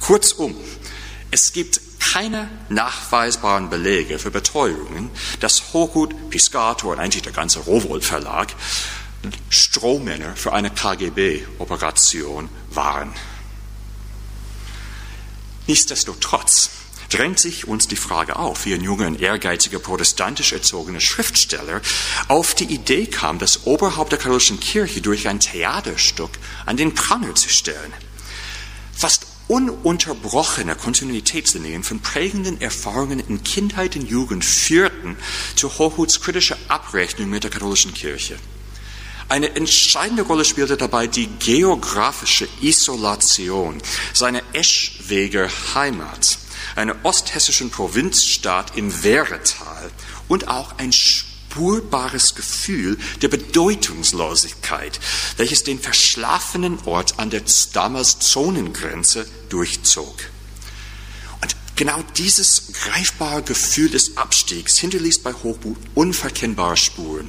Kurzum, 0.00 0.56
es 1.30 1.52
gibt 1.52 1.80
keine 2.00 2.48
nachweisbaren 2.70 3.68
Belege 3.68 4.18
für 4.18 4.30
Beteuerungen, 4.30 5.10
dass 5.40 5.74
Hochhut, 5.74 6.30
Piscator 6.30 6.92
und 6.92 7.00
eigentlich 7.00 7.22
der 7.22 7.32
ganze 7.32 7.58
Rowold 7.60 8.04
Verlag 8.04 8.54
Strohmänner 9.50 10.36
für 10.36 10.52
eine 10.52 10.70
KGB-Operation 10.70 12.48
waren. 12.70 13.12
Nichtsdestotrotz 15.66 16.70
drängt 17.10 17.38
sich 17.38 17.66
uns 17.66 17.88
die 17.88 17.96
Frage 17.96 18.36
auf, 18.36 18.64
wie 18.64 18.74
ein 18.74 18.82
junger 18.82 19.18
ehrgeiziger 19.18 19.78
protestantisch 19.78 20.52
erzogener 20.52 21.00
Schriftsteller 21.00 21.80
auf 22.28 22.54
die 22.54 22.64
Idee 22.64 23.06
kam, 23.06 23.38
das 23.38 23.66
Oberhaupt 23.66 24.12
der 24.12 24.18
katholischen 24.18 24.60
Kirche 24.60 25.00
durch 25.00 25.28
ein 25.28 25.40
Theaterstück 25.40 26.30
an 26.66 26.76
den 26.76 26.94
Pranger 26.94 27.34
zu 27.34 27.48
stellen. 27.48 27.92
Fast 28.92 29.26
ununterbrochene 29.48 30.74
Kontinuitätslinien 30.74 31.82
von 31.82 32.00
prägenden 32.00 32.60
Erfahrungen 32.60 33.20
in 33.20 33.42
Kindheit 33.42 33.96
und 33.96 34.08
Jugend 34.08 34.44
führten 34.44 35.16
zu 35.56 35.78
Hochhuts 35.78 36.20
kritischer 36.20 36.58
Abrechnung 36.68 37.30
mit 37.30 37.44
der 37.44 37.50
katholischen 37.50 37.94
Kirche. 37.94 38.38
Eine 39.30 39.54
entscheidende 39.56 40.22
Rolle 40.22 40.46
spielte 40.46 40.78
dabei 40.78 41.06
die 41.06 41.26
geografische 41.26 42.48
Isolation 42.62 43.82
seiner 44.14 44.40
Eschweger 44.54 45.50
Heimat, 45.74 46.38
einer 46.76 46.96
osthessischen 47.02 47.68
Provinzstadt 47.70 48.76
im 48.78 49.02
Wehretal 49.02 49.90
und 50.28 50.48
auch 50.48 50.78
ein 50.78 50.92
spurbares 50.92 52.36
Gefühl 52.36 52.96
der 53.20 53.28
Bedeutungslosigkeit, 53.28 54.98
welches 55.36 55.62
den 55.62 55.78
verschlafenen 55.78 56.78
Ort 56.86 57.18
an 57.18 57.28
der 57.28 57.42
damals 57.74 58.20
Zonengrenze 58.20 59.28
durchzog. 59.50 60.16
Und 61.42 61.54
genau 61.76 62.02
dieses 62.16 62.72
greifbare 62.72 63.42
Gefühl 63.42 63.90
des 63.90 64.16
Abstiegs 64.16 64.78
hinterließ 64.78 65.18
bei 65.18 65.34
Hochmut 65.34 65.76
unverkennbare 65.94 66.78
Spuren. 66.78 67.28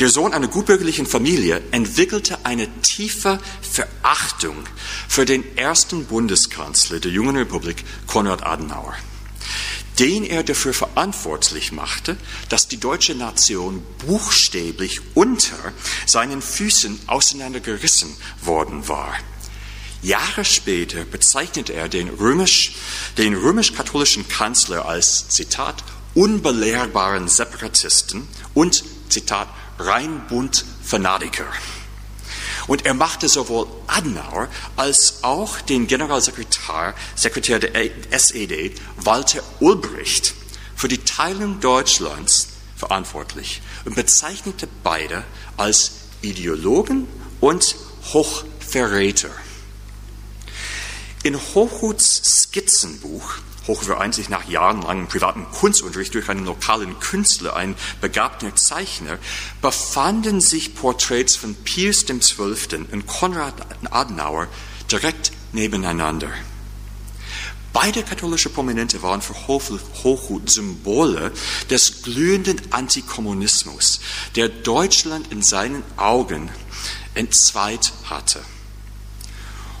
Der 0.00 0.08
Sohn 0.08 0.32
einer 0.32 0.48
gutbürgerlichen 0.48 1.06
Familie 1.06 1.62
entwickelte 1.70 2.44
eine 2.44 2.68
tiefe 2.80 3.38
Verachtung 3.62 4.56
für 5.08 5.24
den 5.24 5.56
ersten 5.56 6.06
Bundeskanzler 6.06 7.00
der 7.00 7.12
jungen 7.12 7.36
Republik, 7.36 7.84
Konrad 8.06 8.42
Adenauer, 8.44 8.94
den 9.98 10.24
er 10.24 10.42
dafür 10.42 10.74
verantwortlich 10.74 11.70
machte, 11.72 12.16
dass 12.48 12.66
die 12.66 12.78
deutsche 12.78 13.14
Nation 13.14 13.82
buchstäblich 14.06 15.00
unter 15.14 15.72
seinen 16.06 16.42
Füßen 16.42 16.98
auseinandergerissen 17.06 18.16
worden 18.42 18.88
war. 18.88 19.14
Jahre 20.02 20.44
später 20.44 21.04
bezeichnete 21.04 21.72
er 21.72 21.88
den 21.88 22.08
römisch, 22.10 22.74
den 23.16 23.34
römisch-katholischen 23.34 24.28
Kanzler 24.28 24.84
als, 24.86 25.28
Zitat, 25.28 25.82
unbelehrbaren 26.14 27.28
Separatisten 27.28 28.28
und, 28.52 28.84
Zitat, 29.08 29.48
Rheinbund 29.78 30.64
Fanatiker. 30.82 31.46
Und 32.66 32.86
er 32.86 32.94
machte 32.94 33.28
sowohl 33.28 33.66
Adenauer 33.86 34.48
als 34.76 35.22
auch 35.22 35.60
den 35.60 35.86
Generalsekretär 35.86 36.94
Sekretär 37.14 37.58
der 37.58 37.74
SED, 38.10 38.74
Walter 38.96 39.42
Ulbricht, 39.60 40.34
für 40.74 40.88
die 40.88 40.98
Teilung 40.98 41.60
Deutschlands 41.60 42.48
verantwortlich 42.76 43.62
und 43.84 43.94
bezeichnete 43.94 44.68
beide 44.82 45.24
als 45.56 45.92
Ideologen 46.22 47.06
und 47.40 47.76
Hochverräter. 48.12 49.30
In 51.22 51.36
Hochhuts 51.36 52.42
Skizzenbuch 52.42 53.36
Hochwer 53.66 54.00
einzig 54.00 54.28
nach 54.28 54.46
jahrelangem 54.48 55.06
privaten 55.06 55.46
Kunstunterricht 55.50 56.14
durch 56.14 56.28
einen 56.28 56.44
lokalen 56.44 56.98
Künstler, 57.00 57.56
einen 57.56 57.76
begabten 58.00 58.54
Zeichner, 58.56 59.18
befanden 59.62 60.40
sich 60.40 60.74
Porträts 60.74 61.36
von 61.36 61.54
Pius 61.54 62.04
XII. 62.04 62.86
und 62.92 63.06
Konrad 63.06 63.54
Adenauer 63.90 64.48
direkt 64.90 65.32
nebeneinander. 65.52 66.28
Beide 67.72 68.04
katholische 68.04 68.50
Prominente 68.50 69.02
waren 69.02 69.20
für 69.20 69.34
Hochhut 69.48 70.48
Symbole 70.48 71.32
des 71.70 72.02
glühenden 72.02 72.60
Antikommunismus, 72.70 73.98
der 74.36 74.48
Deutschland 74.48 75.32
in 75.32 75.42
seinen 75.42 75.82
Augen 75.96 76.50
entzweit 77.14 77.92
hatte. 78.04 78.40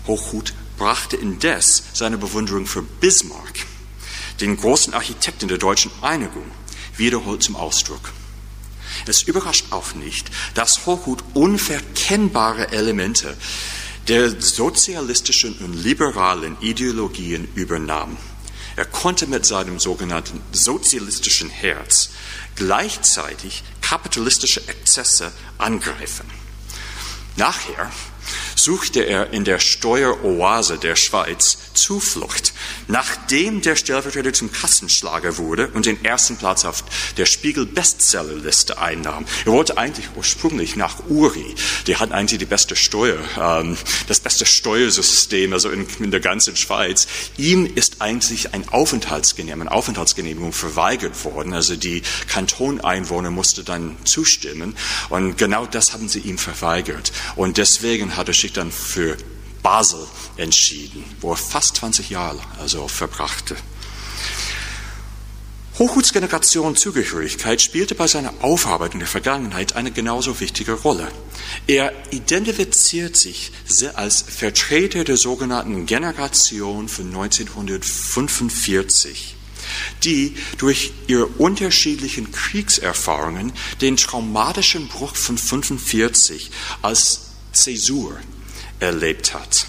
Hochhut 0.08 0.54
brachte 0.76 1.16
indes 1.16 1.84
seine 1.92 2.18
Bewunderung 2.18 2.66
für 2.66 2.82
Bismarck 2.82 3.64
den 4.40 4.56
großen 4.56 4.94
Architekten 4.94 5.48
der 5.48 5.58
deutschen 5.58 5.90
Einigung, 6.02 6.50
wiederholt 6.96 7.42
zum 7.42 7.56
Ausdruck. 7.56 8.12
Es 9.06 9.22
überrascht 9.22 9.66
auch 9.70 9.94
nicht, 9.94 10.30
dass 10.54 10.86
Hochhut 10.86 11.24
unverkennbare 11.34 12.70
Elemente 12.72 13.36
der 14.08 14.40
sozialistischen 14.40 15.54
und 15.58 15.74
liberalen 15.74 16.56
Ideologien 16.60 17.48
übernahm. 17.54 18.16
Er 18.76 18.84
konnte 18.84 19.26
mit 19.26 19.46
seinem 19.46 19.78
sogenannten 19.78 20.40
sozialistischen 20.52 21.48
Herz 21.48 22.10
gleichzeitig 22.56 23.62
kapitalistische 23.80 24.66
Exzesse 24.66 25.32
angreifen. 25.58 26.26
Nachher 27.36 27.90
suchte 28.56 29.00
er 29.02 29.32
in 29.32 29.44
der 29.44 29.58
Steueroase 29.58 30.78
der 30.78 30.96
Schweiz 30.96 31.58
Zuflucht, 31.74 32.53
nachdem 32.88 33.60
der 33.60 33.76
Stellvertreter 33.76 34.32
zum 34.32 34.52
Kassenschlager 34.52 35.38
wurde 35.38 35.68
und 35.68 35.86
den 35.86 36.04
ersten 36.04 36.36
Platz 36.36 36.64
auf 36.64 36.84
der 37.16 37.26
Spiegel 37.26 37.66
Bestsellerliste 37.66 38.78
einnahm. 38.78 39.24
Er 39.44 39.52
wollte 39.52 39.78
eigentlich 39.78 40.08
ursprünglich 40.16 40.76
nach 40.76 41.06
Uri. 41.08 41.54
Der 41.86 42.00
hat 42.00 42.12
eigentlich 42.12 42.38
die 42.38 42.46
beste 42.46 42.76
Steuer, 42.76 43.18
ähm, 43.38 43.76
das 44.06 44.20
beste 44.20 44.46
Steuersystem, 44.46 45.52
also 45.52 45.70
in, 45.70 45.86
in, 45.98 46.10
der 46.10 46.20
ganzen 46.20 46.56
Schweiz. 46.56 47.06
Ihm 47.36 47.66
ist 47.74 48.00
eigentlich 48.00 48.54
ein 48.54 48.68
Aufenthaltsgenehmigung, 48.68 49.68
eine 49.68 49.76
Aufenthaltsgenehmigung 49.76 50.52
verweigert 50.52 51.24
worden. 51.24 51.52
Also 51.52 51.76
die 51.76 52.02
Kantoneinwohner 52.28 53.30
mussten 53.30 53.64
dann 53.64 53.96
zustimmen 54.04 54.76
und 55.08 55.38
genau 55.38 55.66
das 55.66 55.92
haben 55.92 56.08
sie 56.08 56.20
ihm 56.20 56.38
verweigert. 56.38 57.12
Und 57.36 57.58
deswegen 57.58 58.16
hat 58.16 58.28
er 58.28 58.34
sich 58.34 58.52
dann 58.52 58.70
für 58.70 59.16
Basel 59.64 60.06
entschieden, 60.36 61.02
wo 61.20 61.32
er 61.32 61.36
fast 61.36 61.78
20 61.78 62.10
Jahre 62.10 62.38
also 62.60 62.86
verbrachte. 62.86 63.56
Hochhuts 65.78 66.12
Generation 66.12 66.76
Zugehörigkeit 66.76 67.60
spielte 67.60 67.96
bei 67.96 68.06
seiner 68.06 68.32
Aufarbeitung 68.42 69.00
der 69.00 69.08
Vergangenheit 69.08 69.74
eine 69.74 69.90
genauso 69.90 70.38
wichtige 70.38 70.74
Rolle. 70.74 71.10
Er 71.66 71.92
identifiziert 72.12 73.16
sich 73.16 73.50
als 73.94 74.22
Vertreter 74.22 75.02
der 75.02 75.16
sogenannten 75.16 75.86
Generation 75.86 76.88
von 76.88 77.06
1945, 77.06 79.34
die 80.04 80.36
durch 80.58 80.92
ihre 81.08 81.26
unterschiedlichen 81.26 82.30
Kriegserfahrungen 82.30 83.52
den 83.80 83.96
traumatischen 83.96 84.86
Bruch 84.88 85.16
von 85.16 85.36
1945 85.36 86.50
als 86.82 87.30
Zäsur 87.52 88.20
erlebt 88.80 89.34
hat. 89.34 89.66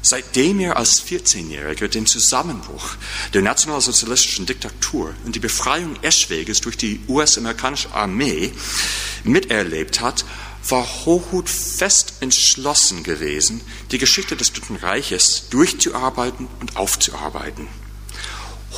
Seitdem 0.00 0.60
er 0.60 0.76
als 0.76 1.02
14-Jähriger 1.02 1.88
den 1.88 2.06
Zusammenbruch 2.06 2.96
der 3.34 3.42
nationalsozialistischen 3.42 4.46
Diktatur 4.46 5.12
und 5.24 5.34
die 5.34 5.40
Befreiung 5.40 5.96
Eschweges 6.02 6.60
durch 6.60 6.76
die 6.76 7.00
US-amerikanische 7.08 7.92
Armee 7.92 8.52
miterlebt 9.24 10.00
hat, 10.00 10.24
war 10.68 10.86
Hochhut 11.04 11.48
fest 11.48 12.14
entschlossen 12.20 13.02
gewesen, 13.02 13.60
die 13.90 13.98
Geschichte 13.98 14.36
des 14.36 14.52
Dritten 14.52 14.76
Reiches 14.76 15.48
durchzuarbeiten 15.50 16.48
und 16.60 16.76
aufzuarbeiten. 16.76 17.68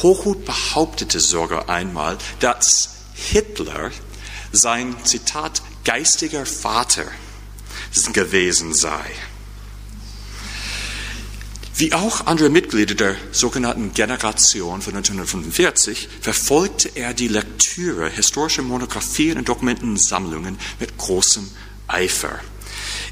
Hochhut 0.02 0.44
behauptete 0.44 1.20
sogar 1.20 1.68
einmal, 1.68 2.16
dass 2.38 2.90
Hitler 3.14 3.90
sein 4.52 4.96
Zitat 5.04 5.62
geistiger 5.84 6.46
Vater 6.46 7.06
gewesen 8.12 8.74
sei. 8.74 9.04
Wie 11.80 11.94
auch 11.94 12.26
andere 12.26 12.50
Mitglieder 12.50 12.94
der 12.94 13.16
sogenannten 13.32 13.94
Generation 13.94 14.82
von 14.82 14.96
1945 14.96 16.08
verfolgte 16.20 16.90
er 16.94 17.14
die 17.14 17.28
Lektüre 17.28 18.10
historischer 18.10 18.60
Monographien 18.60 19.38
und 19.38 19.48
Dokumentensammlungen 19.48 20.58
mit 20.78 20.98
großem 20.98 21.48
Eifer. 21.86 22.38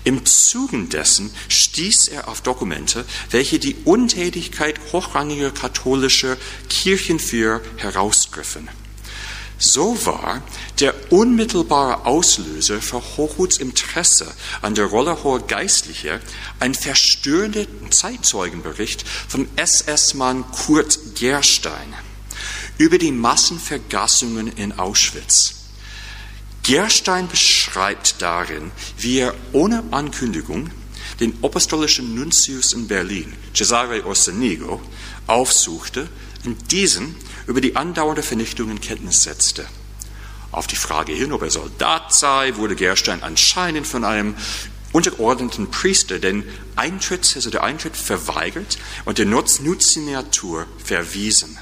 Im 0.04 0.26
Zuge 0.26 0.84
dessen 0.84 1.30
stieß 1.48 2.08
er 2.08 2.28
auf 2.28 2.42
Dokumente, 2.42 3.04
welche 3.30 3.58
die 3.58 3.76
Untätigkeit 3.84 4.78
hochrangiger 4.92 5.50
katholischer 5.50 6.36
Kirchenführer 6.68 7.62
herausgriffen. 7.76 8.68
So 9.58 10.06
war 10.06 10.40
der 10.78 10.94
unmittelbare 11.12 12.06
Auslöser 12.06 12.80
für 12.80 13.02
Hochhuts 13.16 13.58
Interesse 13.58 14.32
an 14.62 14.76
der 14.76 14.86
Rolle 14.86 15.24
hoher 15.24 15.40
Geistlicher 15.40 16.20
ein 16.60 16.74
verstörender 16.74 17.66
Zeitzeugenbericht 17.90 19.04
vom 19.28 19.48
SS-Mann 19.56 20.44
Kurt 20.52 21.16
Gerstein 21.16 21.92
über 22.78 22.98
die 22.98 23.10
Massenvergassungen 23.10 24.46
in 24.46 24.78
Auschwitz. 24.78 25.54
Gerstein 26.62 27.26
beschreibt 27.26 28.22
darin, 28.22 28.70
wie 28.98 29.18
er 29.18 29.34
ohne 29.52 29.82
Ankündigung 29.90 30.70
den 31.18 31.36
apostolischen 31.42 32.14
Nuntius 32.14 32.74
in 32.74 32.86
Berlin, 32.86 33.32
Cesare 33.54 34.04
Orsenigo, 34.04 34.80
aufsuchte 35.26 36.08
und 36.44 36.70
diesen 36.70 37.16
über 37.48 37.60
die 37.60 37.74
andauernde 37.74 38.22
Vernichtung 38.22 38.70
in 38.70 38.80
Kenntnis 38.80 39.24
setzte. 39.24 39.66
Auf 40.52 40.66
die 40.66 40.76
Frage 40.76 41.12
hin, 41.12 41.32
ob 41.32 41.42
er 41.42 41.50
Soldat 41.50 42.14
sei, 42.14 42.54
wurde 42.56 42.76
Gerstein 42.76 43.22
anscheinend 43.22 43.86
von 43.86 44.04
einem 44.04 44.36
untergeordneten 44.92 45.70
Priester 45.70 46.18
den 46.18 46.44
Eintritt, 46.76 47.32
also 47.34 47.50
der 47.50 47.64
Eintritt 47.64 47.96
verweigert 47.96 48.78
und 49.04 49.18
der 49.18 49.26
Nutziniatur 49.26 50.66
verwiesen. 50.82 51.58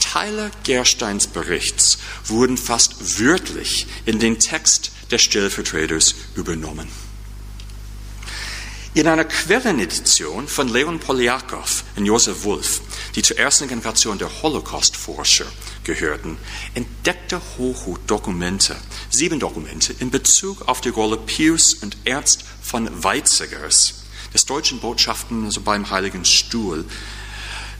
Teile 0.00 0.50
Gersteins 0.64 1.26
Berichts 1.26 1.98
wurden 2.26 2.56
fast 2.56 3.20
wörtlich 3.20 3.86
in 4.04 4.18
den 4.18 4.38
Text 4.38 4.90
des 5.10 5.22
Stellvertreters 5.22 6.14
übernommen. 6.34 6.88
In 8.94 9.08
einer 9.08 9.24
Quellenedition 9.24 10.46
von 10.46 10.68
Leon 10.68 10.98
Polyakow 10.98 11.82
und 11.96 12.04
Josef 12.04 12.44
Wolf, 12.44 12.82
die 13.14 13.22
zur 13.22 13.38
ersten 13.38 13.66
Generation 13.66 14.18
der 14.18 14.42
Holocaust-Forscher 14.42 15.46
gehörten, 15.82 16.36
entdeckte 16.74 17.40
Hochhut 17.56 18.00
Dokumente, 18.06 18.76
sieben 19.08 19.40
Dokumente 19.40 19.94
in 19.98 20.10
Bezug 20.10 20.68
auf 20.68 20.82
die 20.82 20.90
Rolle 20.90 21.16
Pius 21.16 21.72
und 21.72 21.96
Ernst 22.04 22.44
von 22.60 23.02
Weizsäckers, 23.02 23.94
des 24.34 24.44
deutschen 24.44 24.78
Botschaften 24.80 25.48
beim 25.64 25.88
Heiligen 25.88 26.26
Stuhl, 26.26 26.84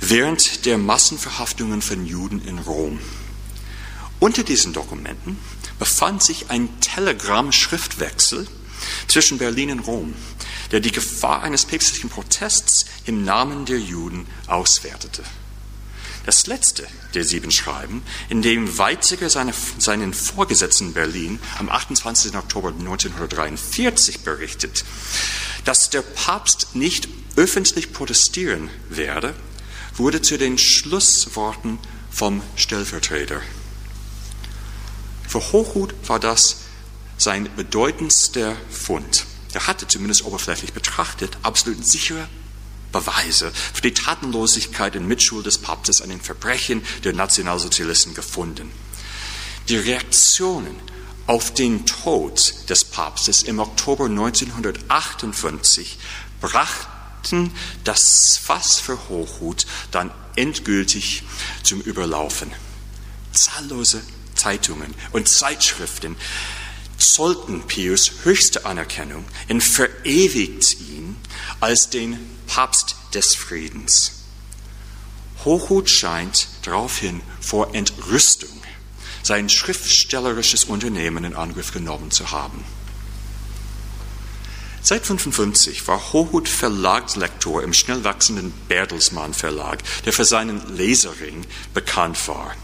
während 0.00 0.64
der 0.64 0.78
Massenverhaftungen 0.78 1.82
von 1.82 2.06
Juden 2.06 2.40
in 2.40 2.58
Rom. 2.58 2.98
Unter 4.18 4.44
diesen 4.44 4.72
Dokumenten 4.72 5.36
befand 5.78 6.22
sich 6.22 6.48
ein 6.48 6.70
Telegramm-Schriftwechsel 6.80 8.46
zwischen 9.08 9.36
Berlin 9.36 9.72
und 9.72 9.80
Rom 9.80 10.14
der 10.72 10.80
die 10.80 10.90
Gefahr 10.90 11.42
eines 11.42 11.66
päpstlichen 11.66 12.10
Protests 12.10 12.86
im 13.04 13.24
Namen 13.24 13.66
der 13.66 13.78
Juden 13.78 14.26
auswertete. 14.46 15.22
Das 16.24 16.46
letzte 16.46 16.86
der 17.14 17.24
sieben 17.24 17.50
Schreiben, 17.50 18.02
in 18.28 18.42
dem 18.42 18.78
Weizsäcker 18.78 19.28
seine, 19.28 19.52
seinen 19.78 20.14
Vorgesetzten 20.14 20.88
in 20.88 20.92
Berlin 20.94 21.40
am 21.58 21.68
28. 21.68 22.36
Oktober 22.36 22.68
1943 22.68 24.20
berichtet, 24.20 24.84
dass 25.64 25.90
der 25.90 26.02
Papst 26.02 26.74
nicht 26.74 27.08
öffentlich 27.36 27.92
protestieren 27.92 28.70
werde, 28.88 29.34
wurde 29.96 30.22
zu 30.22 30.38
den 30.38 30.58
Schlussworten 30.58 31.78
vom 32.10 32.42
Stellvertreter. 32.56 33.40
Für 35.26 35.40
Hochhut 35.52 35.94
war 36.06 36.20
das 36.20 36.58
sein 37.16 37.48
bedeutendster 37.56 38.56
Fund. 38.70 39.26
Er 39.52 39.66
hatte 39.66 39.86
zumindest 39.86 40.24
oberflächlich 40.24 40.72
betrachtet 40.72 41.36
absolut 41.42 41.84
sichere 41.84 42.28
Beweise 42.90 43.52
für 43.72 43.82
die 43.82 43.94
Tatenlosigkeit 43.94 44.96
und 44.96 45.06
Mitschuld 45.06 45.46
des 45.46 45.58
Papstes 45.58 46.02
an 46.02 46.10
den 46.10 46.20
Verbrechen 46.20 46.84
der 47.04 47.14
Nationalsozialisten 47.14 48.14
gefunden. 48.14 48.70
Die 49.68 49.76
Reaktionen 49.76 50.76
auf 51.26 51.54
den 51.54 51.86
Tod 51.86 52.54
des 52.68 52.84
Papstes 52.84 53.42
im 53.42 53.58
Oktober 53.58 54.04
1958 54.06 55.98
brachten 56.40 57.52
das 57.84 58.36
Fass 58.36 58.80
für 58.80 59.08
Hochhut 59.08 59.66
dann 59.90 60.10
endgültig 60.36 61.22
zum 61.62 61.80
Überlaufen. 61.80 62.50
Zahllose 63.32 64.02
Zeitungen 64.34 64.92
und 65.12 65.28
Zeitschriften 65.28 66.16
zollten 67.02 67.62
Pius 67.62 68.12
höchste 68.24 68.64
Anerkennung 68.64 69.24
und 69.48 69.62
verewigt 69.62 70.80
ihn 70.80 71.16
als 71.60 71.90
den 71.90 72.18
Papst 72.46 72.96
des 73.14 73.34
Friedens. 73.34 74.22
Hochhut 75.44 75.90
scheint 75.90 76.48
daraufhin 76.62 77.20
vor 77.40 77.74
Entrüstung 77.74 78.48
sein 79.22 79.48
schriftstellerisches 79.48 80.64
Unternehmen 80.64 81.24
in 81.24 81.34
Angriff 81.34 81.72
genommen 81.72 82.10
zu 82.10 82.30
haben. 82.30 82.64
Seit 84.84 85.02
1955 85.02 85.86
war 85.86 86.12
Hochhut 86.12 86.48
Verlagslektor 86.48 87.62
im 87.62 87.72
schnell 87.72 88.02
wachsenden 88.02 88.52
Bertelsmann 88.66 89.32
Verlag, 89.32 89.78
der 90.04 90.12
für 90.12 90.24
seinen 90.24 90.76
Leserring 90.76 91.46
bekannt 91.72 92.26
war. 92.26 92.56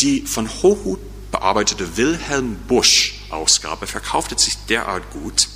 Die 0.00 0.26
von 0.26 0.50
Hochhut 0.62 1.00
bearbeitete 1.30 1.96
Wilhelm 1.96 2.56
Busch 2.68 3.19
Ausgabe 3.30 3.86
verkaufte 3.86 4.38
sich 4.38 4.56
derart 4.68 5.10
gut, 5.10 5.48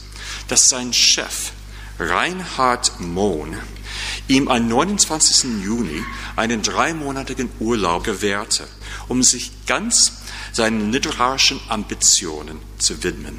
dass 0.48 0.68
sein 0.68 0.92
Chef 0.92 1.52
Reinhard 1.98 3.00
Mohn 3.00 3.56
ihm 4.26 4.48
am 4.48 4.66
29. 4.66 5.62
Juni 5.62 6.02
einen 6.34 6.62
dreimonatigen 6.62 7.50
Urlaub 7.60 8.04
gewährte, 8.04 8.66
um 9.08 9.22
sich 9.22 9.52
ganz 9.66 10.12
seinen 10.52 10.92
literarischen 10.92 11.60
Ambitionen 11.68 12.58
zu 12.78 13.02
widmen. 13.02 13.38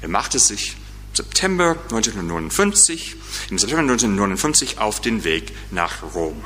Er 0.00 0.08
machte 0.08 0.38
sich 0.38 0.76
September 1.12 1.76
1959, 1.90 3.16
im 3.50 3.58
September 3.58 3.82
1959 3.82 4.78
auf 4.78 5.00
den 5.00 5.22
Weg 5.22 5.52
nach 5.70 6.02
Rom. 6.14 6.44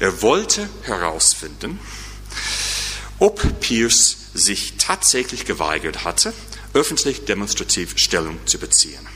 Er 0.00 0.22
wollte 0.22 0.68
herausfinden, 0.82 1.78
ob 3.20 3.60
Pierce 3.60 4.23
sich 4.34 4.74
tatsächlich 4.78 5.46
geweigert 5.46 6.04
hatte, 6.04 6.34
öffentlich 6.74 7.24
demonstrativ 7.24 7.96
Stellung 7.96 8.38
zu 8.46 8.58
beziehen. 8.58 9.08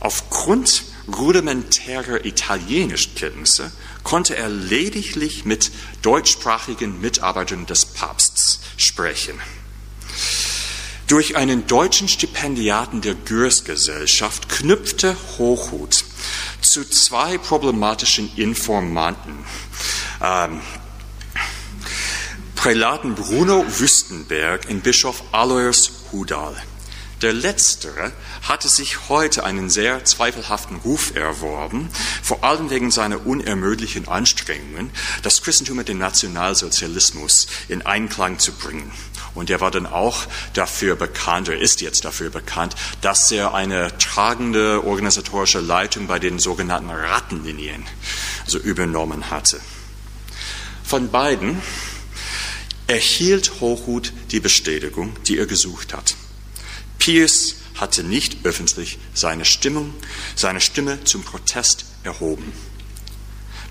Aufgrund 0.00 0.84
rudimentärer 1.08 2.24
Italienischkenntnisse 2.24 3.72
konnte 4.04 4.36
er 4.36 4.48
lediglich 4.48 5.44
mit 5.44 5.72
deutschsprachigen 6.02 7.00
Mitarbeitern 7.00 7.66
des 7.66 7.86
Papstes 7.86 8.60
sprechen. 8.76 9.40
Durch 11.08 11.36
einen 11.36 11.66
deutschen 11.66 12.08
Stipendiaten 12.08 13.00
der 13.00 13.14
Gürs-Gesellschaft 13.14 14.48
knüpfte 14.48 15.16
Hochhut 15.38 16.04
zu 16.60 16.84
zwei 16.84 17.38
problematischen 17.38 18.30
Informanten, 18.36 19.44
ähm, 20.20 20.60
Prälaten 22.66 23.14
Bruno 23.14 23.64
Wüstenberg 23.78 24.68
und 24.68 24.82
Bischof 24.82 25.22
Alois 25.30 25.88
Hudal. 26.10 26.60
Der 27.22 27.32
Letztere 27.32 28.10
hatte 28.42 28.68
sich 28.68 29.08
heute 29.08 29.44
einen 29.44 29.70
sehr 29.70 30.04
zweifelhaften 30.04 30.78
Ruf 30.78 31.14
erworben, 31.14 31.88
vor 32.24 32.42
allem 32.42 32.68
wegen 32.68 32.90
seiner 32.90 33.24
unermüdlichen 33.24 34.08
Anstrengungen, 34.08 34.90
das 35.22 35.42
Christentum 35.42 35.76
mit 35.76 35.86
dem 35.86 35.98
Nationalsozialismus 35.98 37.46
in 37.68 37.86
Einklang 37.86 38.40
zu 38.40 38.50
bringen. 38.50 38.90
Und 39.36 39.48
er 39.48 39.60
war 39.60 39.70
dann 39.70 39.86
auch 39.86 40.24
dafür 40.52 40.96
bekannt, 40.96 41.46
er 41.48 41.60
ist 41.60 41.82
jetzt 41.82 42.04
dafür 42.04 42.30
bekannt, 42.30 42.74
dass 43.00 43.30
er 43.30 43.54
eine 43.54 43.96
tragende 43.98 44.82
organisatorische 44.84 45.60
Leitung 45.60 46.08
bei 46.08 46.18
den 46.18 46.40
sogenannten 46.40 46.90
Rattenlinien 46.90 47.84
also 48.44 48.58
übernommen 48.58 49.30
hatte. 49.30 49.60
Von 50.82 51.12
beiden 51.12 51.62
erhielt 52.86 53.60
Hochhut 53.60 54.12
die 54.30 54.40
Bestätigung, 54.40 55.16
die 55.24 55.38
er 55.38 55.46
gesucht 55.46 55.92
hat. 55.94 56.14
Pierce 56.98 57.56
hatte 57.74 58.02
nicht 58.02 58.44
öffentlich 58.44 58.98
seine 59.14 59.44
Stimmung, 59.44 59.92
seine 60.34 60.60
Stimme 60.60 61.04
zum 61.04 61.22
Protest 61.22 61.84
erhoben. 62.04 62.52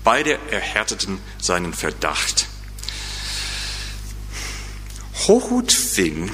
Beide 0.04 0.38
erhärteten 0.50 1.18
seinen 1.40 1.74
Verdacht. 1.74 2.46
Hochhut 5.26 5.72
fing 5.72 6.30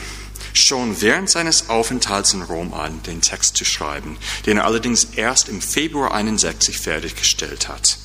schon 0.53 1.01
während 1.01 1.31
seines 1.31 1.71
Aufenthalts 1.71 2.35
in 2.35 2.43
Rom 2.43 2.75
an, 2.75 3.03
den 3.05 3.23
Text 3.23 3.57
zu 3.57 3.65
schreiben, 3.65 4.19
den 4.45 4.59
er 4.59 4.67
allerdings 4.67 5.05
erst 5.17 5.49
im 5.49 5.63
Februar 5.63 6.13
61 6.13 6.79
fertiggestellt 6.79 7.69
hat. 7.69 7.97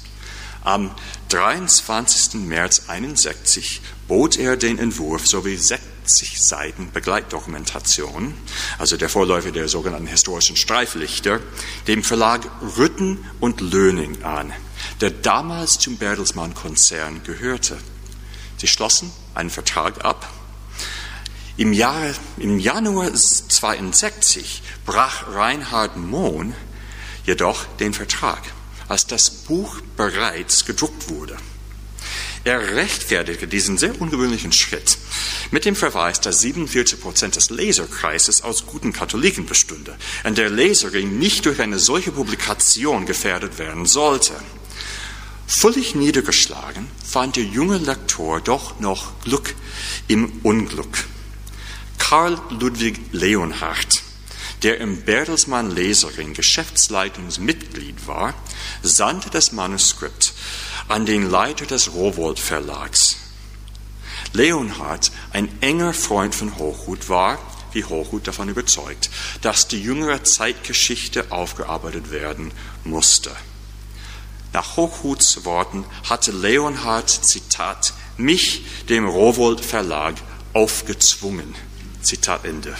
Am 0.63 0.91
23. 1.29 2.35
März 2.35 2.83
61 2.87 3.81
bot 4.07 4.37
er 4.37 4.55
den 4.55 4.79
Entwurf 4.79 5.27
sowie 5.27 5.57
60 5.57 6.41
Seiten 6.41 6.91
Begleitdokumentation, 6.91 8.33
also 8.77 8.97
der 8.97 9.09
Vorläufer 9.09 9.51
der 9.51 9.67
sogenannten 9.67 10.07
historischen 10.07 10.55
Streiflichter, 10.55 11.41
dem 11.87 12.03
Verlag 12.03 12.47
Rütten 12.77 13.19
und 13.39 13.61
Löning 13.61 14.23
an, 14.23 14.53
der 15.01 15.11
damals 15.11 15.79
zum 15.79 15.97
Bertelsmann-Konzern 15.97 17.23
gehörte. 17.23 17.77
Sie 18.57 18.67
schlossen 18.67 19.11
einen 19.35 19.49
Vertrag 19.49 20.05
ab. 20.05 20.31
Im, 21.57 21.73
Jahre, 21.73 22.13
Im 22.37 22.59
Januar 22.59 23.13
62 23.13 24.61
brach 24.85 25.25
Reinhard 25.33 25.97
Mohn 25.97 26.53
jedoch 27.25 27.65
den 27.79 27.93
Vertrag, 27.93 28.41
als 28.87 29.05
das 29.05 29.29
Buch 29.29 29.81
bereits 29.97 30.65
gedruckt 30.65 31.09
wurde. 31.09 31.35
Er 32.47 32.77
rechtfertigte 32.77 33.45
diesen 33.45 33.77
sehr 33.77 33.99
ungewöhnlichen 33.99 34.53
Schritt 34.53 34.97
mit 35.51 35.65
dem 35.65 35.75
Verweis, 35.75 36.21
dass 36.21 36.39
47 36.39 37.01
Prozent 37.01 37.35
des 37.35 37.49
Leserkreises 37.49 38.41
aus 38.41 38.65
guten 38.65 38.93
Katholiken 38.93 39.45
bestünde 39.45 39.97
und 40.23 40.37
der 40.37 40.49
Leserring 40.49 41.19
nicht 41.19 41.45
durch 41.45 41.59
eine 41.59 41.77
solche 41.77 42.13
Publikation 42.13 43.05
gefährdet 43.05 43.59
werden 43.59 43.85
sollte. 43.85 44.31
Völlig 45.45 45.93
niedergeschlagen 45.93 46.87
fand 47.05 47.35
der 47.35 47.43
junge 47.43 47.79
Lektor 47.79 48.39
doch 48.39 48.79
noch 48.79 49.19
Glück 49.25 49.53
im 50.07 50.31
Unglück. 50.43 51.03
Karl 51.97 52.39
Ludwig 52.49 52.97
Leonhardt, 53.11 54.03
der 54.63 54.79
im 54.79 55.01
Bertelsmann 55.01 55.69
Leserring 55.69 56.33
Geschäftsleitungsmitglied 56.33 58.07
war, 58.07 58.33
sandte 58.83 59.29
das 59.31 59.51
Manuskript 59.51 60.33
an 60.87 61.05
den 61.05 61.29
Leiter 61.29 61.65
des 61.65 61.93
Rowold 61.93 62.39
Verlags. 62.39 63.17
Leonhard, 64.33 65.11
ein 65.31 65.49
enger 65.61 65.93
Freund 65.93 66.35
von 66.35 66.57
Hochhut, 66.57 67.09
war, 67.09 67.39
wie 67.71 67.83
Hochhut 67.83 68.27
davon 68.27 68.49
überzeugt, 68.49 69.09
dass 69.41 69.67
die 69.67 69.81
jüngere 69.81 70.23
Zeitgeschichte 70.23 71.31
aufgearbeitet 71.31 72.11
werden 72.11 72.51
musste. 72.83 73.31
Nach 74.53 74.77
Hochhuts 74.77 75.45
Worten 75.45 75.85
hatte 76.09 76.31
Leonhard, 76.31 77.09
Zitat, 77.09 77.93
mich 78.17 78.65
dem 78.89 79.05
Rowold 79.05 79.63
Verlag 79.63 80.15
aufgezwungen. 80.53 81.53
Zitat 82.01 82.45
Ende. 82.45 82.75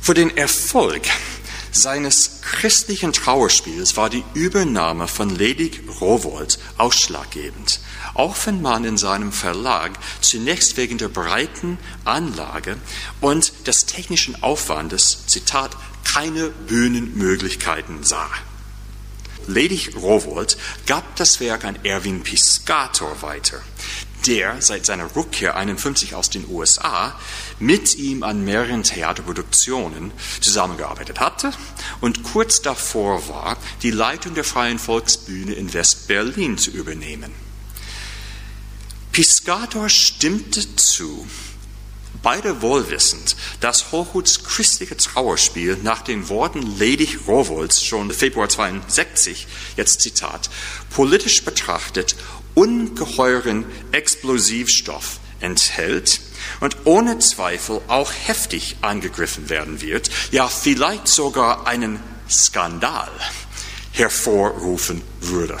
Für 0.00 0.14
den 0.14 0.36
Erfolg 0.36 1.02
seines 1.72 2.40
christlichen 2.42 3.12
Trauerspiels 3.12 3.96
war 3.96 4.10
die 4.10 4.24
Übernahme 4.34 5.08
von 5.08 5.30
Ledig 5.30 5.82
Rowold 6.00 6.58
ausschlaggebend, 6.78 7.80
auch 8.14 8.36
wenn 8.44 8.60
man 8.62 8.84
in 8.84 8.98
seinem 8.98 9.32
Verlag 9.32 9.92
zunächst 10.20 10.76
wegen 10.76 10.98
der 10.98 11.08
breiten 11.08 11.78
Anlage 12.04 12.76
und 13.20 13.66
des 13.66 13.86
technischen 13.86 14.42
Aufwandes, 14.42 15.26
Zitat, 15.26 15.76
keine 16.04 16.48
Bühnenmöglichkeiten 16.48 18.02
sah. 18.02 18.30
Ledig 19.46 19.96
Rowold 19.96 20.56
gab 20.86 21.16
das 21.16 21.40
Werk 21.40 21.64
an 21.64 21.78
Erwin 21.84 22.22
Piscator 22.22 23.22
weiter, 23.22 23.60
der 24.26 24.60
seit 24.60 24.86
seiner 24.86 25.14
Rückkehr 25.16 25.56
51 25.56 26.14
aus 26.14 26.30
den 26.30 26.48
USA 26.48 27.18
mit 27.58 27.96
ihm 27.96 28.22
an 28.22 28.44
mehreren 28.44 28.82
Theaterproduktionen 28.82 30.12
zusammengearbeitet 30.40 31.20
hatte 31.20 31.52
und 32.00 32.22
kurz 32.22 32.62
davor 32.62 33.28
war, 33.28 33.56
die 33.82 33.90
Leitung 33.90 34.34
der 34.34 34.44
Freien 34.44 34.78
Volksbühne 34.78 35.52
in 35.52 35.72
West-Berlin 35.72 36.58
zu 36.58 36.70
übernehmen. 36.70 37.32
Piscator 39.12 39.88
stimmte 39.88 40.76
zu, 40.76 41.26
beide 42.22 42.62
wohlwissend, 42.62 43.36
dass 43.60 43.92
Hochhuts 43.92 44.44
christliche 44.44 44.96
Trauerspiel 44.96 45.78
nach 45.82 46.02
den 46.02 46.28
Worten 46.28 46.78
Lady 46.78 47.18
Rowolds 47.26 47.82
schon 47.82 48.10
Februar 48.10 48.48
62, 48.48 49.46
jetzt 49.76 50.00
Zitat, 50.00 50.50
politisch 50.90 51.44
betrachtet 51.44 52.16
ungeheuren 52.60 53.64
Explosivstoff 53.90 55.18
enthält 55.40 56.20
und 56.60 56.76
ohne 56.84 57.18
Zweifel 57.18 57.80
auch 57.88 58.12
heftig 58.12 58.76
angegriffen 58.82 59.48
werden 59.48 59.80
wird, 59.80 60.10
ja 60.30 60.46
vielleicht 60.46 61.08
sogar 61.08 61.66
einen 61.66 62.00
Skandal 62.28 63.08
hervorrufen 63.92 65.00
würde. 65.20 65.56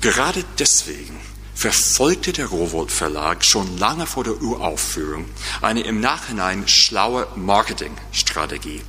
Gerade 0.00 0.44
deswegen 0.60 1.18
verfolgte 1.56 2.32
der 2.32 2.46
Rowold 2.46 2.92
Verlag 2.92 3.44
schon 3.44 3.76
lange 3.78 4.06
vor 4.06 4.22
der 4.22 4.40
Uraufführung 4.40 5.24
eine 5.60 5.80
im 5.80 5.98
Nachhinein 5.98 6.68
schlaue 6.68 7.26
Marketingstrategie, 7.34 8.82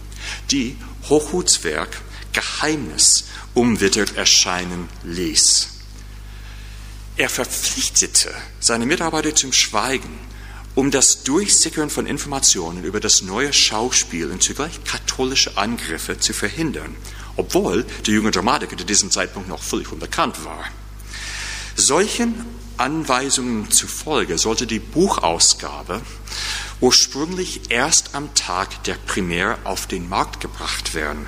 die 0.52 0.78
Hochhuts 1.10 1.64
Werk 1.64 1.98
Geheimnis 2.38 3.26
umwittert 3.58 4.16
erscheinen 4.16 4.88
ließ. 5.04 5.70
Er 7.16 7.28
verpflichtete 7.28 8.32
seine 8.60 8.86
Mitarbeiter 8.86 9.34
zum 9.34 9.52
Schweigen, 9.52 10.20
um 10.76 10.92
das 10.92 11.24
Durchsickern 11.24 11.90
von 11.90 12.06
Informationen 12.06 12.84
über 12.84 13.00
das 13.00 13.24
neue 13.24 13.52
Schauspiel 13.52 14.30
und 14.30 14.44
zugleich 14.44 14.84
katholische 14.84 15.58
Angriffe 15.58 16.20
zu 16.20 16.34
verhindern, 16.34 16.96
obwohl 17.36 17.84
der 18.06 18.14
junge 18.14 18.30
Dramatiker 18.30 18.78
zu 18.78 18.86
diesem 18.86 19.10
Zeitpunkt 19.10 19.50
noch 19.50 19.64
völlig 19.64 19.92
unbekannt 19.92 20.46
war. 20.46 20.66
Solchen 21.76 22.46
Anweisungen 22.78 23.72
zufolge 23.72 24.38
sollte 24.38 24.68
die 24.68 24.78
Buchausgabe 24.78 26.04
ursprünglich 26.80 27.72
erst 27.72 28.14
am 28.14 28.36
Tag 28.36 28.84
der 28.84 28.94
Primär 29.08 29.58
auf 29.64 29.88
den 29.88 30.08
Markt 30.08 30.42
gebracht 30.42 30.94
werden. 30.94 31.26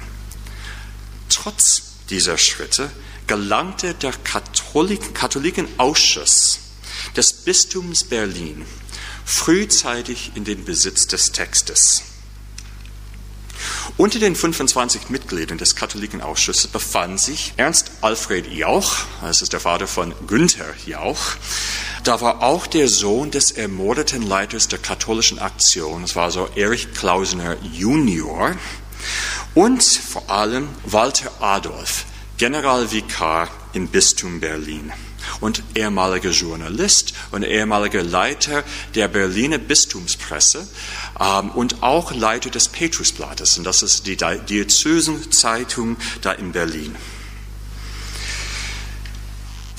Trotz 1.27 1.88
dieser 2.09 2.37
Schritte 2.37 2.91
gelangte 3.27 3.93
der 3.93 4.11
Katholik 4.11 5.13
Katholikenausschuss 5.13 6.59
des 7.15 7.33
Bistums 7.33 8.03
Berlin 8.03 8.65
frühzeitig 9.25 10.31
in 10.35 10.43
den 10.43 10.65
Besitz 10.65 11.05
des 11.05 11.31
Textes. 11.31 12.03
Unter 13.97 14.17
den 14.19 14.35
25 14.35 15.09
Mitgliedern 15.09 15.57
des 15.57 15.75
Katholikenausschusses 15.75 16.67
befand 16.67 17.19
sich 17.19 17.53
Ernst 17.57 17.91
Alfred 18.01 18.47
Jauch, 18.51 18.95
das 19.21 19.41
ist 19.41 19.53
der 19.53 19.59
Vater 19.59 19.87
von 19.87 20.15
Günther 20.25 20.73
Jauch. 20.85 21.35
Da 22.03 22.21
war 22.21 22.41
auch 22.41 22.65
der 22.65 22.87
Sohn 22.87 23.29
des 23.29 23.51
ermordeten 23.51 24.21
Leiters 24.21 24.67
der 24.69 24.79
katholischen 24.79 25.39
Aktion, 25.39 26.03
das 26.03 26.15
war 26.15 26.31
so 26.31 26.47
Erich 26.55 26.93
Klausener 26.93 27.57
Junior. 27.61 28.55
Und 29.55 29.83
vor 29.83 30.29
allem 30.29 30.69
Walter 30.85 31.31
Adolf, 31.39 32.05
Generalvikar 32.37 33.49
im 33.73 33.87
Bistum 33.87 34.39
Berlin 34.39 34.91
und 35.41 35.63
ehemaliger 35.75 36.31
Journalist 36.31 37.13
und 37.31 37.43
ehemaliger 37.43 38.03
Leiter 38.03 38.63
der 38.95 39.07
Berliner 39.07 39.57
Bistumspresse 39.57 40.67
ähm, 41.19 41.51
und 41.51 41.83
auch 41.83 42.13
Leiter 42.13 42.49
des 42.49 42.67
Petrusblattes. 42.69 43.57
Und 43.57 43.63
das 43.63 43.81
ist 43.81 44.07
die 44.07 44.17
Diözesenzeitung 44.17 45.97
da 46.21 46.31
in 46.31 46.51
Berlin. 46.51 46.95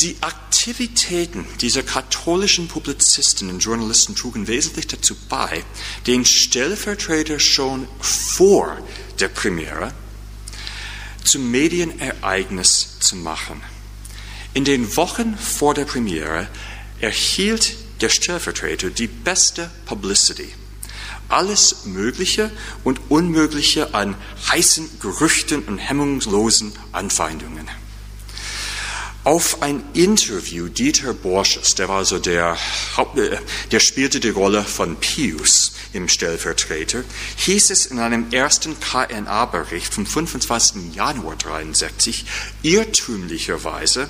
Die 0.01 0.17
Aktivitäten 0.23 1.45
dieser 1.61 1.83
katholischen 1.83 2.69
Publizisten 2.69 3.51
und 3.51 3.59
Journalisten 3.59 4.15
trugen 4.15 4.47
wesentlich 4.47 4.87
dazu 4.87 5.15
bei, 5.29 5.63
den 6.07 6.25
Stellvertreter 6.25 7.39
schon 7.39 7.87
vor 8.01 8.79
der 9.21 9.29
Premiere 9.29 9.93
zum 11.25 11.51
Medienereignis 11.51 12.99
zu 13.01 13.17
machen. 13.17 13.63
In 14.55 14.65
den 14.65 14.97
Wochen 14.97 15.37
vor 15.37 15.75
der 15.75 15.85
Premiere 15.85 16.49
erhielt 17.01 17.77
der 18.01 18.09
Stellvertreter 18.09 18.91
die 18.91 19.07
beste 19.07 19.71
Publicity. 19.85 20.49
Alles 21.29 21.85
Mögliche 21.85 22.51
und 22.83 23.01
Unmögliche 23.09 23.95
an 23.95 24.17
heißen 24.51 24.99
Gerüchten 25.01 25.63
und 25.63 25.79
hemmungslosen 25.79 26.73
Anfeindungen. 26.91 27.69
Auf 29.23 29.63
ein 29.63 29.85
Interview 29.93 30.69
Dieter 30.69 31.13
Borsches, 31.13 31.75
der 31.75 31.89
war 31.89 32.05
so 32.05 32.19
der, 32.19 32.57
äh, 33.17 33.37
der 33.71 33.81
spielte 33.81 34.19
die 34.19 34.31
Rolle 34.31 34.65
von 34.65 34.97
Pius 34.97 35.73
im 35.93 36.09
Stellvertreter, 36.09 37.05
hieß 37.37 37.71
es 37.71 37.87
in 37.87 37.99
einem 37.99 38.31
ersten 38.33 38.79
KNA-Bericht 38.81 39.93
vom 39.93 40.07
25. 40.07 40.95
Januar 40.95 41.37
63 41.37 42.27
irrtümlicherweise, 42.63 44.09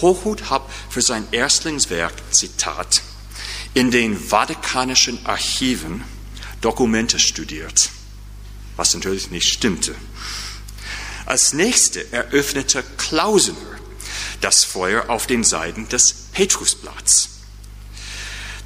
Hochhut 0.00 0.50
hat 0.50 0.62
für 0.90 1.02
sein 1.02 1.26
Erstlingswerk, 1.30 2.12
Zitat, 2.30 3.02
in 3.74 3.90
den 3.90 4.18
Vatikanischen 4.18 5.24
Archiven 5.24 6.04
Dokumente 6.60 7.18
studiert, 7.18 7.90
was 8.76 8.94
natürlich 8.94 9.30
nicht 9.30 9.52
stimmte. 9.52 9.94
Als 11.26 11.52
nächste 11.52 12.12
eröffnete 12.12 12.82
Klausener 12.96 13.56
das 14.40 14.64
Feuer 14.64 15.08
auf 15.08 15.26
den 15.26 15.42
Seiten 15.44 15.88
des 15.88 16.12
Petrusblatts. 16.32 17.30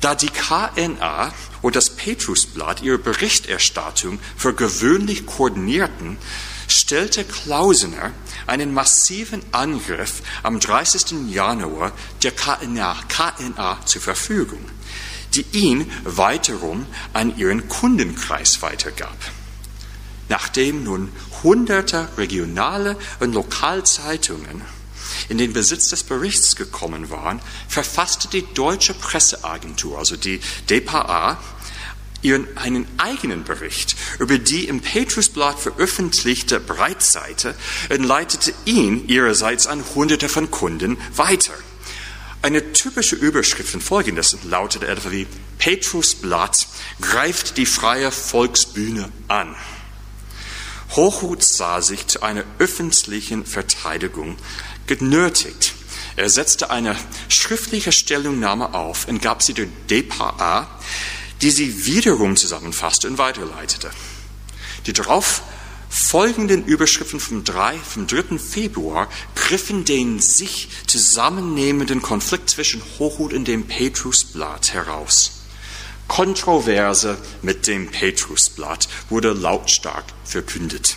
Da 0.00 0.14
die 0.14 0.30
KNA 0.30 1.32
und 1.62 1.76
das 1.76 1.90
Petrusblatt 1.90 2.82
ihre 2.82 2.98
Berichterstattung 2.98 4.18
für 4.36 4.54
gewöhnlich 4.54 5.26
koordinierten, 5.26 6.18
stellte 6.68 7.24
Klausener 7.24 8.12
einen 8.46 8.72
massiven 8.72 9.42
Angriff 9.52 10.22
am 10.42 10.60
30. 10.60 11.30
Januar 11.30 11.92
der 12.22 12.32
KNA, 12.32 12.96
KNA 13.08 13.86
zur 13.86 14.02
Verfügung, 14.02 14.64
die 15.34 15.46
ihn 15.52 15.90
weiterum 16.04 16.86
an 17.12 17.36
ihren 17.36 17.68
Kundenkreis 17.68 18.62
weitergab. 18.62 19.16
Nachdem 20.28 20.84
nun 20.84 21.10
hunderte 21.42 22.08
regionale 22.18 22.96
und 23.20 23.32
Lokalzeitungen 23.32 24.62
in 25.28 25.38
den 25.38 25.52
Besitz 25.52 25.88
des 25.88 26.02
Berichts 26.02 26.56
gekommen 26.56 27.10
waren, 27.10 27.40
verfasste 27.68 28.28
die 28.28 28.44
deutsche 28.54 28.94
Presseagentur, 28.94 29.98
also 29.98 30.16
die 30.16 30.40
DPA, 30.68 31.38
ihren 32.22 32.56
einen 32.56 32.86
eigenen 32.98 33.44
Bericht 33.44 33.96
über 34.18 34.38
die 34.38 34.66
im 34.66 34.80
Petrusblatt 34.80 35.58
veröffentlichte 35.58 36.60
Breitseite 36.60 37.54
und 37.90 38.02
leitete 38.02 38.52
ihn 38.64 39.06
ihrerseits 39.08 39.66
an 39.66 39.84
Hunderte 39.94 40.28
von 40.28 40.50
Kunden 40.50 40.98
weiter. 41.14 41.54
Eine 42.40 42.72
typische 42.72 43.16
Überschrift 43.16 43.70
von 43.70 43.80
folgendes 43.80 44.36
lautete 44.44 44.86
etwa 44.86 45.10
wie 45.10 45.26
Petrusblatt 45.58 46.68
greift 47.00 47.56
die 47.56 47.66
freie 47.66 48.12
Volksbühne 48.12 49.10
an. 49.26 49.56
Hochhut 50.92 51.42
sah 51.42 51.82
sich 51.82 52.06
zu 52.06 52.22
einer 52.22 52.44
öffentlichen 52.58 53.44
Verteidigung 53.44 54.36
genötigt. 54.88 55.74
Er 56.16 56.28
setzte 56.28 56.70
eine 56.70 56.96
schriftliche 57.28 57.92
Stellungnahme 57.92 58.74
auf 58.74 59.06
und 59.06 59.22
gab 59.22 59.42
sie 59.42 59.54
der 59.54 59.66
DPA, 59.88 60.68
die 61.42 61.52
sie 61.52 61.86
wiederum 61.86 62.34
zusammenfasste 62.34 63.06
und 63.06 63.18
weiterleitete. 63.18 63.90
Die 64.86 64.92
darauf 64.92 65.42
folgenden 65.88 66.64
Überschriften 66.64 67.20
vom, 67.20 67.44
3, 67.44 67.76
vom 67.78 68.06
3. 68.06 68.38
Februar 68.38 69.08
griffen 69.34 69.84
den 69.84 70.20
sich 70.20 70.68
zusammennehmenden 70.86 72.02
Konflikt 72.02 72.50
zwischen 72.50 72.82
Hochhut 72.98 73.32
und 73.32 73.46
dem 73.46 73.66
Petrusblatt 73.66 74.74
heraus. 74.74 75.42
Kontroverse 76.08 77.18
mit 77.42 77.66
dem 77.66 77.90
Petrusblatt 77.90 78.88
wurde 79.08 79.32
lautstark 79.32 80.04
verkündet. 80.24 80.96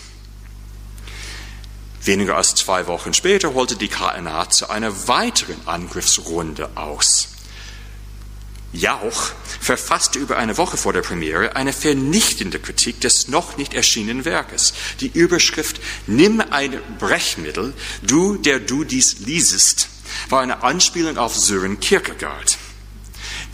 Weniger 2.04 2.36
als 2.36 2.56
zwei 2.56 2.88
Wochen 2.88 3.14
später 3.14 3.54
holte 3.54 3.76
die 3.76 3.88
KNA 3.88 4.50
zu 4.50 4.70
einer 4.70 5.08
weiteren 5.08 5.68
Angriffsrunde 5.68 6.72
aus. 6.76 7.28
Jauch 8.74 9.32
verfasste 9.60 10.18
über 10.18 10.38
eine 10.38 10.58
Woche 10.58 10.78
vor 10.78 10.94
der 10.94 11.02
Premiere 11.02 11.56
eine 11.56 11.74
vernichtende 11.74 12.58
Kritik 12.58 13.02
des 13.02 13.28
noch 13.28 13.58
nicht 13.58 13.74
erschienenen 13.74 14.26
Werkes. 14.26 14.74
Die 15.02 15.12
Überschrift 15.14 15.80
Nimm 16.08 16.42
ein 16.42 16.80
Brechmittel, 16.98 17.74
du, 18.02 18.38
der 18.38 18.60
du 18.60 18.84
dies 18.84 19.20
liesest, 19.20 19.90
war 20.30 20.42
eine 20.42 20.64
Anspielung 20.64 21.18
auf 21.18 21.38
Sören 21.38 21.80
Kierkegaard. 21.80 22.58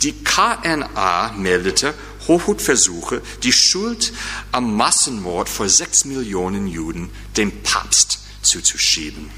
Die 0.02 0.12
KNA 0.12 1.32
meldete, 1.36 1.94
Hochhut 2.28 2.62
versuche, 2.62 3.20
die 3.42 3.52
Schuld 3.52 4.12
am 4.52 4.76
Massenmord 4.76 5.48
vor 5.48 5.68
sechs 5.68 6.04
Millionen 6.04 6.68
Juden 6.68 7.10
dem 7.36 7.50
Papst 7.62 8.20
zuzuschieben. 8.42 9.30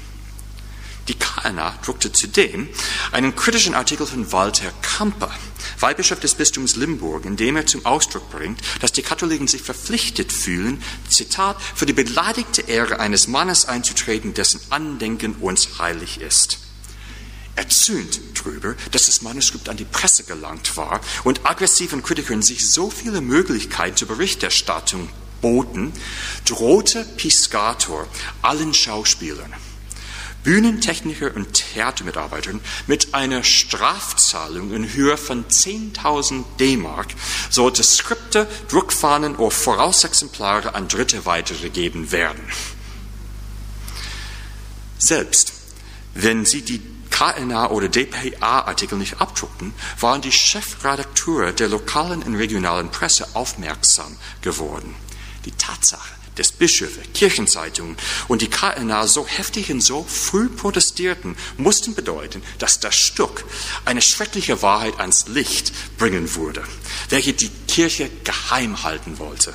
Die 1.07 1.15
KNA 1.15 1.79
druckte 1.83 2.11
zudem 2.11 2.69
einen 3.11 3.35
kritischen 3.35 3.73
Artikel 3.73 4.05
von 4.05 4.31
Walter 4.31 4.71
Kamper, 4.81 5.31
Weihbischof 5.79 6.19
des 6.19 6.35
Bistums 6.35 6.75
Limburg, 6.75 7.25
in 7.25 7.35
dem 7.35 7.55
er 7.55 7.65
zum 7.65 7.85
Ausdruck 7.85 8.29
bringt, 8.29 8.61
dass 8.81 8.91
die 8.91 9.01
Katholiken 9.01 9.47
sich 9.47 9.63
verpflichtet 9.63 10.31
fühlen, 10.31 10.81
Zitat, 11.09 11.59
für 11.61 11.87
die 11.87 11.93
beleidigte 11.93 12.61
Ehre 12.61 12.99
eines 12.99 13.27
Mannes 13.27 13.65
einzutreten, 13.65 14.33
dessen 14.35 14.61
Andenken 14.69 15.35
uns 15.35 15.79
heilig 15.79 16.21
ist. 16.21 16.59
Erzürnt 17.55 18.21
darüber, 18.35 18.75
dass 18.91 19.07
das 19.07 19.21
Manuskript 19.21 19.67
an 19.69 19.77
die 19.77 19.85
Presse 19.85 20.23
gelangt 20.23 20.77
war 20.77 21.01
und 21.23 21.45
aggressiven 21.45 22.03
Kritikern 22.03 22.41
sich 22.41 22.69
so 22.69 22.89
viele 22.89 23.21
Möglichkeiten 23.21 23.97
zur 23.97 24.07
Berichterstattung 24.07 25.09
boten, 25.41 25.91
drohte 26.45 27.03
Piscator 27.17 28.07
allen 28.41 28.73
Schauspielern 28.73 29.53
Bühnentechniker 30.43 31.35
und 31.35 31.53
Theatermitarbeitern 31.53 32.61
mit 32.87 33.13
einer 33.13 33.43
Strafzahlung 33.43 34.73
in 34.73 34.91
Höhe 34.93 35.17
von 35.17 35.45
10.000 35.45 36.43
D-Mark 36.59 37.09
sollte 37.49 37.83
Skripte, 37.83 38.47
Druckfahnen 38.69 39.35
oder 39.35 39.51
Vorausexemplare 39.51 40.73
an 40.73 40.87
Dritte 40.87 41.25
weitergegeben 41.25 42.11
werden. 42.11 42.43
Selbst 44.97 45.53
wenn 46.13 46.45
sie 46.45 46.61
die 46.61 46.81
KNA 47.09 47.69
oder 47.69 47.87
DPA-Artikel 47.87 48.97
nicht 48.97 49.21
abdruckten, 49.21 49.73
waren 49.99 50.21
die 50.21 50.31
Chefredakteure 50.31 51.51
der 51.51 51.67
lokalen 51.67 52.23
und 52.23 52.35
regionalen 52.35 52.89
Presse 52.89 53.27
aufmerksam 53.33 54.17
geworden. 54.41 54.95
Die 55.45 55.51
Tatsache, 55.51 56.13
des 56.37 56.51
Bischöfe, 56.51 57.01
Kirchenzeitungen 57.13 57.97
und 58.27 58.41
die 58.41 58.49
KNA 58.49 59.07
so 59.07 59.27
heftig 59.27 59.71
und 59.71 59.81
so 59.81 60.03
früh 60.03 60.49
protestierten, 60.49 61.35
mussten 61.57 61.95
bedeuten, 61.95 62.41
dass 62.59 62.79
das 62.79 62.95
Stück 62.95 63.43
eine 63.85 64.01
schreckliche 64.01 64.61
Wahrheit 64.61 64.99
ans 64.99 65.27
Licht 65.27 65.73
bringen 65.97 66.35
würde, 66.35 66.63
welche 67.09 67.33
die 67.33 67.49
Kirche 67.67 68.09
geheim 68.23 68.83
halten 68.83 69.19
wollte. 69.19 69.53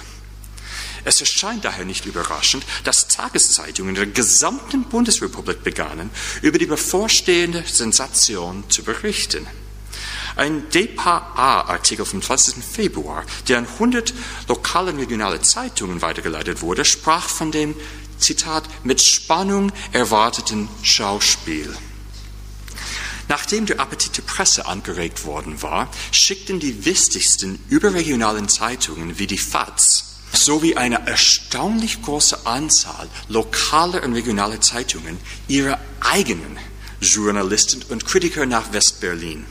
Es 1.04 1.20
erscheint 1.20 1.64
daher 1.64 1.84
nicht 1.84 2.04
überraschend, 2.04 2.64
dass 2.82 3.06
Tageszeitungen 3.06 3.94
der 3.94 4.06
gesamten 4.06 4.84
Bundesrepublik 4.84 5.62
begannen, 5.62 6.10
über 6.42 6.58
die 6.58 6.66
bevorstehende 6.66 7.62
Sensation 7.64 8.68
zu 8.68 8.82
berichten. 8.82 9.46
Ein 10.36 10.68
DPA-Artikel 10.70 12.04
vom 12.04 12.20
20. 12.20 12.62
Februar, 12.62 13.24
der 13.48 13.58
an 13.58 13.66
100 13.66 14.12
lokale 14.48 14.92
und 14.92 14.98
regionale 14.98 15.40
Zeitungen 15.40 16.02
weitergeleitet 16.02 16.60
wurde, 16.60 16.84
sprach 16.84 17.28
von 17.28 17.50
dem, 17.50 17.74
Zitat, 18.18 18.64
mit 18.84 19.00
Spannung 19.00 19.72
erwarteten 19.92 20.68
Schauspiel. 20.82 21.74
Nachdem 23.28 23.66
der 23.66 23.80
Appetit 23.80 24.16
der 24.16 24.22
Presse 24.22 24.66
angeregt 24.66 25.24
worden 25.24 25.60
war, 25.62 25.90
schickten 26.12 26.60
die 26.60 26.84
wichtigsten 26.84 27.58
überregionalen 27.68 28.48
Zeitungen 28.48 29.18
wie 29.18 29.26
die 29.26 29.38
FAZ 29.38 30.04
sowie 30.32 30.76
eine 30.76 31.06
erstaunlich 31.06 32.02
große 32.02 32.46
Anzahl 32.46 33.08
lokaler 33.28 34.02
und 34.02 34.12
regionaler 34.12 34.60
Zeitungen 34.60 35.18
ihre 35.48 35.78
eigenen 36.00 36.58
Journalisten 37.00 37.82
und 37.88 38.04
Kritiker 38.06 38.46
nach 38.46 38.72
Westberlin, 38.72 39.44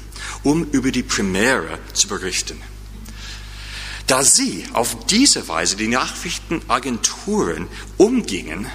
um 0.45 0.63
über 0.71 0.91
die 0.91 1.03
Premiere 1.03 1.79
zu 1.91 2.07
berichten. 2.07 2.61
Da 4.07 4.23
sie 4.23 4.65
auf 4.73 5.05
diese 5.07 5.47
Weise 5.47 5.75
die 5.75 5.87
Nachrichtenagenturen 5.87 7.67
umgingen, 7.97 8.67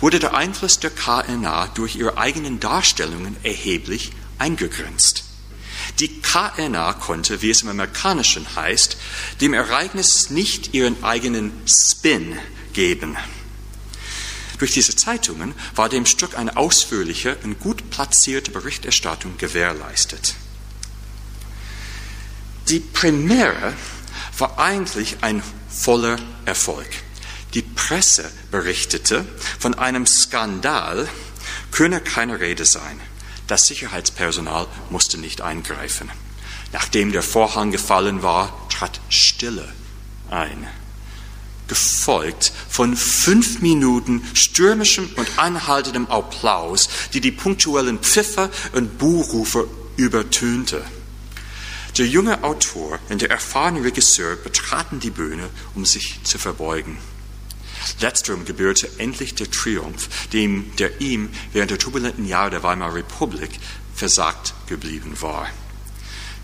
wurde 0.00 0.18
der 0.18 0.34
Einfluss 0.34 0.80
der 0.80 0.90
KNA 0.90 1.68
durch 1.68 1.94
ihre 1.94 2.18
eigenen 2.18 2.58
Darstellungen 2.58 3.36
erheblich 3.44 4.10
eingegrenzt. 4.38 5.22
Die 6.00 6.20
KNA 6.20 6.94
konnte, 6.94 7.40
wie 7.40 7.50
es 7.50 7.62
im 7.62 7.68
Amerikanischen 7.68 8.56
heißt, 8.56 8.96
dem 9.40 9.54
Ereignis 9.54 10.30
nicht 10.30 10.74
ihren 10.74 11.04
eigenen 11.04 11.52
Spin 11.66 12.36
geben. 12.72 13.16
Durch 14.58 14.72
diese 14.72 14.96
Zeitungen 14.96 15.54
war 15.76 15.88
dem 15.88 16.04
Stück 16.04 16.36
eine 16.36 16.56
ausführliche 16.56 17.36
und 17.44 17.60
gut 17.60 17.90
platzierte 17.90 18.50
Berichterstattung 18.50 19.38
gewährleistet. 19.38 20.34
Die 22.68 22.80
Premiere 22.80 23.74
war 24.38 24.58
eigentlich 24.58 25.18
ein 25.20 25.40
voller 25.68 26.18
Erfolg. 26.46 26.88
Die 27.54 27.62
Presse 27.62 28.28
berichtete, 28.50 29.24
von 29.58 29.74
einem 29.74 30.04
Skandal 30.04 31.08
könne 31.70 32.00
keine 32.00 32.40
Rede 32.40 32.64
sein. 32.64 33.00
Das 33.46 33.68
Sicherheitspersonal 33.68 34.66
musste 34.90 35.16
nicht 35.16 35.42
eingreifen. 35.42 36.10
Nachdem 36.72 37.12
der 37.12 37.22
Vorhang 37.22 37.70
gefallen 37.70 38.24
war, 38.24 38.68
trat 38.68 39.00
Stille 39.08 39.72
ein, 40.28 40.66
gefolgt 41.68 42.52
von 42.68 42.96
fünf 42.96 43.60
Minuten 43.62 44.22
stürmischem 44.34 45.08
und 45.14 45.38
anhaltendem 45.38 46.08
Applaus, 46.08 46.88
die 47.12 47.20
die 47.20 47.30
punktuellen 47.30 48.00
Pfiffer 48.00 48.50
und 48.72 48.98
Buhrufe 48.98 49.68
übertönte. 49.96 50.84
Der 51.98 52.06
junge 52.06 52.44
Autor 52.44 52.98
und 53.08 53.22
der 53.22 53.30
erfahrene 53.30 53.82
Regisseur 53.82 54.36
betraten 54.36 55.00
die 55.00 55.10
Bühne, 55.10 55.48
um 55.74 55.86
sich 55.86 56.22
zu 56.24 56.36
verbeugen. 56.36 56.98
Letzterem 58.00 58.44
gebührte 58.44 58.90
endlich 58.98 59.34
der 59.34 59.50
Triumph, 59.50 60.28
dem, 60.32 60.76
der 60.76 61.00
ihm 61.00 61.30
während 61.54 61.70
der 61.70 61.78
turbulenten 61.78 62.26
Jahre 62.26 62.50
der 62.50 62.62
Weimarer 62.62 62.96
Republik 62.96 63.50
versagt 63.94 64.52
geblieben 64.66 65.22
war. 65.22 65.48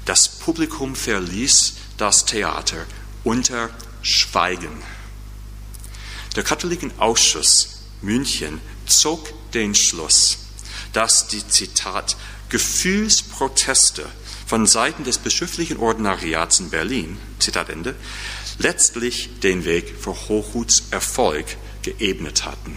Das 0.06 0.26
Publikum 0.26 0.96
verließ 0.96 1.74
das 1.98 2.24
Theater 2.24 2.86
unter 3.22 3.68
Schweigen. 4.00 4.82
Der 6.34 6.44
Katholikenausschuss 6.44 7.82
München 8.00 8.58
zog 8.86 9.28
den 9.52 9.74
Schluss, 9.74 10.38
dass 10.94 11.28
die 11.28 11.46
Zitat 11.46 12.16
Gefühlsproteste 12.48 14.08
von 14.52 14.66
Seiten 14.66 15.02
des 15.02 15.16
bischöflichen 15.16 15.78
Ordinariats 15.78 16.60
in 16.60 16.68
Berlin, 16.68 17.16
Zitat 17.38 17.70
Ende, 17.70 17.94
letztlich 18.58 19.40
den 19.40 19.64
Weg 19.64 19.94
für 19.98 20.10
Hochhuts 20.28 20.88
Erfolg 20.90 21.46
geebnet 21.80 22.44
hatten. 22.44 22.76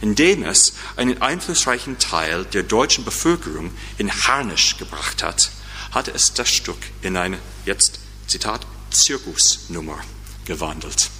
Indem 0.00 0.44
es 0.44 0.74
einen 0.94 1.20
einflussreichen 1.20 1.98
Teil 1.98 2.44
der 2.44 2.62
deutschen 2.62 3.04
Bevölkerung 3.04 3.72
in 3.98 4.12
Harnisch 4.12 4.76
gebracht 4.76 5.24
hat, 5.24 5.50
hatte 5.90 6.12
es 6.12 6.34
das 6.34 6.50
Stück 6.50 6.78
in 7.02 7.16
eine, 7.16 7.40
jetzt 7.64 7.98
Zitat, 8.28 8.64
Zirkusnummer 8.90 9.98
gewandelt. 10.44 11.10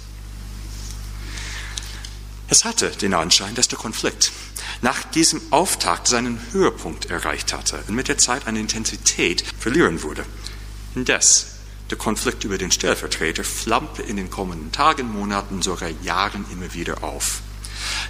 Es 2.47 2.63
hatte 2.63 2.89
den 2.89 3.13
Anschein, 3.13 3.53
dass 3.53 3.67
der 3.67 3.79
Konflikt 3.79 4.31
nach 4.81 5.03
diesem 5.03 5.41
Auftakt 5.51 6.07
seinen 6.07 6.39
Höhepunkt 6.51 7.09
erreicht 7.09 7.53
hatte 7.53 7.83
und 7.87 7.95
mit 7.95 8.07
der 8.07 8.17
Zeit 8.17 8.47
an 8.47 8.55
Intensität 8.55 9.43
verlieren 9.59 10.03
würde. 10.03 10.25
Indes 10.95 11.55
der 11.91 11.97
Konflikt 11.99 12.43
über 12.43 12.57
den 12.57 12.71
Stellvertreter 12.71 13.43
flammte 13.43 14.01
in 14.01 14.17
den 14.17 14.31
kommenden 14.31 14.71
Tagen, 14.71 15.11
Monaten, 15.11 15.61
sogar 15.61 15.89
Jahren 16.01 16.45
immer 16.51 16.73
wieder 16.73 17.03
auf. 17.03 17.41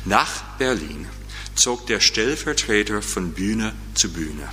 Nach 0.05 0.43
Berlin 0.57 1.07
zog 1.55 1.85
der 1.87 1.99
Stellvertreter 1.99 3.01
von 3.01 3.33
Bühne 3.33 3.73
zu 3.93 4.11
Bühne. 4.11 4.47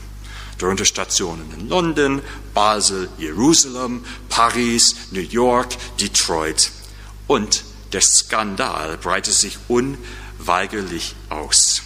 Darunter 0.59 0.85
Stationen 0.85 1.53
in 1.57 1.69
London, 1.69 2.23
Basel, 2.53 3.09
Jerusalem, 3.17 4.05
Paris, 4.29 4.97
New 5.13 5.21
York, 5.21 5.77
Detroit. 6.01 6.71
Und 7.29 7.65
der 7.93 8.01
Skandal 8.01 8.97
breitete 8.99 9.37
sich 9.37 9.59
unweigerlich 9.69 11.15
aus. 11.29 11.83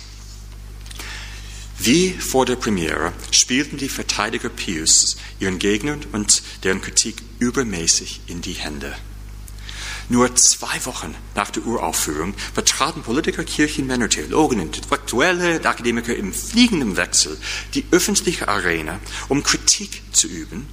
Wie 1.78 2.12
vor 2.12 2.46
der 2.46 2.56
Premiere 2.56 3.12
spielten 3.30 3.76
die 3.76 3.88
Verteidiger 3.88 4.48
Pius 4.48 5.16
ihren 5.40 5.58
Gegnern 5.58 6.00
und 6.12 6.42
deren 6.64 6.80
Kritik 6.80 7.22
übermäßig 7.38 8.22
in 8.26 8.40
die 8.40 8.54
Hände. 8.54 8.96
Nur 10.08 10.34
zwei 10.36 10.84
Wochen 10.84 11.14
nach 11.34 11.50
der 11.50 11.66
Uraufführung 11.66 12.34
betraten 12.54 13.02
Politiker, 13.02 13.42
Kirchenmänner, 13.42 14.08
Theologen, 14.08 14.60
Intellektuelle, 14.60 15.64
Akademiker 15.64 16.14
im 16.14 16.32
fliegenden 16.32 16.96
Wechsel 16.96 17.36
die 17.74 17.84
öffentliche 17.90 18.46
Arena, 18.46 19.00
um 19.28 19.42
Kritik 19.42 20.02
zu 20.12 20.28
üben, 20.28 20.68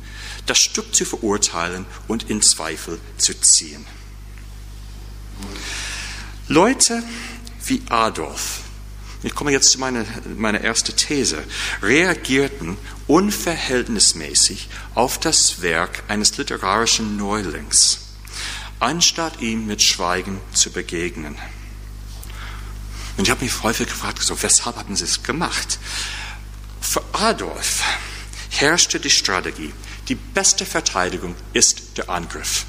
das 0.46 0.60
Stück 0.60 0.94
zu 0.94 1.04
verurteilen 1.06 1.86
und 2.08 2.30
in 2.30 2.42
Zweifel 2.42 3.00
zu 3.18 3.34
ziehen. 3.40 3.86
Leute 6.48 7.02
wie 7.66 7.82
Adolf, 7.90 8.63
ich 9.24 9.34
komme 9.36 9.52
jetzt 9.52 9.72
zu 9.72 9.80
meiner, 9.80 10.06
meiner 10.38 10.62
ersten 10.62 10.96
These, 10.96 11.44
reagierten 11.82 12.78
unverhältnismäßig 13.08 14.70
auf 14.96 15.18
das 15.18 15.62
Werk 15.62 16.04
eines 16.10 16.38
literarischen 16.38 17.18
Neulings, 17.18 18.00
anstatt 18.80 19.42
ihm 19.42 19.66
mit 19.66 19.82
Schweigen 19.82 20.40
zu 20.54 20.72
begegnen. 20.72 21.38
Und 23.16 23.24
ich 23.24 23.30
habe 23.30 23.44
mich 23.44 23.64
häufig 23.64 23.88
gefragt, 23.88 24.22
so, 24.22 24.42
weshalb 24.42 24.76
haben 24.76 24.96
sie 24.96 25.06
es 25.06 25.24
gemacht? 25.24 25.80
Für 26.82 27.04
Adolf 27.14 27.84
herrschte 28.50 29.00
die 29.00 29.10
Strategie, 29.10 29.74
die 30.10 30.16
beste 30.16 30.66
Verteidigung 30.66 31.36
ist 31.54 31.98
der 31.98 32.10
Angriff. 32.10 32.66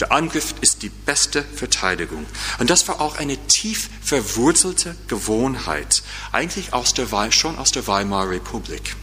Der 0.00 0.12
Angriff 0.12 0.54
ist 0.60 0.82
die 0.82 0.90
beste 0.90 1.42
Verteidigung. 1.42 2.26
Und 2.58 2.70
das 2.70 2.86
war 2.86 3.00
auch 3.00 3.16
eine 3.16 3.36
tief 3.46 3.88
verwurzelte 4.02 4.94
Gewohnheit, 5.08 6.02
eigentlich 6.32 6.72
aus 6.72 6.92
der, 6.92 7.32
schon 7.32 7.58
aus 7.58 7.70
der 7.70 7.86
Weimarer 7.86 8.30
Republik. 8.30 8.94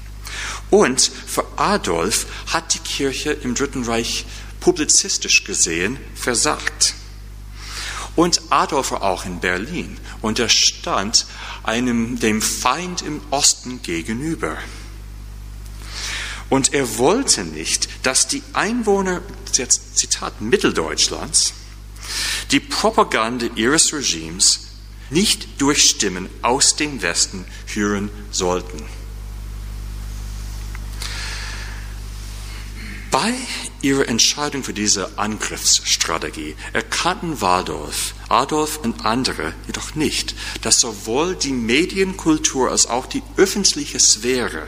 Und 0.70 1.02
für 1.02 1.46
Adolf 1.58 2.28
hat 2.48 2.74
die 2.74 2.80
Kirche 2.80 3.32
im 3.32 3.56
Dritten 3.56 3.84
Reich 3.84 4.26
publizistisch 4.60 5.44
gesehen 5.44 5.98
versagt. 6.16 6.96
Und 8.16 8.42
Adolf 8.50 8.92
war 8.92 9.02
auch 9.02 9.26
in 9.26 9.40
Berlin 9.40 9.98
und 10.22 10.38
er 10.40 10.50
stand 10.50 11.26
einem, 11.64 12.20
dem 12.20 12.42
Feind 12.42 13.02
im 13.02 13.22
Osten 13.32 13.82
gegenüber. 13.82 14.58
Und 16.50 16.74
er 16.74 17.00
wollte 17.00 17.44
nicht, 17.44 17.90
dass 18.06 18.28
die 18.28 18.44
Einwohner, 18.54 19.22
jetzt 19.58 19.98
Zitat 19.98 20.42
Mitteldeutschlands, 20.42 21.54
die 22.52 22.60
Propaganda 22.60 23.48
ihres 23.56 23.94
Regimes 23.94 24.68
nicht 25.10 25.62
durch 25.62 25.90
Stimmen 25.90 26.30
aus 26.42 26.76
dem 26.76 27.02
Westen 27.02 27.46
hören 27.68 28.10
sollten. 28.32 28.84
Bei 33.12 33.32
ihrer 33.84 34.08
Entscheidung 34.08 34.64
für 34.64 34.74
diese 34.74 35.20
Angriffsstrategie 35.20 36.56
erkannten 36.74 37.42
Waldorf, 37.42 38.16
Adolf 38.28 38.78
und 38.78 39.06
andere 39.06 39.54
jedoch 39.68 39.94
nicht, 39.94 40.34
dass 40.64 40.80
sowohl 40.80 41.36
die 41.36 41.52
Medienkultur 41.52 42.72
als 42.72 42.88
auch 42.88 43.06
die 43.06 43.22
öffentliche 43.38 44.00
Sphäre, 44.00 44.68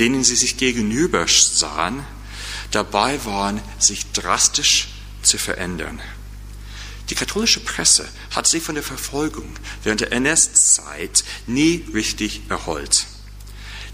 denen 0.00 0.24
sie 0.24 0.34
sich 0.34 0.56
gegenüber 0.56 1.26
sahen, 1.28 2.04
dabei 2.70 3.24
waren, 3.24 3.60
sich 3.78 4.12
drastisch 4.12 4.88
zu 5.22 5.38
verändern. 5.38 6.00
Die 7.10 7.14
katholische 7.14 7.60
Presse 7.60 8.08
hat 8.30 8.46
sich 8.46 8.62
von 8.62 8.74
der 8.74 8.84
Verfolgung 8.84 9.48
während 9.82 10.00
der 10.00 10.12
NS-Zeit 10.12 11.24
nie 11.46 11.84
richtig 11.92 12.42
erholt. 12.48 13.06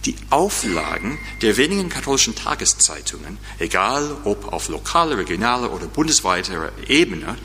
Die 0.06 0.16
Auflagen 0.30 1.18
der 1.42 1.58
wenigen 1.58 1.90
katholischen 1.90 2.34
Tageszeitungen, 2.34 3.36
egal 3.58 4.16
ob 4.24 4.50
auf 4.50 4.68
lokaler, 4.68 5.18
regionaler 5.18 5.72
oder 5.72 5.88
bundesweiter 5.88 6.72
Ebene, 6.88 7.36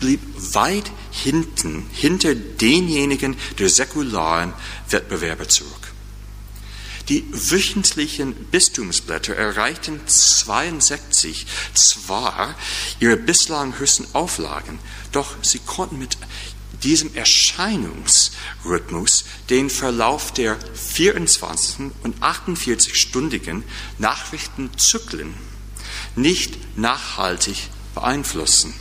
blieb 0.00 0.20
weit 0.36 0.90
hinten, 1.12 1.88
hinter 1.92 2.34
denjenigen 2.34 3.36
der 3.60 3.68
säkularen 3.68 4.52
Wettbewerber 4.88 5.48
zurück. 5.48 5.79
Die 7.10 7.26
wöchentlichen 7.32 8.34
Bistumsblätter 8.52 9.34
erreichten 9.34 10.00
62 10.06 11.44
zwar 11.74 12.54
ihre 13.00 13.16
bislang 13.16 13.76
höchsten 13.80 14.06
Auflagen, 14.12 14.78
doch 15.10 15.34
sie 15.42 15.58
konnten 15.58 15.98
mit 15.98 16.16
diesem 16.84 17.12
Erscheinungsrhythmus 17.16 19.24
den 19.50 19.70
Verlauf 19.70 20.32
der 20.32 20.56
24 20.74 21.90
und 22.04 22.22
48-stündigen 22.22 23.64
Nachrichtenzyklen 23.98 25.34
nicht 26.14 26.78
nachhaltig 26.78 27.70
beeinflussen. 27.92 28.72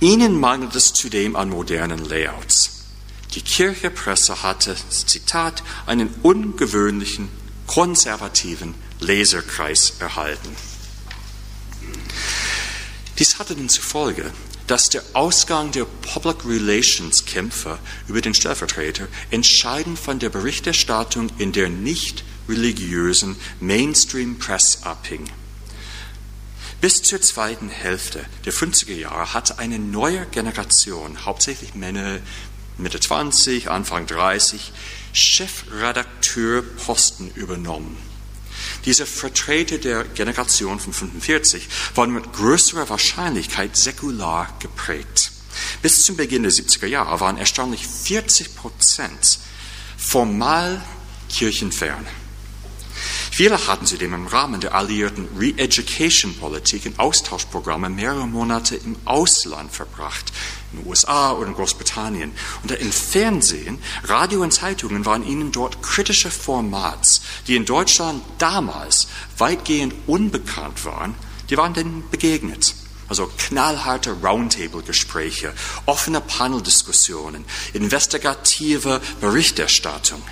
Ihnen 0.00 0.40
mangelt 0.40 0.74
es 0.74 0.94
zudem 0.94 1.36
an 1.36 1.50
modernen 1.50 2.06
Layouts. 2.06 2.79
Die 3.34 3.42
Kirchepresse 3.42 4.42
hatte, 4.42 4.76
Zitat, 4.88 5.62
einen 5.86 6.08
ungewöhnlichen, 6.22 7.28
konservativen 7.66 8.74
Leserkreis 8.98 9.94
erhalten. 10.00 10.56
Dies 13.18 13.38
hatte 13.38 13.54
den 13.54 13.68
zufolge, 13.68 14.32
dass 14.66 14.88
der 14.88 15.02
Ausgang 15.12 15.72
der 15.72 15.84
Public 15.84 16.44
Relations 16.46 17.24
Kämpfe 17.24 17.78
über 18.08 18.20
den 18.20 18.34
Stellvertreter 18.34 19.08
entscheidend 19.30 19.98
von 19.98 20.18
der 20.18 20.30
Berichterstattung 20.30 21.30
in 21.38 21.52
der 21.52 21.68
nicht 21.68 22.24
religiösen 22.48 23.36
Mainstream 23.60 24.38
Press 24.38 24.82
abhing. 24.82 25.28
Bis 26.80 27.02
zur 27.02 27.20
zweiten 27.20 27.68
Hälfte 27.68 28.24
der 28.46 28.54
50er 28.54 28.94
Jahre 28.94 29.34
hatte 29.34 29.58
eine 29.58 29.78
neue 29.78 30.24
Generation, 30.26 31.26
hauptsächlich 31.26 31.74
Männer 31.74 32.20
Mitte 32.82 33.00
20, 33.00 33.70
Anfang 33.70 34.06
30, 34.06 34.72
Chefredakteurposten 35.12 37.30
übernommen. 37.34 37.96
Diese 38.84 39.06
Vertreter 39.06 39.78
der 39.78 40.04
Generation 40.04 40.78
von 40.80 40.92
45 40.92 41.68
waren 41.94 42.12
mit 42.12 42.32
größerer 42.32 42.88
Wahrscheinlichkeit 42.88 43.76
säkular 43.76 44.56
geprägt. 44.60 45.32
Bis 45.82 46.04
zum 46.04 46.16
Beginn 46.16 46.42
der 46.42 46.52
70er 46.52 46.86
Jahre 46.86 47.20
waren 47.20 47.38
erstaunlich 47.38 47.86
40 47.86 48.56
Prozent 48.56 49.38
formal 49.96 50.82
kirchenfern. 51.28 52.06
Viele 53.30 53.66
hatten 53.68 53.86
zudem 53.86 54.12
im 54.12 54.26
Rahmen 54.26 54.60
der 54.60 54.74
alliierten 54.74 55.28
Re-Education-Politik 55.38 56.84
in 56.84 56.98
Austauschprogramme 56.98 57.88
mehrere 57.88 58.26
Monate 58.26 58.74
im 58.74 58.96
Ausland 59.04 59.72
verbracht, 59.72 60.32
in 60.72 60.80
den 60.80 60.88
USA 60.88 61.32
oder 61.32 61.46
in 61.46 61.54
Großbritannien. 61.54 62.32
Und 62.62 62.72
im 62.72 62.92
Fernsehen, 62.92 63.78
Radio 64.02 64.42
und 64.42 64.52
Zeitungen 64.52 65.06
waren 65.06 65.26
ihnen 65.26 65.52
dort 65.52 65.80
kritische 65.80 66.30
Formats, 66.30 67.22
die 67.46 67.54
in 67.54 67.64
Deutschland 67.64 68.22
damals 68.38 69.06
weitgehend 69.38 69.94
unbekannt 70.08 70.84
waren, 70.84 71.14
die 71.48 71.56
waren 71.56 71.72
denen 71.72 72.04
begegnet. 72.10 72.74
Also 73.08 73.30
knallharte 73.38 74.12
Roundtable-Gespräche, 74.22 75.52
offene 75.86 76.20
Paneldiskussionen, 76.20 77.44
investigative 77.72 79.00
Berichterstattung. 79.20 80.22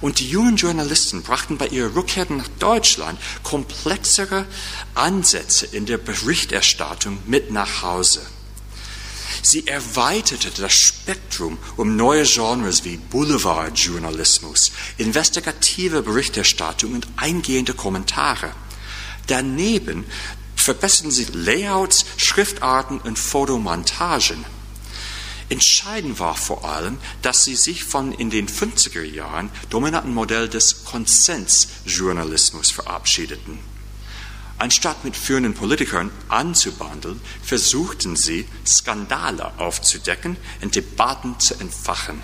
Und 0.00 0.18
die 0.18 0.28
jungen 0.28 0.56
Journalisten 0.56 1.22
brachten 1.22 1.58
bei 1.58 1.68
ihrer 1.68 1.94
Rückkehr 1.94 2.26
nach 2.30 2.48
Deutschland 2.58 3.20
komplexere 3.42 4.46
Ansätze 4.94 5.66
in 5.66 5.86
der 5.86 5.98
Berichterstattung 5.98 7.18
mit 7.26 7.50
nach 7.50 7.82
Hause. 7.82 8.22
Sie 9.42 9.66
erweiterte 9.66 10.50
das 10.50 10.72
Spektrum 10.72 11.58
um 11.76 11.96
neue 11.96 12.24
Genres 12.24 12.84
wie 12.84 12.96
Boulevardjournalismus, 12.96 14.72
investigative 14.98 16.02
Berichterstattung 16.02 16.94
und 16.94 17.06
eingehende 17.16 17.74
Kommentare. 17.74 18.52
Daneben 19.26 20.04
verbesserten 20.56 21.10
sie 21.10 21.26
Layouts, 21.32 22.04
Schriftarten 22.16 23.00
und 23.00 23.18
Fotomontagen. 23.18 24.44
Entscheidend 25.50 26.20
war 26.20 26.36
vor 26.36 26.64
allem, 26.64 26.96
dass 27.22 27.44
sie 27.44 27.56
sich 27.56 27.82
von 27.82 28.12
in 28.12 28.30
den 28.30 28.48
50er 28.48 29.02
Jahren 29.02 29.50
dominanten 29.68 30.14
Modell 30.14 30.48
des 30.48 30.84
Konsensjournalismus 30.84 32.70
verabschiedeten. 32.70 33.58
Anstatt 34.58 35.04
mit 35.04 35.16
führenden 35.16 35.54
Politikern 35.54 36.12
anzubandeln, 36.28 37.20
versuchten 37.42 38.14
sie, 38.14 38.46
Skandale 38.64 39.58
aufzudecken 39.58 40.36
und 40.62 40.76
Debatten 40.76 41.40
zu 41.40 41.54
entfachen. 41.58 42.22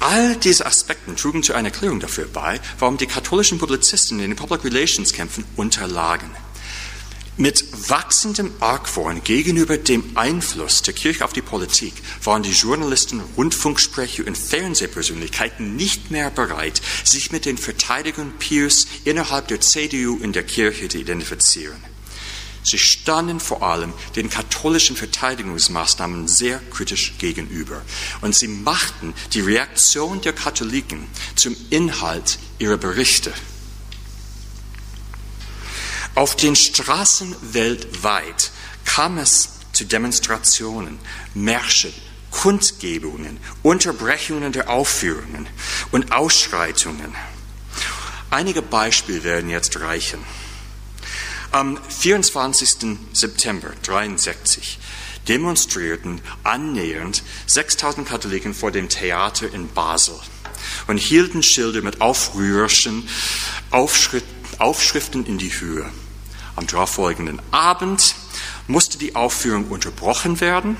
All 0.00 0.34
diese 0.36 0.66
Aspekte 0.66 1.14
trugen 1.14 1.44
zu 1.44 1.52
einer 1.52 1.68
Erklärung 1.68 2.00
dafür 2.00 2.26
bei, 2.26 2.58
warum 2.78 2.96
die 2.96 3.06
katholischen 3.06 3.58
Publizisten 3.58 4.18
in 4.18 4.30
den 4.30 4.36
Public 4.36 4.64
Relations 4.64 5.12
Kämpfen 5.12 5.44
unterlagen. 5.56 6.30
Mit 7.40 7.88
wachsendem 7.88 8.52
Argwohn 8.60 9.24
gegenüber 9.24 9.78
dem 9.78 10.14
Einfluss 10.14 10.82
der 10.82 10.92
Kirche 10.92 11.24
auf 11.24 11.32
die 11.32 11.40
Politik 11.40 11.94
waren 12.22 12.42
die 12.42 12.52
Journalisten, 12.52 13.22
Rundfunksprecher 13.34 14.26
und 14.26 14.36
Fernsehpersönlichkeiten 14.36 15.74
nicht 15.74 16.10
mehr 16.10 16.30
bereit, 16.30 16.82
sich 17.02 17.32
mit 17.32 17.46
den 17.46 17.56
Verteidigern 17.56 18.34
Pius 18.38 18.86
innerhalb 19.06 19.48
der 19.48 19.62
CDU 19.62 20.18
in 20.18 20.34
der 20.34 20.42
Kirche 20.42 20.90
zu 20.90 20.98
identifizieren. 20.98 21.82
Sie 22.62 22.76
standen 22.76 23.40
vor 23.40 23.62
allem 23.62 23.94
den 24.16 24.28
katholischen 24.28 24.94
Verteidigungsmaßnahmen 24.94 26.28
sehr 26.28 26.60
kritisch 26.70 27.14
gegenüber 27.16 27.80
und 28.20 28.34
sie 28.34 28.48
machten 28.48 29.14
die 29.32 29.40
Reaktion 29.40 30.20
der 30.20 30.34
Katholiken 30.34 31.06
zum 31.36 31.56
Inhalt 31.70 32.38
ihrer 32.58 32.76
Berichte. 32.76 33.32
Auf 36.14 36.36
den 36.36 36.56
Straßen 36.56 37.36
weltweit 37.52 38.50
kam 38.84 39.18
es 39.18 39.50
zu 39.72 39.84
Demonstrationen, 39.84 40.98
Märschen, 41.34 41.92
Kundgebungen, 42.30 43.38
Unterbrechungen 43.62 44.52
der 44.52 44.68
Aufführungen 44.70 45.48
und 45.92 46.12
Ausschreitungen. 46.12 47.14
Einige 48.30 48.62
Beispiele 48.62 49.24
werden 49.24 49.50
jetzt 49.50 49.80
reichen. 49.80 50.20
Am 51.52 51.78
24. 51.88 52.98
September 53.12 53.68
1963 53.68 54.78
demonstrierten 55.28 56.20
annähernd 56.44 57.22
6000 57.46 58.08
Katholiken 58.08 58.54
vor 58.54 58.70
dem 58.70 58.88
Theater 58.88 59.52
in 59.52 59.68
Basel 59.68 60.14
und 60.86 60.98
hielten 60.98 61.42
Schilder 61.42 61.82
mit 61.82 62.00
aufrührerischen 62.00 63.08
Aufschriften 63.70 65.26
in 65.26 65.38
die 65.38 65.52
Höhe. 65.60 65.90
Am 66.60 66.66
darauffolgenden 66.66 67.40
Abend 67.52 68.14
musste 68.66 68.98
die 68.98 69.16
Aufführung 69.16 69.68
unterbrochen 69.68 70.42
werden, 70.42 70.76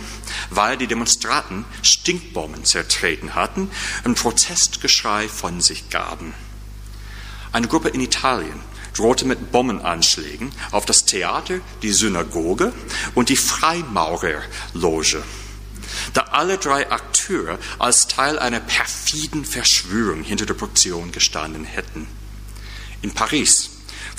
weil 0.50 0.76
die 0.76 0.86
Demonstranten 0.86 1.64
Stinkbomben 1.80 2.66
zertreten 2.66 3.34
hatten 3.34 3.70
und 4.04 4.20
Protestgeschrei 4.20 5.26
von 5.26 5.62
sich 5.62 5.88
gaben. 5.88 6.34
Eine 7.52 7.66
Gruppe 7.66 7.88
in 7.88 8.02
Italien 8.02 8.60
drohte 8.92 9.24
mit 9.24 9.52
Bombenanschlägen 9.52 10.52
auf 10.70 10.84
das 10.84 11.06
Theater, 11.06 11.60
die 11.80 11.92
Synagoge 11.92 12.74
und 13.14 13.30
die 13.30 13.36
Freimaurerloge, 13.36 15.22
da 16.12 16.20
alle 16.24 16.58
drei 16.58 16.90
Akteure 16.90 17.58
als 17.78 18.06
Teil 18.06 18.38
einer 18.38 18.60
perfiden 18.60 19.46
Verschwörung 19.46 20.24
hinter 20.24 20.44
der 20.44 20.52
Produktion 20.52 21.10
gestanden 21.10 21.64
hätten. 21.64 22.06
In 23.00 23.12
Paris 23.12 23.69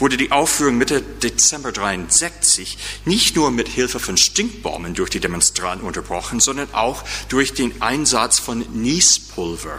wurde 0.02 0.18
die 0.18 0.32
Aufführung 0.32 0.80
Mitte 0.80 1.02
Dezember 1.02 1.70
1963 1.70 2.80
nicht 3.06 3.36
nur 3.36 3.52
mit 3.52 3.68
Hilfe 3.68 4.00
von 4.00 4.18
Stinkbomben 4.18 4.96
durch 4.96 5.12
die 5.12 5.20
Demonstranten 5.20 5.88
unterbrochen, 5.88 6.40
sondern 6.40 6.74
auch 6.74 7.04
durch 7.30 7.54
den 7.54 7.84
Einsatz 7.84 8.40
von 8.40 8.66
Niespulver. 8.74 9.78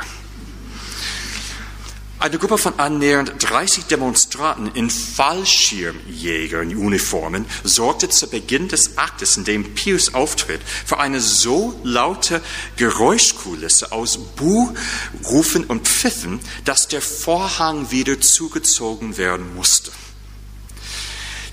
Eine 2.20 2.38
Gruppe 2.38 2.56
von 2.56 2.78
annähernd 2.78 3.34
30 3.40 3.86
Demonstranten 3.86 4.70
in 4.76 4.90
Fallschirmjägeruniformen 4.90 7.44
sorgte 7.64 8.08
zu 8.08 8.30
Beginn 8.30 8.68
des 8.68 8.98
Aktes, 8.98 9.36
in 9.36 9.42
dem 9.42 9.74
Pius 9.74 10.14
auftritt, 10.14 10.60
für 10.62 11.00
eine 11.00 11.20
so 11.20 11.80
laute 11.82 12.40
Geräuschkulisse 12.76 13.90
aus 13.90 14.20
Buhrufen 14.36 15.64
und 15.64 15.88
Pfiffen, 15.88 16.38
dass 16.64 16.86
der 16.86 17.02
Vorhang 17.02 17.90
wieder 17.90 18.20
zugezogen 18.20 19.16
werden 19.16 19.52
musste. 19.56 19.90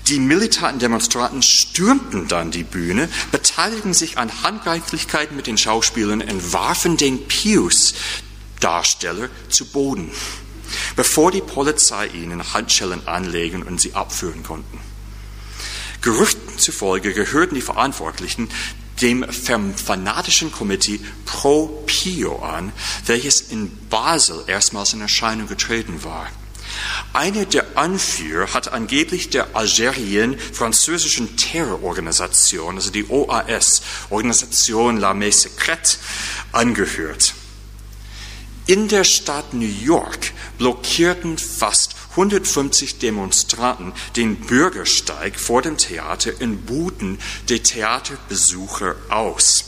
Die 0.08 0.18
militanten 0.18 0.80
Demonstranten 0.80 1.42
stürmten 1.42 2.28
dann 2.28 2.50
die 2.50 2.64
Bühne, 2.64 3.08
beteiligten 3.30 3.94
sich 3.94 4.18
an 4.18 4.42
Handgreiflichkeiten 4.42 5.36
mit 5.36 5.46
den 5.46 5.56
Schauspielern 5.56 6.20
und 6.20 6.52
warfen 6.52 6.96
den 6.96 7.28
Pius-Darsteller 7.28 9.28
zu 9.48 9.66
Boden, 9.66 10.10
bevor 10.96 11.30
die 11.30 11.40
Polizei 11.40 12.08
ihnen 12.08 12.52
Handschellen 12.52 13.06
anlegen 13.06 13.62
und 13.62 13.80
sie 13.80 13.94
abführen 13.94 14.42
konnten. 14.42 14.80
Gerüchten 16.00 16.58
zufolge 16.58 17.12
gehörten 17.12 17.54
die 17.54 17.60
Verantwortlichen 17.60 18.48
dem 19.00 19.24
fanatischen 19.30 20.52
Komitee 20.52 21.00
Pro 21.24 21.84
Pio 21.86 22.42
an, 22.42 22.72
welches 23.06 23.40
in 23.40 23.70
Basel 23.88 24.44
erstmals 24.46 24.92
in 24.92 25.00
Erscheinung 25.00 25.46
getreten 25.46 26.04
war. 26.04 26.28
Einer 27.12 27.44
der 27.44 27.76
Anführer 27.76 28.54
hat 28.54 28.72
angeblich 28.72 29.30
der 29.30 29.56
Algerien-französischen 29.56 31.36
Terrororganisation, 31.36 32.76
also 32.76 32.90
die 32.90 33.08
OAS, 33.08 33.82
Organisation 34.10 35.00
L'Armée 35.00 35.32
Secrète, 35.32 35.98
angehört. 36.52 37.34
In 38.66 38.86
der 38.86 39.02
Stadt 39.02 39.52
New 39.52 39.66
York 39.66 40.32
blockierten 40.58 41.38
fast 41.38 41.96
150 42.10 42.98
Demonstranten 42.98 43.92
den 44.14 44.36
Bürgersteig 44.36 45.40
vor 45.40 45.62
dem 45.62 45.76
Theater 45.76 46.40
in 46.40 46.62
Buden 46.62 47.18
der 47.48 47.62
Theaterbesucher 47.62 48.94
aus. 49.08 49.64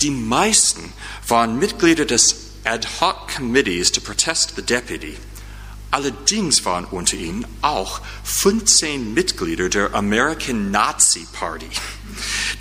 Die 0.00 0.10
meisten 0.10 0.92
waren 1.28 1.58
Mitglieder 1.58 2.06
des 2.06 2.36
Ad 2.64 2.86
hoc 3.00 3.28
Committees 3.36 3.92
to 3.92 4.00
Protest 4.00 4.54
the 4.56 4.62
Deputy. 4.62 5.16
Allerdings 5.90 6.66
waren 6.66 6.84
unter 6.84 7.16
ihnen 7.16 7.46
auch 7.62 8.00
15 8.24 9.14
Mitglieder 9.14 9.70
der 9.70 9.94
American 9.94 10.70
Nazi 10.70 11.26
Party, 11.32 11.68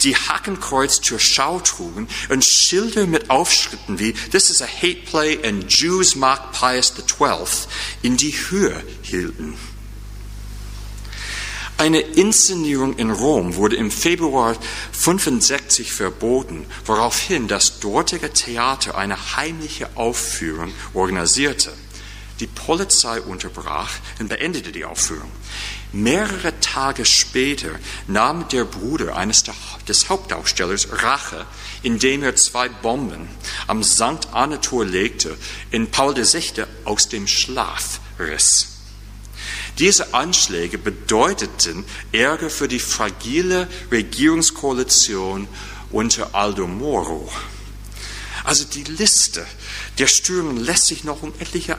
die 0.01 0.15
Hakenkreuz 0.15 1.01
zur 1.01 1.19
Schau 1.19 1.59
trugen 1.59 2.07
und 2.30 2.45
Schilder 2.45 3.05
mit 3.05 3.30
Aufschritten 3.30 3.99
wie 3.99 4.13
This 4.13 4.49
is 4.49 4.61
a 4.61 4.65
hate 4.65 5.01
play 5.09 5.38
and 5.43 5.69
Jews 5.69 6.15
mock 6.15 6.53
Pius 6.53 6.93
XII 6.95 7.67
in 8.01 8.15
die 8.15 8.32
Höhe 8.32 8.82
hielten. 9.01 9.57
Eine 11.80 11.99
Inszenierung 11.99 12.95
in 12.95 13.11
Rom 13.11 13.55
wurde 13.55 13.75
im 13.75 13.91
Februar 13.91 14.55
65 14.93 15.91
verboten, 15.91 16.65
woraufhin 16.86 17.47
das 17.47 17.80
dortige 17.80 18.34
Theater 18.34 18.97
eine 18.97 19.36
heimliche 19.36 19.89
Aufführung 19.95 20.73
organisierte. 20.95 21.71
Die 22.40 22.48
Polizei 22.48 23.20
unterbrach 23.22 23.92
und 24.20 24.30
beendete 24.30 24.72
die 24.72 24.86
Aufführung. 24.86 25.32
Mehrere 25.92 26.60
Tage 26.60 27.06
später 27.06 27.72
nahm 28.08 28.48
der 28.50 28.66
Bruder 28.66 29.16
eines 29.16 29.44
des 29.88 30.10
Hauptdarstellers 30.10 30.88
Rache, 31.04 31.46
indem 31.82 32.24
er 32.24 32.36
zwei 32.36 32.70
Bomben 32.70 33.28
am 33.66 33.84
St. 33.84 34.28
Anna-Tor 34.32 34.86
legte, 34.86 35.38
in 35.72 35.90
Paul 35.90 36.16
VI. 36.16 36.66
aus 36.84 37.10
dem 37.10 37.26
Schlaf 37.26 38.00
riss. 38.20 38.68
Diese 39.80 40.14
Anschläge 40.14 40.78
bedeuteten 40.78 41.86
Ärger 42.12 42.50
für 42.50 42.68
die 42.68 42.80
fragile 42.80 43.68
Regierungskoalition 43.92 45.48
unter 45.92 46.34
Aldo 46.34 46.68
Moro. 46.68 47.32
Also 48.48 48.64
die 48.64 48.86
Liste 48.86 49.45
der 49.98 50.08
Störungen 50.08 50.56
lässt 50.56 50.86
sich 50.86 51.04
noch 51.04 51.22
um 51.22 51.34
etliche 51.38 51.78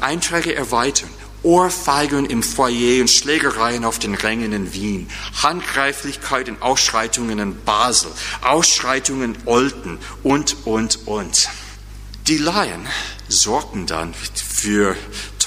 Einträge 0.00 0.54
erweitern. 0.54 1.10
Ohrfeigen 1.42 2.24
im 2.24 2.42
Foyer 2.42 3.02
und 3.02 3.10
Schlägereien 3.10 3.84
auf 3.84 3.98
den 3.98 4.14
Rängen 4.14 4.54
in 4.54 4.72
Wien, 4.72 5.10
Handgreiflichkeit 5.42 6.48
und 6.48 6.62
Ausschreitungen 6.62 7.38
in 7.38 7.64
Basel, 7.64 8.10
Ausschreitungen 8.40 9.34
in 9.34 9.42
Olten 9.44 9.98
und, 10.22 10.56
und, 10.64 11.06
und. 11.06 11.50
Die 12.28 12.38
Laien 12.38 12.86
sorgten 13.28 13.84
dann 13.84 14.14
für 14.14 14.96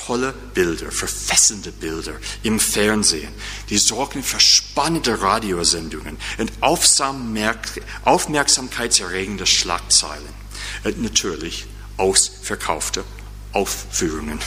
tolle 0.06 0.34
Bilder, 0.53 0.91
für 0.91 1.08
fesselnde 1.08 1.72
Bilder 1.72 2.14
im 2.43 2.60
Fernsehen. 2.60 3.32
Die 3.70 3.78
sorgten 3.78 4.22
für 4.24 4.39
spannende 4.39 5.22
Radiosendungen 5.22 6.18
und 6.38 6.51
aufmerksamkeitserregende 6.62 9.47
Schlagzeilen. 9.47 10.45
Und 10.84 11.01
natürlich 11.01 11.66
ausverkaufte 11.97 13.03
Aufführungen. 13.51 14.39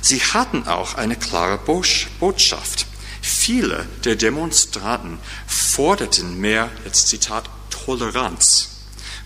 Sie 0.00 0.20
hatten 0.20 0.68
auch 0.68 0.94
eine 0.94 1.16
klare 1.16 1.58
Botschaft. 1.58 2.86
Viele 3.20 3.88
der 4.04 4.14
Demonstranten 4.16 5.18
forderten 5.46 6.40
mehr, 6.40 6.70
jetzt 6.84 7.08
Zitat, 7.08 7.50
Toleranz 7.70 8.78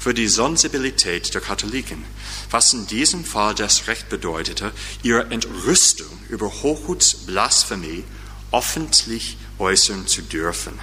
für 0.02 0.14
die 0.14 0.26
Sensibilität 0.26 1.32
der 1.32 1.40
Katholiken, 1.40 2.04
was 2.52 2.72
in 2.74 2.86
diesem 2.86 3.24
Fall 3.24 3.54
das 3.54 3.86
Recht 3.86 4.08
bedeutete, 4.08 4.72
ihre 5.02 5.30
Entrüstung 5.30 6.06
über 6.28 6.48
Hochhuts 6.62 7.26
Blasphemie 7.26 8.04
öffentlich 8.52 9.38
äußern 9.58 10.06
zu 10.06 10.22
dürfen. 10.22 10.78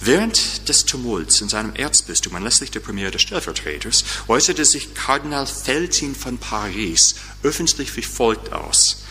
Während 0.00 0.68
des 0.68 0.84
Tumults 0.84 1.40
in 1.40 1.48
seinem 1.48 1.74
Erzbistum 1.74 2.34
anlässlich 2.34 2.72
der 2.72 2.80
Premiere 2.80 3.12
des 3.12 3.22
Stellvertreters 3.22 4.04
äußerte 4.26 4.64
sich 4.64 4.94
Kardinal 4.94 5.46
Feltin 5.46 6.14
von 6.14 6.38
Paris 6.38 7.14
öffentlich 7.42 7.96
wie 7.96 8.02
folgt 8.02 8.52
aus. 8.52 9.04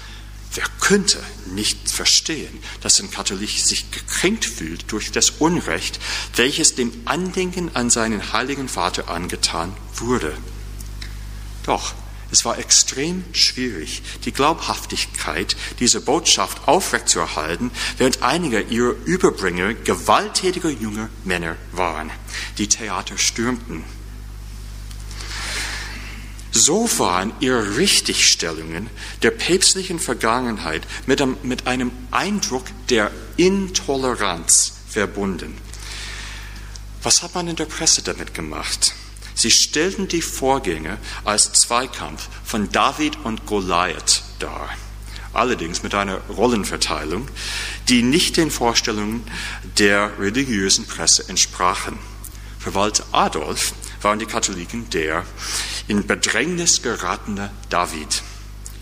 Wer 0.54 0.66
könnte 0.82 1.18
nicht 1.46 1.90
verstehen, 1.90 2.62
dass 2.82 3.00
ein 3.00 3.10
Katholik 3.10 3.52
sich 3.52 3.90
gekränkt 3.92 4.44
fühlt 4.44 4.92
durch 4.92 5.12
das 5.14 5.30
Unrecht, 5.40 5.98
welches 6.36 6.76
dem 6.76 6.92
Andenken 7.06 7.74
an 7.74 7.90
seinen 7.90 8.34
heiligen 8.34 8.68
Vater 8.68 9.10
angetan 9.10 9.74
wurde? 9.96 10.36
Doch 11.66 11.94
es 12.32 12.46
war 12.46 12.58
extrem 12.58 13.26
schwierig, 13.34 14.02
die 14.24 14.32
Glaubhaftigkeit 14.32 15.58
dieser 15.80 16.00
Botschaft 16.00 16.66
aufrechtzuerhalten, 16.68 17.72
während 17.98 18.24
einige 18.24 18.62
ihrer 18.62 18.96
Überbringer 19.06 19.74
gewalttätige 19.74 20.70
junge 20.70 21.10
Männer 21.26 21.58
waren, 21.74 22.10
die 22.58 22.68
Theater 22.68 23.18
stürmten. 23.18 23.84
So 26.54 26.90
waren 27.00 27.34
ihre 27.42 27.78
Richtigstellungen 27.78 28.90
der 29.24 29.32
päpstlichen 29.32 30.00
Vergangenheit 30.00 30.88
mit 31.08 31.22
einem, 31.22 31.38
mit 31.44 31.68
einem 31.68 31.92
Eindruck 32.12 32.66
der 32.90 33.12
Intoleranz 33.36 34.74
verbunden. 34.90 35.58
Was 37.04 37.24
hat 37.24 37.36
man 37.36 37.48
in 37.48 37.56
der 37.56 37.66
Presse 37.66 38.02
damit 38.04 38.34
gemacht? 38.34 38.94
Sie 39.34 39.52
stellten 39.52 40.08
die 40.08 40.22
Vorgänge 40.22 40.98
als 41.24 41.52
Zweikampf 41.54 42.28
von 42.44 42.72
David 42.72 43.18
und 43.24 43.46
Goliath 43.46 44.24
dar, 44.40 44.70
allerdings 45.34 45.84
mit 45.84 45.96
einer 45.96 46.18
Rollenverteilung, 46.30 47.28
die 47.88 48.04
nicht 48.04 48.38
den 48.38 48.52
Vorstellungen 48.52 49.24
der 49.78 50.20
religiösen 50.20 50.86
Presse 50.86 51.28
entsprachen. 51.30 51.98
Für 52.60 52.76
Walter 52.76 53.06
Adolf 53.12 53.74
waren 54.02 54.20
die 54.20 54.26
Katholiken 54.26 54.90
der 54.92 55.26
in 55.88 56.06
Bedrängnis 56.06 56.82
geratene 56.82 57.52
David. 57.70 58.22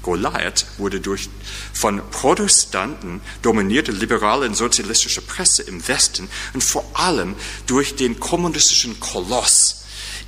Goliath 0.02 0.66
wurde 0.78 1.00
durch 1.00 1.30
von 1.74 2.02
Protestanten 2.10 3.22
dominierte 3.41 3.91
liberale 3.91 4.47
und 4.47 4.56
sozialistische 4.56 5.22
Presse 5.22 5.64
im 5.64 5.88
Westen 5.88 6.30
und 6.54 6.64
vor 6.64 6.89
allem 6.93 7.36
durch 7.68 7.95
den 7.95 8.20
kommunistischen 8.20 9.00
Koloss 9.00 9.78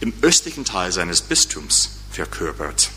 im 0.01 0.13
östlichen 0.21 0.65
Teil 0.65 0.91
seines 0.91 1.21
Bistums 1.21 1.91
verkörpert. 2.11 2.91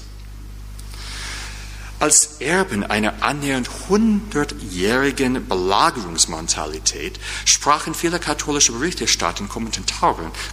Als 2.01 2.41
Erben 2.41 2.83
einer 2.83 3.23
annähernd 3.23 3.71
hundertjährigen 3.89 5.47
Belagerungsmentalität 5.49 7.19
sprachen 7.47 7.95
viele 7.95 8.19
katholische 8.19 8.73
Berichterstatter 8.73 9.43
und 9.43 9.49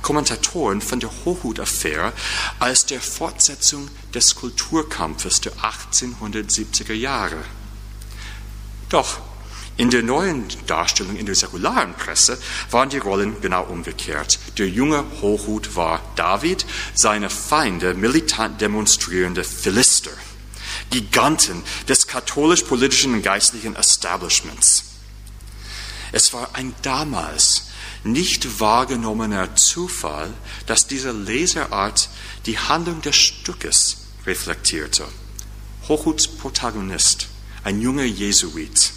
Kommentatoren, 0.01 0.81
von 0.81 0.99
der 0.99 1.09
Hochhut-Affäre 1.25 2.13
als 2.59 2.85
der 2.85 3.01
Fortsetzung 3.01 3.89
des 4.13 4.35
Kulturkampfes 4.35 5.41
der 5.41 5.53
1870er 5.53 6.93
Jahre. 6.93 7.43
Doch 8.87 9.19
in 9.77 9.89
der 9.89 10.03
neuen 10.03 10.45
Darstellung 10.67 11.15
in 11.15 11.25
der 11.25 11.35
säkularen 11.35 11.93
Presse 11.93 12.37
waren 12.69 12.89
die 12.89 12.97
Rollen 12.97 13.39
genau 13.41 13.63
umgekehrt. 13.63 14.39
Der 14.57 14.67
junge 14.67 15.03
Hochhut 15.21 15.75
war 15.75 16.01
David, 16.15 16.65
seine 16.93 17.29
Feinde 17.29 17.93
militant 17.93 18.61
demonstrierende 18.61 19.43
Philister, 19.43 20.11
Giganten 20.89 21.63
des 21.87 22.07
katholisch-politischen 22.07 23.13
und 23.13 23.21
geistlichen 23.23 23.75
Establishments. 23.75 24.83
Es 26.11 26.33
war 26.33 26.49
ein 26.53 26.73
damals 26.81 27.67
nicht 28.03 28.59
wahrgenommener 28.59 29.55
Zufall, 29.55 30.33
dass 30.65 30.87
diese 30.87 31.11
Leserart 31.11 32.09
die 32.45 32.57
Handlung 32.57 33.01
des 33.01 33.15
Stückes 33.15 33.97
reflektierte. 34.25 35.05
Hochhuts 35.87 36.27
Protagonist 36.27 37.27
ein 37.63 37.79
junger 37.79 38.03
Jesuit, 38.03 38.91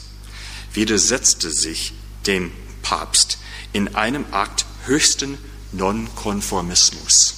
widersetzte 0.75 1.51
sich 1.51 1.93
dem 2.27 2.53
Papst 2.83 3.39
in 3.73 3.95
einem 3.95 4.27
Akt 4.33 4.67
höchsten 4.85 5.39
Nonkonformismus. 5.73 7.35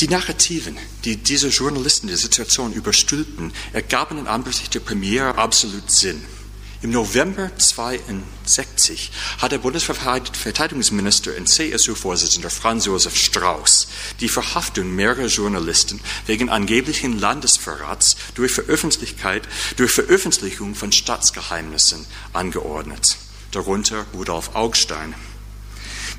Die 0.00 0.08
Narrativen, 0.08 0.76
die 1.04 1.16
diese 1.16 1.48
Journalisten 1.48 2.08
die 2.08 2.16
Situation 2.16 2.72
überstülpten, 2.72 3.52
ergaben 3.72 4.18
in 4.18 4.26
Ansicht 4.26 4.74
der 4.74 4.80
Premiere 4.80 5.38
absolut 5.38 5.90
Sinn. 5.90 6.24
Im 6.82 6.90
November 6.90 7.44
1962 7.44 9.12
hat 9.38 9.52
der 9.52 9.58
Bundesverteidigungsminister 9.58 11.30
und 11.36 11.48
CSU-Vorsitzender 11.48 12.50
Franz 12.50 12.86
Josef 12.86 13.14
Strauß 13.16 13.86
die 14.18 14.28
Verhaftung 14.28 14.92
mehrerer 14.92 15.28
Journalisten 15.28 16.00
wegen 16.26 16.48
angeblichen 16.48 17.20
Landesverrats 17.20 18.16
durch, 18.34 18.60
durch 19.76 19.92
Veröffentlichung 19.92 20.74
von 20.74 20.90
Staatsgeheimnissen 20.90 22.04
angeordnet, 22.32 23.16
darunter 23.52 24.04
Rudolf 24.12 24.56
Augstein. 24.56 25.14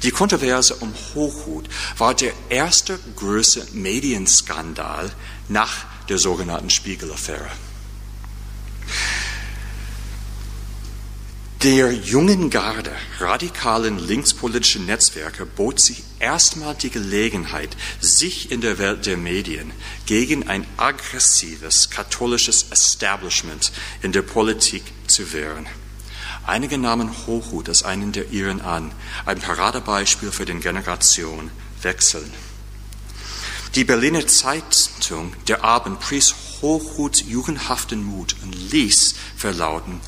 Die 0.01 0.11
Kontroverse 0.11 0.75
um 0.75 0.93
Hochhut 1.13 1.67
war 1.97 2.13
der 2.13 2.31
erste 2.47 2.97
große 3.17 3.67
Medienskandal 3.73 5.11
nach 5.49 5.85
der 6.07 6.19
sogenannten 6.19 6.69
Spiegel-Affäre. 6.69 7.51
Der 11.63 11.93
jungen 11.93 12.49
Garde 12.49 12.91
radikalen 13.19 13.97
linkspolitischen 13.97 14.85
Netzwerke 14.85 15.45
bot 15.45 15.79
sich 15.79 16.03
erstmal 16.19 16.75
die 16.75 16.89
Gelegenheit, 16.89 17.69
sich 18.01 18.51
in 18.51 18.59
der 18.59 18.79
Welt 18.79 19.05
der 19.05 19.15
Medien 19.15 19.71
gegen 20.05 20.49
ein 20.49 20.67
aggressives 20.75 21.89
katholisches 21.89 22.65
Establishment 22.69 23.71
in 24.01 24.11
der 24.11 24.23
Politik 24.23 24.83
zu 25.07 25.31
wehren. 25.31 25.65
Einige 26.45 26.77
nahmen 26.77 27.09
Hochhut 27.27 27.69
als 27.69 27.83
einen 27.83 28.11
der 28.11 28.29
ihren 28.31 28.59
an, 28.59 28.91
ein 29.25 29.39
Paradebeispiel 29.39 30.33
für 30.33 30.43
den 30.43 30.59
Generationenwechsel. 30.59 32.25
Die 33.75 33.85
Berliner 33.85 34.27
Zeitung 34.27 35.33
Der 35.47 35.63
Abend 35.63 36.01
pries 36.01 36.35
Hochhuts 36.61 37.21
jugendhaften 37.21 38.03
Mut 38.03 38.35
und 38.43 38.53
ließ 38.53 39.15
verlauten, 39.35 39.99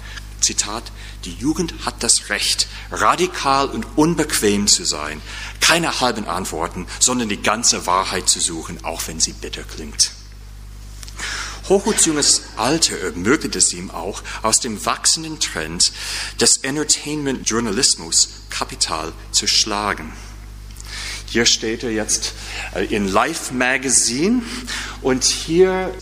Zitat, 0.45 0.91
die 1.25 1.33
Jugend 1.33 1.73
hat 1.85 2.03
das 2.03 2.29
Recht, 2.29 2.67
radikal 2.91 3.67
und 3.67 3.85
unbequem 3.95 4.67
zu 4.67 4.85
sein, 4.85 5.21
keine 5.59 5.99
halben 5.99 6.27
Antworten, 6.27 6.87
sondern 6.99 7.29
die 7.29 7.41
ganze 7.41 7.85
Wahrheit 7.87 8.29
zu 8.29 8.39
suchen, 8.39 8.85
auch 8.85 9.01
wenn 9.07 9.19
sie 9.19 9.33
bitter 9.33 9.63
klingt. 9.63 10.11
Hochhuts 11.67 12.05
junges 12.05 12.43
Alter 12.57 12.99
ermöglichte 12.99 13.57
es 13.57 13.73
ihm 13.73 13.89
auch, 13.89 14.21
aus 14.43 14.59
dem 14.59 14.85
wachsenden 14.85 15.39
Trend 15.39 15.91
des 16.39 16.57
Entertainment-Journalismus 16.57 18.29
Kapital 18.51 19.13
zu 19.31 19.47
schlagen. 19.47 20.13
Hier 21.35 21.45
steht 21.45 21.83
er 21.83 21.91
jetzt 21.91 22.31
äh, 22.75 22.85
in 22.85 23.09
Life 23.09 23.53
Magazine 23.53 24.41
und 25.01 25.25
hier 25.25 25.93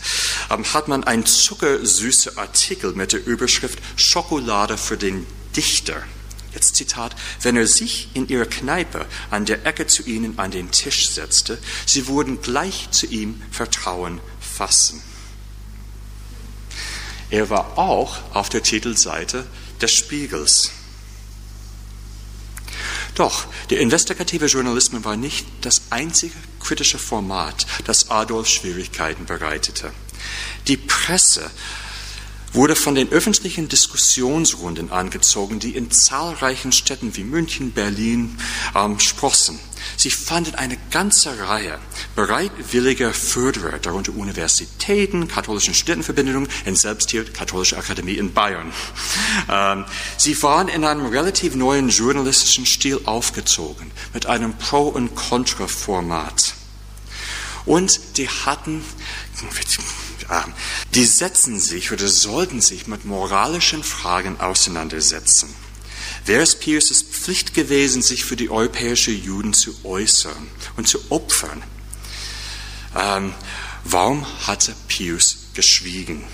ähm, 0.48 0.64
hat 0.72 0.86
man 0.86 1.02
einen 1.02 1.26
zuckersüßen 1.26 2.38
Artikel 2.38 2.92
mit 2.92 3.12
der 3.12 3.26
Überschrift 3.26 3.80
Schokolade 3.96 4.78
für 4.78 4.96
den 4.96 5.26
Dichter. 5.56 6.04
Jetzt 6.52 6.76
Zitat, 6.76 7.16
wenn 7.42 7.56
er 7.56 7.66
sich 7.66 8.10
in 8.14 8.28
ihrer 8.28 8.46
Kneipe 8.46 9.06
an 9.32 9.44
der 9.44 9.66
Ecke 9.66 9.88
zu 9.88 10.04
ihnen 10.04 10.38
an 10.38 10.52
den 10.52 10.70
Tisch 10.70 11.08
setzte, 11.08 11.58
sie 11.84 12.06
würden 12.06 12.40
gleich 12.40 12.92
zu 12.92 13.06
ihm 13.06 13.42
Vertrauen 13.50 14.20
fassen. 14.38 15.02
Er 17.30 17.50
war 17.50 17.76
auch 17.76 18.18
auf 18.34 18.50
der 18.50 18.62
Titelseite 18.62 19.44
des 19.80 19.90
Spiegels. 19.90 20.70
Doch 23.14 23.46
der 23.70 23.80
investigative 23.80 24.46
Journalismus 24.46 25.04
war 25.04 25.16
nicht 25.16 25.46
das 25.60 25.82
einzige 25.90 26.34
kritische 26.60 26.98
Format, 26.98 27.66
das 27.84 28.10
Adolf 28.10 28.48
Schwierigkeiten 28.48 29.26
bereitete. 29.26 29.92
Die 30.66 30.76
Presse 30.76 31.50
wurde 32.54 32.76
von 32.76 32.94
den 32.94 33.10
öffentlichen 33.10 33.68
Diskussionsrunden 33.68 34.92
angezogen, 34.92 35.58
die 35.58 35.76
in 35.76 35.90
zahlreichen 35.90 36.72
Städten 36.72 37.16
wie 37.16 37.24
München, 37.24 37.72
Berlin 37.72 38.38
ähm, 38.74 39.00
sprossen. 39.00 39.58
Sie 39.96 40.10
fanden 40.10 40.54
eine 40.54 40.78
ganze 40.90 41.46
Reihe 41.46 41.78
bereitwilliger 42.16 43.12
Förderer, 43.12 43.78
darunter 43.78 44.14
Universitäten, 44.16 45.28
katholischen 45.28 45.74
Studentenverbindungen 45.74 46.48
und 46.64 46.78
selbst 46.78 47.10
hier 47.10 47.24
Katholische 47.24 47.76
Akademie 47.76 48.14
in 48.14 48.32
Bayern. 48.32 48.72
Ähm, 49.50 49.84
sie 50.16 50.40
waren 50.42 50.68
in 50.68 50.84
einem 50.84 51.06
relativ 51.06 51.54
neuen 51.54 51.88
journalistischen 51.88 52.66
Stil 52.66 53.00
aufgezogen, 53.04 53.90
mit 54.14 54.26
einem 54.26 54.54
Pro- 54.54 54.88
und 54.88 55.14
Contra-Format. 55.14 56.54
Und 57.66 58.18
die 58.18 58.28
hatten 58.28 58.84
die 60.94 61.04
setzen 61.04 61.60
sich 61.60 61.92
oder 61.92 62.08
sollten 62.08 62.60
sich 62.60 62.86
mit 62.86 63.04
moralischen 63.04 63.82
Fragen 63.82 64.40
auseinandersetzen. 64.40 65.48
Wäre 66.26 66.42
es 66.42 66.58
Pierces 66.58 67.02
Pflicht 67.02 67.54
gewesen, 67.54 68.02
sich 68.02 68.24
für 68.24 68.36
die 68.36 68.50
europäischen 68.50 69.22
Juden 69.22 69.52
zu 69.52 69.74
äußern 69.84 70.48
und 70.76 70.88
zu 70.88 70.98
opfern? 71.10 71.62
Ähm, 72.96 73.34
warum 73.84 74.26
hatte 74.46 74.74
Pius 74.88 75.38
geschwiegen? 75.54 76.24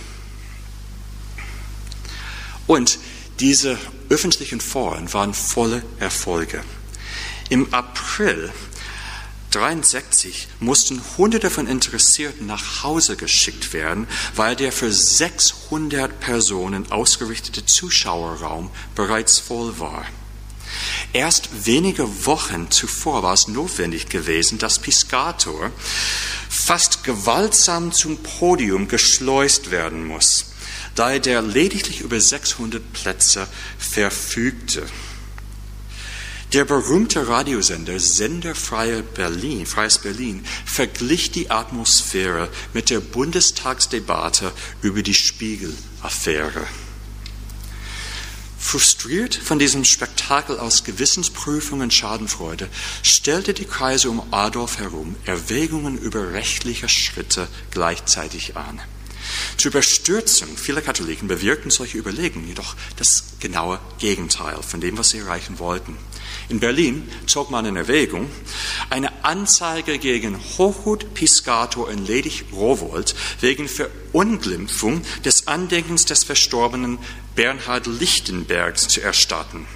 Und 2.67 2.99
diese 3.41 3.79
öffentlichen 4.11 4.61
Foren 4.61 5.13
waren 5.13 5.35
volle 5.35 5.83
Erfolge. 5.99 6.63
Im 7.49 7.73
April 7.75 8.53
1963 9.53 10.47
mussten 10.61 11.03
Hunderte 11.19 11.51
von 11.51 11.67
Interessierten 11.67 12.47
nach 12.47 12.85
Hause 12.85 13.17
geschickt 13.17 13.73
werden, 13.73 14.07
weil 14.37 14.55
der 14.55 14.71
für 14.71 14.93
600 14.93 16.21
Personen 16.21 16.93
ausgerichtete 16.93 17.67
Zuschauerraum 17.67 18.71
bereits 18.95 19.41
voll 19.41 19.81
war. 19.81 20.07
Erst 21.13 21.67
wenige 21.67 22.27
Wochen 22.27 22.71
zuvor 22.71 23.25
war 23.25 23.35
es 23.35 23.49
notwendig 23.49 24.09
gewesen, 24.09 24.59
dass 24.59 24.79
Piscator 24.79 25.73
fast 26.49 27.03
gewaltsam 27.03 27.91
zum 27.91 28.19
Podium 28.19 28.87
geschleust 28.87 29.73
werden 29.73 30.07
muss, 30.07 30.53
da 30.95 31.11
er 31.11 31.43
lediglich 31.43 32.03
über 32.03 32.21
600 32.21 32.93
Plätze 32.93 33.49
verfügte. 33.81 34.87
Der 36.53 36.65
berühmte 36.65 37.29
Radiosender 37.29 38.01
Senderfreie 38.01 39.05
Berlin, 39.05 39.67
Freies 39.67 39.99
Berlin 39.99 40.45
verglich 40.65 41.31
die 41.31 41.49
Atmosphäre 41.49 42.49
mit 42.75 42.91
der 42.91 42.99
Bundestagsdebatte 42.99 44.51
über 44.83 45.05
die 45.05 45.15
Spiegel-Affäre. 45.15 46.67
Frustriert 48.59 49.37
von 49.37 49.61
diesem 49.61 49.85
Spektakel 49.85 50.59
aus 50.59 50.83
Gewissensprüfung 50.83 51.83
und 51.83 51.95
Schadenfreude 51.95 52.69
stellte 53.05 53.55
die 53.55 53.65
Kreise 53.65 54.11
um 54.11 54.21
Adolf 54.33 54.79
herum 54.79 55.15
Erwägungen 55.27 55.97
über 55.97 56.33
rechtliche 56.33 56.89
Schritte 56.89 57.47
gleichzeitig 57.71 58.57
an. 58.57 58.81
Zur 59.57 59.71
Überstürzung 59.71 60.57
vieler 60.57 60.81
Katholiken 60.81 61.29
bewirkten 61.29 61.71
solche 61.71 61.99
Überlegungen 61.99 62.49
jedoch 62.49 62.75
das 62.97 63.25
genaue 63.41 63.79
Gegenteil 63.99 64.63
von 64.63 64.81
dem, 64.81 64.99
was 64.99 65.11
sie 65.11 65.19
erreichen 65.19 65.59
wollten. 65.59 65.97
In 66.49 66.61
Berlin 66.61 67.09
zog 67.27 67.51
man 67.51 67.65
in 67.67 67.77
Erwägung, 67.77 68.31
eine 68.91 69.25
Anzeige 69.25 69.99
gegen 69.99 70.39
Hochhut, 70.59 71.15
Piscator 71.15 71.89
und 71.89 72.07
Ledig 72.07 72.45
Rowold 72.53 73.15
wegen 73.41 73.69
Verunglimpfung 73.69 75.03
des 75.25 75.47
Andenkens 75.47 76.05
des 76.05 76.25
verstorbenen 76.25 76.99
Bernhard 77.35 77.87
Lichtenbergs 77.87 78.89
zu 78.89 79.01
erstatten. 79.01 79.67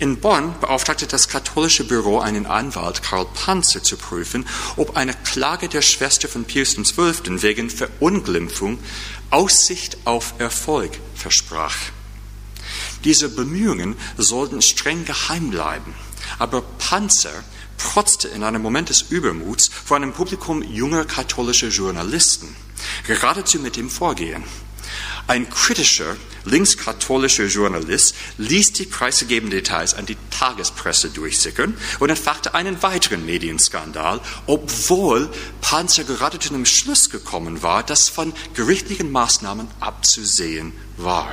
In 0.00 0.18
Bonn 0.18 0.54
beauftragte 0.62 1.06
das 1.06 1.28
katholische 1.28 1.84
Büro 1.84 2.20
einen 2.20 2.46
Anwalt, 2.46 3.02
Karl 3.02 3.26
Panzer, 3.34 3.82
zu 3.82 3.98
prüfen, 3.98 4.48
ob 4.76 4.96
eine 4.96 5.12
Klage 5.12 5.68
der 5.68 5.82
Schwester 5.82 6.26
von 6.26 6.46
Pius 6.46 6.74
XII. 6.74 7.42
wegen 7.42 7.68
Verunglimpfung 7.68 8.78
Aussicht 9.28 9.98
auf 10.06 10.32
Erfolg 10.38 10.98
versprach. 11.14 11.76
Diese 13.04 13.28
Bemühungen 13.28 13.94
sollten 14.16 14.62
streng 14.62 15.04
geheim 15.04 15.50
bleiben. 15.50 15.94
Aber 16.38 16.62
Panzer 16.62 17.44
protzte 17.76 18.28
in 18.28 18.42
einem 18.42 18.62
Moment 18.62 18.88
des 18.88 19.02
Übermuts 19.02 19.68
vor 19.68 19.98
einem 19.98 20.14
Publikum 20.14 20.62
junger 20.62 21.04
katholischer 21.04 21.68
Journalisten, 21.68 22.56
geradezu 23.06 23.58
mit 23.58 23.76
dem 23.76 23.90
Vorgehen. 23.90 24.44
Ein 25.30 25.48
kritischer, 25.48 26.16
linkskatholischer 26.44 27.44
Journalist 27.44 28.16
ließ 28.38 28.72
die 28.72 28.86
preisgegebenen 28.86 29.52
Details 29.52 29.94
an 29.94 30.04
die 30.04 30.16
Tagespresse 30.36 31.10
durchsickern 31.10 31.76
und 32.00 32.10
entfachte 32.10 32.52
einen 32.54 32.82
weiteren 32.82 33.24
Medienskandal, 33.24 34.20
obwohl 34.46 35.30
Panzer 35.60 36.02
gerade 36.02 36.40
zu 36.40 36.52
einem 36.52 36.66
Schluss 36.66 37.10
gekommen 37.10 37.62
war, 37.62 37.84
das 37.84 38.08
von 38.08 38.32
gerichtlichen 38.54 39.12
Maßnahmen 39.12 39.68
abzusehen 39.78 40.72
war. 40.96 41.32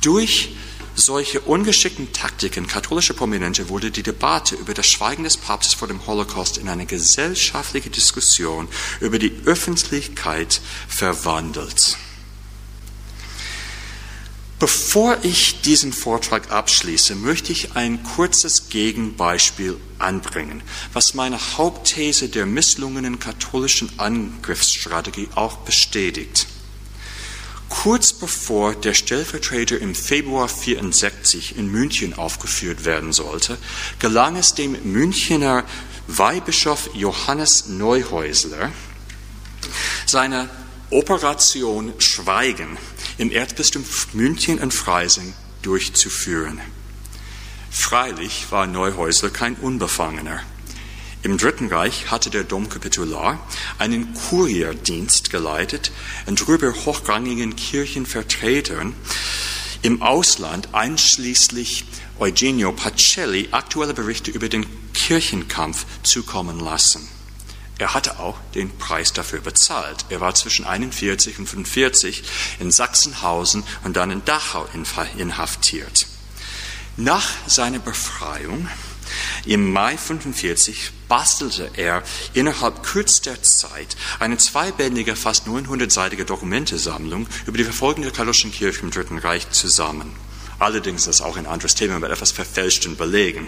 Durch 0.00 0.56
solche 0.94 1.42
ungeschickten 1.42 2.14
Taktiken 2.14 2.66
katholischer 2.66 3.12
Prominente 3.12 3.68
wurde 3.68 3.90
die 3.90 4.02
Debatte 4.02 4.54
über 4.54 4.72
das 4.72 4.86
Schweigen 4.86 5.24
des 5.24 5.36
Papstes 5.36 5.74
vor 5.74 5.86
dem 5.86 6.06
Holocaust 6.06 6.56
in 6.56 6.70
eine 6.70 6.86
gesellschaftliche 6.86 7.90
Diskussion 7.90 8.68
über 9.00 9.18
die 9.18 9.38
Öffentlichkeit 9.44 10.62
verwandelt. 10.88 11.98
Bevor 14.58 15.18
ich 15.22 15.60
diesen 15.60 15.92
Vortrag 15.92 16.50
abschließe, 16.50 17.14
möchte 17.14 17.52
ich 17.52 17.76
ein 17.76 18.02
kurzes 18.02 18.70
Gegenbeispiel 18.70 19.76
anbringen, 19.98 20.62
was 20.94 21.12
meine 21.12 21.38
Hauptthese 21.58 22.30
der 22.30 22.46
misslungenen 22.46 23.18
katholischen 23.18 23.90
Angriffsstrategie 23.98 25.28
auch 25.34 25.58
bestätigt. 25.58 26.46
Kurz 27.68 28.14
bevor 28.14 28.74
der 28.74 28.94
Stellvertreter 28.94 29.78
im 29.78 29.94
Februar 29.94 30.48
64 30.48 31.58
in 31.58 31.70
München 31.70 32.14
aufgeführt 32.14 32.86
werden 32.86 33.12
sollte, 33.12 33.58
gelang 33.98 34.36
es 34.36 34.54
dem 34.54 34.90
Münchner 34.90 35.64
Weihbischof 36.06 36.88
Johannes 36.94 37.66
Neuhäusler, 37.66 38.72
seine 40.06 40.48
Operation 40.90 41.92
Schweigen 41.98 42.78
im 43.18 43.30
Erzbistum 43.30 43.84
München 44.12 44.58
und 44.58 44.74
Freising 44.74 45.34
durchzuführen. 45.62 46.60
Freilich 47.70 48.46
war 48.50 48.66
Neuhäusler 48.66 49.30
kein 49.30 49.54
Unbefangener. 49.56 50.42
Im 51.22 51.38
Dritten 51.38 51.68
Reich 51.68 52.10
hatte 52.10 52.30
der 52.30 52.44
Domkapitular 52.44 53.44
einen 53.78 54.14
Kurierdienst 54.14 55.30
geleitet 55.30 55.90
und 56.26 56.40
darüber 56.40 56.72
hochrangigen 56.72 57.56
Kirchenvertretern 57.56 58.94
im 59.82 60.02
Ausland, 60.02 60.68
einschließlich 60.72 61.84
Eugenio 62.18 62.72
Pacelli, 62.72 63.48
aktuelle 63.50 63.94
Berichte 63.94 64.30
über 64.30 64.48
den 64.48 64.66
Kirchenkampf 64.94 65.84
zukommen 66.02 66.60
lassen. 66.60 67.08
Er 67.78 67.92
hatte 67.92 68.18
auch 68.18 68.38
den 68.54 68.76
Preis 68.78 69.12
dafür 69.12 69.40
bezahlt. 69.40 70.06
Er 70.08 70.20
war 70.20 70.34
zwischen 70.34 70.64
41 70.64 71.38
und 71.38 71.46
45 71.46 72.22
in 72.58 72.70
Sachsenhausen 72.70 73.64
und 73.84 73.96
dann 73.96 74.10
in 74.10 74.24
Dachau 74.24 74.66
inhaftiert. 75.18 76.06
Nach 76.96 77.28
seiner 77.46 77.78
Befreiung 77.78 78.68
im 79.44 79.72
Mai 79.72 79.96
45 79.96 80.90
bastelte 81.08 81.70
er 81.76 82.02
innerhalb 82.32 82.82
kürzester 82.82 83.40
Zeit 83.42 83.96
eine 84.18 84.38
zweibändige, 84.38 85.14
fast 85.14 85.46
900-seitige 85.46 86.24
Dokumentesammlung 86.24 87.28
über 87.46 87.58
die 87.58 87.64
Verfolgung 87.64 88.02
der 88.02 88.12
katholischen 88.12 88.50
Kirche 88.50 88.80
im 88.80 88.90
Dritten 88.90 89.18
Reich 89.18 89.50
zusammen. 89.50 90.16
Allerdings 90.58 91.02
ist 91.02 91.20
das 91.20 91.20
auch 91.20 91.36
ein 91.36 91.46
anderes 91.46 91.74
Thema 91.74 92.00
mit 92.00 92.10
etwas 92.10 92.32
verfälschten 92.32 92.96
Belegen. 92.96 93.46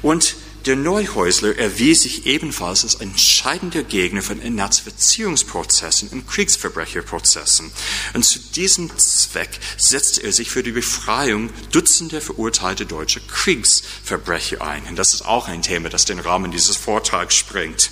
Und 0.00 0.36
der 0.66 0.76
Neuhäusler 0.76 1.58
erwies 1.58 2.02
sich 2.02 2.26
ebenfalls 2.26 2.84
als 2.84 2.94
entscheidender 2.94 3.82
Gegner 3.82 4.22
von 4.22 4.40
Entnazifizierungsprozessen 4.40 6.08
und 6.08 6.26
Kriegsverbrecherprozessen. 6.26 7.70
Und 8.14 8.24
zu 8.24 8.38
diesem 8.38 8.96
Zweck 8.96 9.60
setzte 9.76 10.22
er 10.22 10.32
sich 10.32 10.50
für 10.50 10.62
die 10.62 10.72
Befreiung 10.72 11.50
Dutzender 11.70 12.20
verurteilter 12.20 12.86
deutscher 12.86 13.20
Kriegsverbrecher 13.20 14.62
ein. 14.62 14.84
Und 14.84 14.96
das 14.96 15.12
ist 15.12 15.26
auch 15.26 15.48
ein 15.48 15.62
Thema, 15.62 15.90
das 15.90 16.06
den 16.06 16.18
Rahmen 16.18 16.50
dieses 16.50 16.76
Vortrags 16.76 17.34
sprengt. 17.34 17.90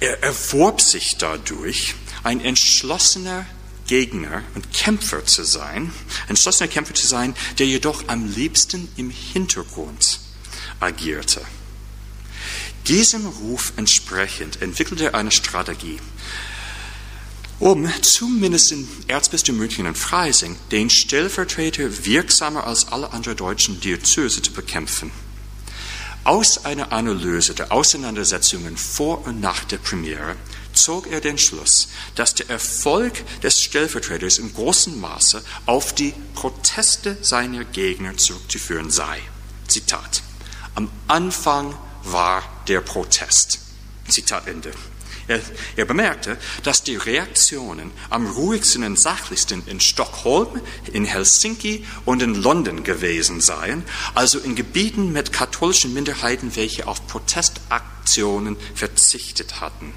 Er 0.00 0.22
erworb 0.22 0.82
sich 0.82 1.16
dadurch 1.16 1.94
ein 2.24 2.40
entschlossener 2.40 3.46
Gegner 3.86 4.42
und 4.54 4.72
Kämpfer 4.72 5.24
zu 5.24 5.44
sein, 5.44 5.92
entschlossener 6.28 6.68
Kämpfer 6.68 6.94
zu 6.94 7.06
sein, 7.06 7.34
der 7.58 7.66
jedoch 7.66 8.04
am 8.08 8.30
liebsten 8.34 8.88
im 8.96 9.10
Hintergrund 9.10 10.20
agierte. 10.80 11.40
Diesem 12.86 13.26
Ruf 13.26 13.72
entsprechend 13.76 14.60
entwickelte 14.60 15.04
er 15.06 15.14
eine 15.14 15.30
Strategie, 15.30 15.98
um 17.58 17.88
zumindest 18.02 18.72
in 18.72 18.86
Erzbistum 19.08 19.56
München 19.56 19.86
und 19.86 19.96
Freising 19.96 20.56
den 20.70 20.90
Stellvertreter 20.90 22.04
wirksamer 22.04 22.66
als 22.66 22.88
alle 22.88 23.12
anderen 23.12 23.38
deutschen 23.38 23.80
Diözese 23.80 24.42
zu 24.42 24.52
bekämpfen. 24.52 25.10
Aus 26.24 26.64
einer 26.64 26.92
Analyse 26.92 27.54
der 27.54 27.70
Auseinandersetzungen 27.70 28.76
vor 28.76 29.26
und 29.26 29.40
nach 29.40 29.64
der 29.64 29.78
Premiere 29.78 30.36
zog 30.72 31.06
er 31.06 31.20
den 31.20 31.38
Schluss, 31.38 31.88
dass 32.14 32.34
der 32.34 32.50
Erfolg 32.50 33.12
des 33.40 33.62
Stellvertreters 33.62 34.38
im 34.38 34.52
großen 34.52 34.98
Maße 34.98 35.42
auf 35.66 35.94
die 35.94 36.14
Proteste 36.34 37.16
seiner 37.20 37.64
Gegner 37.64 38.16
zurückzuführen 38.16 38.90
sei. 38.90 39.20
Zitat. 39.68 40.22
Am 40.74 40.90
Anfang 41.08 41.74
war 42.02 42.42
der 42.68 42.80
Protest. 42.80 43.60
Zitat 44.08 44.46
Ende. 44.46 44.72
Er, 45.26 45.40
er, 45.76 45.86
bemerkte, 45.86 46.36
dass 46.64 46.82
die 46.82 46.96
Reaktionen 46.96 47.92
am 48.10 48.26
ruhigsten 48.26 48.84
und 48.84 48.98
sachlichsten 48.98 49.62
in 49.66 49.80
Stockholm, 49.80 50.60
in 50.92 51.06
Helsinki 51.06 51.86
und 52.04 52.20
in 52.20 52.34
London 52.34 52.84
gewesen 52.84 53.40
seien, 53.40 53.84
also 54.14 54.38
in 54.38 54.54
Gebieten 54.54 55.12
mit 55.12 55.32
katholischen 55.32 55.94
Minderheiten, 55.94 56.56
welche 56.56 56.86
auf 56.86 57.06
Protestaktionen 57.06 58.56
verzichtet 58.74 59.62
hatten. 59.62 59.94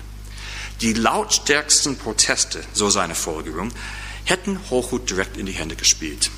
Die 0.79 0.93
lautstärksten 0.93 1.97
Proteste, 1.97 2.63
so 2.71 2.89
seine 2.89 3.15
Folgerung, 3.15 3.71
hätten 4.23 4.59
Hochhut 4.69 5.09
direkt 5.09 5.35
in 5.35 5.45
die 5.45 5.53
Hände 5.53 5.75
gespielt. 5.75 6.29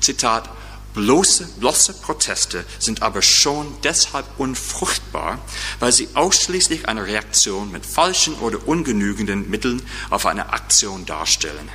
Zitat, 0.00 0.48
Bloße, 0.94 1.48
bloße 1.58 1.94
Proteste 1.94 2.64
sind 2.78 3.02
aber 3.02 3.22
schon 3.22 3.74
deshalb 3.82 4.26
unfruchtbar, 4.38 5.38
weil 5.80 5.92
sie 5.92 6.08
ausschließlich 6.14 6.88
eine 6.88 7.06
Reaktion 7.06 7.72
mit 7.72 7.86
falschen 7.86 8.34
oder 8.34 8.66
ungenügenden 8.68 9.48
Mitteln 9.48 9.82
auf 10.10 10.26
eine 10.26 10.52
Aktion 10.52 11.06
darstellen. 11.06 11.68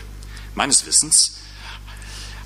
Meines 0.54 0.86
Wissens 0.86 1.38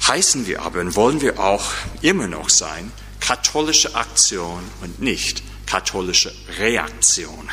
heißen 0.07 0.47
wir 0.47 0.61
aber 0.61 0.79
und 0.79 0.95
wollen 0.95 1.21
wir 1.21 1.39
auch 1.39 1.71
immer 2.01 2.27
noch 2.27 2.49
sein, 2.49 2.91
katholische 3.19 3.95
Aktion 3.95 4.63
und 4.81 5.01
nicht 5.01 5.43
katholische 5.65 6.33
Reaktion. 6.57 7.49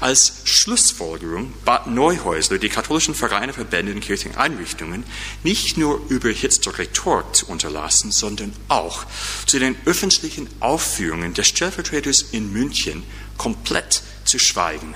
Als 0.00 0.42
Schlussfolgerung 0.44 1.52
bat 1.64 1.86
Neuhäusler 1.86 2.58
die 2.58 2.68
katholischen 2.68 3.14
Vereine, 3.14 3.52
Verbände 3.52 3.92
und 3.92 4.00
kirchlichen 4.00 4.36
Einrichtungen 4.36 5.04
nicht 5.42 5.76
nur 5.76 6.00
überhitzte 6.08 6.76
Rhetorik 6.78 7.34
zu 7.34 7.46
unterlassen, 7.46 8.12
sondern 8.12 8.52
auch 8.68 9.04
zu 9.46 9.58
den 9.58 9.76
öffentlichen 9.84 10.48
Aufführungen 10.60 11.34
des 11.34 11.48
Stellvertreters 11.48 12.22
in 12.32 12.52
München 12.52 13.02
komplett 13.36 14.02
zu 14.24 14.38
schweigen 14.38 14.94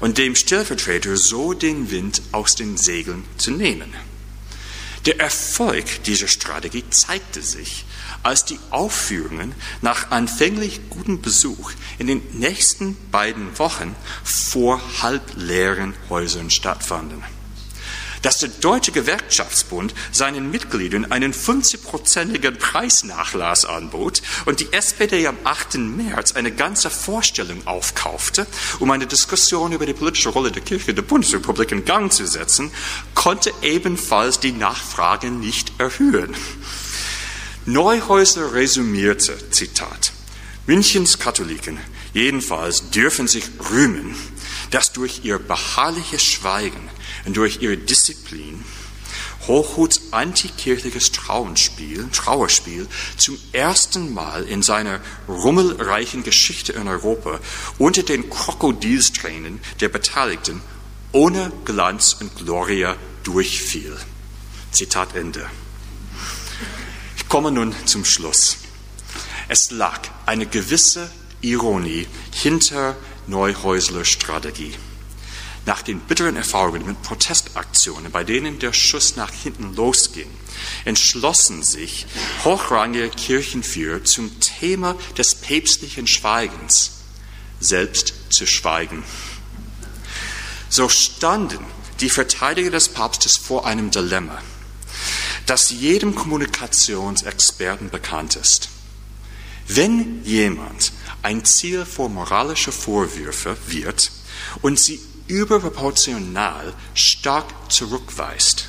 und 0.00 0.18
dem 0.18 0.34
Stellvertreter 0.34 1.16
so 1.16 1.52
den 1.52 1.90
Wind 1.90 2.22
aus 2.32 2.54
den 2.54 2.76
Segeln 2.76 3.24
zu 3.38 3.50
nehmen. 3.50 3.92
Der 5.06 5.20
Erfolg 5.20 6.02
dieser 6.04 6.26
Strategie 6.26 6.84
zeigte 6.90 7.40
sich, 7.40 7.84
als 8.26 8.44
die 8.44 8.58
Aufführungen 8.70 9.54
nach 9.82 10.10
anfänglich 10.10 10.90
gutem 10.90 11.22
Besuch 11.22 11.70
in 11.98 12.08
den 12.08 12.22
nächsten 12.32 12.96
beiden 13.12 13.56
Wochen 13.60 13.94
vor 14.24 14.80
halbleeren 15.00 15.94
Häusern 16.10 16.50
stattfanden. 16.50 17.22
Dass 18.22 18.38
der 18.38 18.48
Deutsche 18.48 18.90
Gewerkschaftsbund 18.90 19.94
seinen 20.10 20.50
Mitgliedern 20.50 21.12
einen 21.12 21.32
50-prozentigen 21.32 22.58
Preisnachlass 22.58 23.64
anbot 23.64 24.22
und 24.44 24.58
die 24.58 24.72
SPD 24.72 25.28
am 25.28 25.36
8. 25.44 25.76
März 25.76 26.32
eine 26.32 26.50
ganze 26.50 26.90
Vorstellung 26.90 27.64
aufkaufte, 27.64 28.48
um 28.80 28.90
eine 28.90 29.06
Diskussion 29.06 29.70
über 29.70 29.86
die 29.86 29.92
politische 29.92 30.30
Rolle 30.30 30.50
der 30.50 30.62
Kirche 30.62 30.94
der 30.94 31.02
Bundesrepublik 31.02 31.70
in 31.70 31.84
Gang 31.84 32.12
zu 32.12 32.26
setzen, 32.26 32.72
konnte 33.14 33.52
ebenfalls 33.62 34.40
die 34.40 34.50
Nachfrage 34.50 35.30
nicht 35.30 35.78
erhöhen. 35.78 36.34
Neuhäusler 37.68 38.52
resümierte, 38.52 39.50
Zitat, 39.50 40.12
Münchens 40.66 41.18
Katholiken 41.18 41.78
jedenfalls 42.14 42.90
dürfen 42.90 43.26
sich 43.26 43.44
rühmen, 43.70 44.14
dass 44.70 44.92
durch 44.92 45.24
ihr 45.24 45.40
beharrliches 45.40 46.22
Schweigen 46.22 46.88
und 47.24 47.36
durch 47.36 47.62
ihre 47.62 47.76
Disziplin 47.76 48.64
Hochhuts 49.48 50.12
antikirchliches 50.12 51.10
Trauenspiel, 51.10 52.08
Trauerspiel 52.12 52.86
zum 53.16 53.36
ersten 53.52 54.14
Mal 54.14 54.44
in 54.44 54.62
seiner 54.62 55.00
rummelreichen 55.28 56.22
Geschichte 56.22 56.72
in 56.72 56.86
Europa 56.86 57.40
unter 57.78 58.04
den 58.04 58.30
Krokodilstränen 58.30 59.60
der 59.80 59.88
Beteiligten 59.88 60.60
ohne 61.10 61.52
Glanz 61.64 62.16
und 62.20 62.34
Gloria 62.36 62.96
durchfiel. 63.24 63.96
Zitat 64.70 65.16
Ende. 65.16 65.48
Ich 67.26 67.30
komme 67.30 67.50
nun 67.50 67.74
zum 67.86 68.04
Schluss. 68.04 68.58
Es 69.48 69.72
lag 69.72 70.00
eine 70.26 70.46
gewisse 70.46 71.10
Ironie 71.40 72.06
hinter 72.32 72.96
Neuhäusler 73.26 74.04
Strategie. 74.04 74.76
Nach 75.66 75.82
den 75.82 75.98
bitteren 75.98 76.36
Erfahrungen 76.36 76.86
mit 76.86 77.02
Protestaktionen, 77.02 78.12
bei 78.12 78.22
denen 78.22 78.60
der 78.60 78.72
Schuss 78.72 79.16
nach 79.16 79.32
hinten 79.32 79.74
losging, 79.74 80.30
entschlossen 80.84 81.64
sich 81.64 82.06
hochrangige 82.44 83.08
Kirchenführer 83.08 84.04
zum 84.04 84.38
Thema 84.38 84.94
des 85.18 85.34
päpstlichen 85.34 86.06
Schweigens 86.06 86.92
selbst 87.58 88.14
zu 88.30 88.46
schweigen. 88.46 89.02
So 90.68 90.88
standen 90.88 91.66
die 91.98 92.08
Verteidiger 92.08 92.70
des 92.70 92.88
Papstes 92.88 93.36
vor 93.36 93.66
einem 93.66 93.90
Dilemma, 93.90 94.40
das 95.46 95.70
jedem 95.70 96.14
Kommunikationsexperten 96.14 97.90
bekannt 97.90 98.36
ist. 98.36 98.68
Wenn 99.68 100.24
jemand 100.24 100.92
ein 101.22 101.44
Ziel 101.44 101.84
vor 101.84 102.08
moralische 102.08 102.72
Vorwürfe 102.72 103.56
wird 103.66 104.10
und 104.62 104.78
sie 104.78 105.00
überproportional 105.28 106.72
stark 106.94 107.46
zurückweist, 107.72 108.68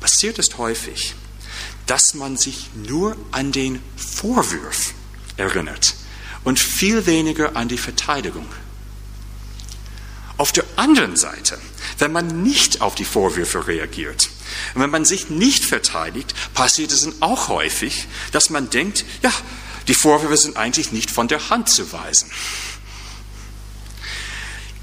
passiert 0.00 0.38
es 0.38 0.58
häufig, 0.58 1.14
dass 1.86 2.14
man 2.14 2.36
sich 2.36 2.70
nur 2.74 3.16
an 3.30 3.52
den 3.52 3.80
Vorwurf 3.96 4.94
erinnert 5.36 5.94
und 6.44 6.58
viel 6.58 7.06
weniger 7.06 7.56
an 7.56 7.68
die 7.68 7.78
Verteidigung. 7.78 8.46
Auf 10.38 10.52
der 10.52 10.64
anderen 10.76 11.16
Seite, 11.16 11.58
wenn 11.98 12.12
man 12.12 12.42
nicht 12.42 12.80
auf 12.80 12.94
die 12.94 13.04
Vorwürfe 13.04 13.66
reagiert 13.66 14.30
und 14.74 14.82
wenn 14.82 14.90
man 14.90 15.04
sich 15.04 15.30
nicht 15.30 15.64
verteidigt, 15.64 16.34
passiert 16.54 16.92
es 16.92 17.02
dann 17.02 17.14
auch 17.20 17.48
häufig, 17.48 18.06
dass 18.32 18.50
man 18.50 18.70
denkt, 18.70 19.04
ja, 19.22 19.32
die 19.88 19.94
Vorwürfe 19.94 20.36
sind 20.36 20.56
eigentlich 20.56 20.92
nicht 20.92 21.10
von 21.10 21.28
der 21.28 21.50
Hand 21.50 21.68
zu 21.68 21.92
weisen. 21.92 22.30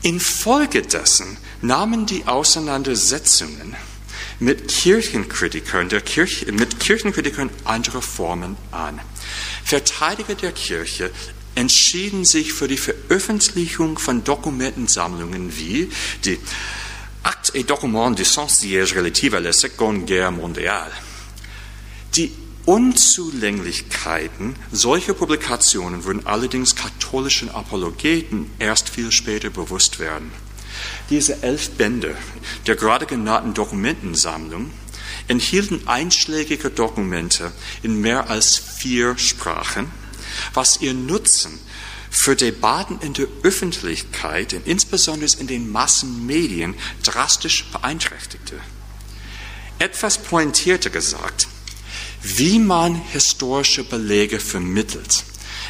Infolgedessen 0.01 1.37
nahmen 1.61 2.05
die 2.05 2.25
Auseinandersetzungen 2.25 3.75
mit 4.39 4.69
Kirchenkritikern, 4.69 5.89
der 5.89 6.01
Kirche, 6.01 6.49
mit 6.51 6.79
Kirchenkritikern 6.79 7.49
andere 7.65 8.01
Formen 8.01 8.55
an. 8.71 8.99
Verteidiger 9.65 10.35
der 10.35 10.53
Kirche 10.53 11.11
entschieden 11.59 12.23
sich 12.23 12.53
für 12.53 12.69
die 12.69 12.77
Veröffentlichung 12.77 13.99
von 13.99 14.23
Dokumentensammlungen 14.23 15.57
wie 15.57 15.89
die 16.23 16.39
Actes 17.21 17.53
et 17.53 17.69
Documents 17.69 18.17
du 18.17 18.23
Saint-Siège 18.23 18.95
relative 18.95 19.35
à 19.35 19.41
la 19.41 19.51
Seconde 19.51 20.05
Guerre 20.05 20.31
mondiale. 20.31 20.93
Die 22.15 22.31
Unzulänglichkeiten 22.63 24.55
solcher 24.71 25.13
Publikationen 25.13 26.05
würden 26.05 26.25
allerdings 26.25 26.75
katholischen 26.75 27.49
Apologeten 27.49 28.49
erst 28.57 28.87
viel 28.87 29.11
später 29.11 29.49
bewusst 29.49 29.99
werden. 29.99 30.31
Diese 31.09 31.43
elf 31.43 31.71
Bände 31.71 32.15
der 32.67 32.77
gerade 32.77 33.05
genannten 33.05 33.53
Dokumentensammlung 33.53 34.71
enthielten 35.27 35.89
einschlägige 35.89 36.69
Dokumente 36.69 37.51
in 37.83 37.99
mehr 37.99 38.29
als 38.29 38.55
vier 38.55 39.17
Sprachen, 39.17 39.91
was 40.53 40.81
ihr 40.81 40.93
Nutzen 40.93 41.59
für 42.09 42.35
Debatten 42.35 42.99
in 43.01 43.13
der 43.13 43.27
Öffentlichkeit, 43.43 44.53
insbesondere 44.65 45.39
in 45.39 45.47
den 45.47 45.71
Massenmedien, 45.71 46.75
drastisch 47.03 47.65
beeinträchtigte. 47.71 48.59
Etwas 49.77 50.17
pointierter 50.17 50.89
gesagt, 50.89 51.47
wie 52.21 52.59
man 52.59 52.95
historische 52.95 53.83
Belege 53.83 54.39
vermittelt, 54.39 55.23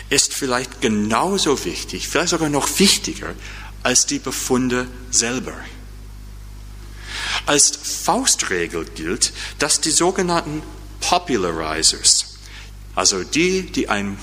ist 0.10 0.34
vielleicht 0.34 0.82
genauso 0.82 1.64
wichtig, 1.66 2.08
vielleicht 2.08 2.30
sogar 2.30 2.50
noch 2.50 2.80
wichtiger 2.80 3.36
als 3.84 4.06
die 4.06 4.20
Befunde 4.20 4.88
selber. 5.12 5.54
Als 7.46 7.72
Faustregel 7.76 8.86
gilt, 8.86 9.32
dass 9.60 9.82
die 9.82 9.92
sogenannten 9.92 10.64
Popularizers, 11.00 12.29
also 12.96 13.24
die, 13.24 13.64
die 13.64 13.90
ein 13.90 14.18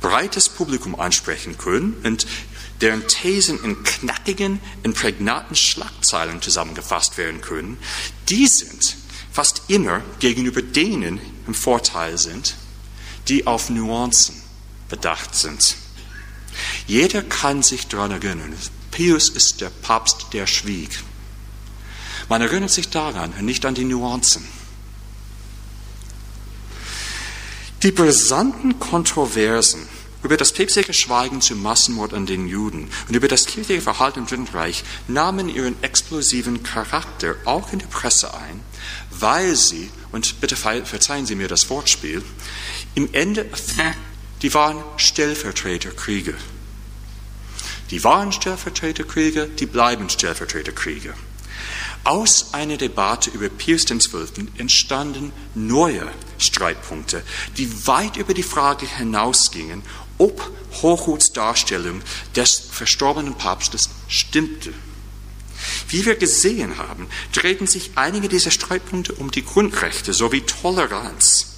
breites 0.00 0.48
Publikum 0.48 0.98
ansprechen 0.98 1.58
können 1.58 1.96
und 2.02 2.26
deren 2.80 3.06
Thesen 3.06 3.62
in 3.62 3.82
knackigen, 3.82 4.60
in 4.82 4.92
prägnanten 4.92 5.56
Schlagzeilen 5.56 6.42
zusammengefasst 6.42 7.16
werden 7.16 7.40
können, 7.40 7.78
die 8.28 8.46
sind 8.46 8.96
fast 9.32 9.62
immer 9.68 10.02
gegenüber 10.18 10.62
denen 10.62 11.20
im 11.46 11.54
Vorteil 11.54 12.18
sind, 12.18 12.54
die 13.28 13.46
auf 13.46 13.70
Nuancen 13.70 14.34
bedacht 14.88 15.34
sind. 15.34 15.76
Jeder 16.86 17.22
kann 17.22 17.62
sich 17.62 17.88
daran 17.88 18.10
erinnern, 18.10 18.54
Pius 18.90 19.28
ist 19.28 19.60
der 19.60 19.70
Papst, 19.70 20.26
der 20.32 20.46
schwieg. 20.46 21.02
Man 22.28 22.42
erinnert 22.42 22.70
sich 22.70 22.90
daran, 22.90 23.32
nicht 23.44 23.66
an 23.66 23.74
die 23.74 23.84
Nuancen. 23.84 24.44
Die 27.84 27.92
brisanten 27.92 28.78
Kontroversen 28.80 29.86
über 30.22 30.38
das 30.38 30.52
päpstliche 30.52 30.94
Schweigen 30.94 31.42
zum 31.42 31.62
Massenmord 31.62 32.14
an 32.14 32.24
den 32.24 32.48
Juden 32.48 32.88
und 33.08 33.14
über 33.14 33.28
das 33.28 33.44
kirchliche 33.44 33.82
Verhalten 33.82 34.20
im 34.20 34.26
Dritten 34.26 34.48
Reich 34.54 34.82
nahmen 35.06 35.50
ihren 35.50 35.76
explosiven 35.82 36.62
Charakter 36.62 37.36
auch 37.44 37.74
in 37.74 37.80
der 37.80 37.86
Presse 37.88 38.32
ein, 38.32 38.60
weil 39.10 39.54
sie, 39.54 39.90
und 40.12 40.40
bitte 40.40 40.56
verzeihen 40.56 41.26
Sie 41.26 41.34
mir 41.34 41.46
das 41.46 41.68
Wortspiel, 41.68 42.22
im 42.94 43.10
Ende, 43.12 43.44
die 44.40 44.54
waren 44.54 44.82
Stellvertreterkriege. 44.96 46.32
Die 47.90 48.02
waren 48.02 48.32
Stellvertreterkriege, 48.32 49.46
die 49.46 49.66
bleiben 49.66 50.08
Stellvertreterkriege. 50.08 51.12
Aus 52.04 52.52
einer 52.52 52.76
Debatte 52.76 53.30
über 53.30 53.48
Pius 53.48 53.86
XII. 53.86 54.46
entstanden 54.58 55.32
neue 55.54 56.06
Streitpunkte, 56.36 57.22
die 57.56 57.86
weit 57.86 58.18
über 58.18 58.34
die 58.34 58.42
Frage 58.42 58.86
hinausgingen, 58.86 59.82
ob 60.18 60.50
Hochhuts 60.82 61.32
Darstellung 61.32 62.02
des 62.36 62.58
verstorbenen 62.70 63.34
Papstes 63.34 63.88
stimmte. 64.08 64.74
Wie 65.88 66.04
wir 66.04 66.16
gesehen 66.16 66.76
haben, 66.76 67.08
drehten 67.32 67.66
sich 67.66 67.92
einige 67.94 68.28
dieser 68.28 68.50
Streitpunkte 68.50 69.14
um 69.14 69.30
die 69.30 69.44
Grundrechte 69.44 70.12
sowie 70.12 70.42
Toleranz. 70.42 71.54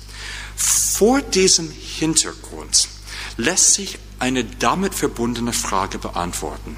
Vor 0.55 1.23
diesem 1.23 1.71
Hintergrund 1.71 2.89
lässt 3.37 3.75
sich 3.75 3.99
eine 4.21 4.45
damit 4.45 4.95
verbundene 4.95 5.53
Frage 5.53 5.99
beantworten, 5.99 6.77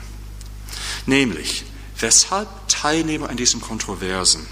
nämlich 1.06 1.64
weshalb 2.00 2.48
Teilnehmer 2.68 3.28
an 3.28 3.36
diesen 3.36 3.60
Kontroversen, 3.60 4.46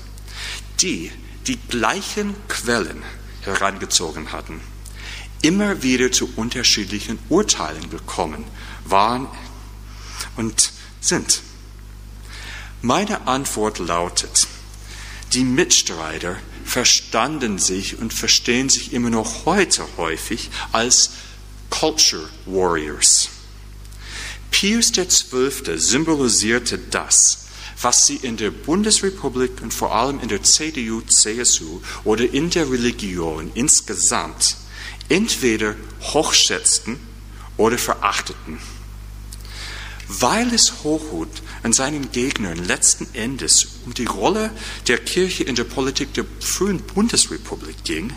die 0.81 1.11
die 1.47 1.59
gleichen 1.69 2.35
Quellen 2.49 3.03
herangezogen 3.43 4.33
hatten, 4.33 4.61
immer 5.43 5.83
wieder 5.83 6.11
zu 6.11 6.29
unterschiedlichen 6.37 7.19
Urteilen 7.29 7.89
gekommen 7.91 8.45
waren 8.85 9.29
und 10.37 10.73
sind. 11.01 11.43
Meine 12.83 13.27
Antwort 13.27 13.79
lautet, 13.79 14.49
die 15.33 15.45
Mitstreiter 15.45 16.37
verstanden 16.65 17.59
sich 17.59 17.99
und 17.99 18.13
verstehen 18.13 18.69
sich 18.69 18.93
immer 18.93 19.11
noch 19.11 19.45
heute 19.45 19.87
häufig 19.97 20.51
als 20.73 21.11
Culture 21.71 22.29
Warriors. 22.45 23.29
Pius 24.51 24.93
XII. 24.93 25.79
symbolisierte 25.79 26.79
das, 26.79 27.47
was 27.81 28.07
sie 28.07 28.17
in 28.17 28.37
der 28.37 28.51
Bundesrepublik 28.51 29.63
und 29.63 29.73
vor 29.73 29.95
allem 29.95 30.21
in 30.21 30.29
der 30.29 30.43
CDU, 30.43 31.03
CSU 31.03 31.81
oder 32.05 32.33
in 32.33 32.51
der 32.51 32.71
Religion 32.71 33.51
insgesamt 33.55 34.57
entweder 35.09 35.77
hochschätzten 36.01 36.99
oder 37.57 37.79
verachteten. 37.79 38.59
Weil 40.09 40.55
es 40.55 40.85
Hochhut 40.85 41.43
an 41.63 41.73
seinen 41.73 42.13
Gegnern 42.13 42.65
letzten 42.65 43.09
Endes 43.13 43.67
um 43.85 43.95
die 43.95 44.05
Rolle 44.05 44.53
der 44.87 44.99
Kirche 44.99 45.43
in 45.45 45.57
der 45.57 45.65
Politik 45.65 46.15
der 46.15 46.25
frühen 46.41 46.81
Bundesrepublik 46.81 47.83
ging, 47.85 48.13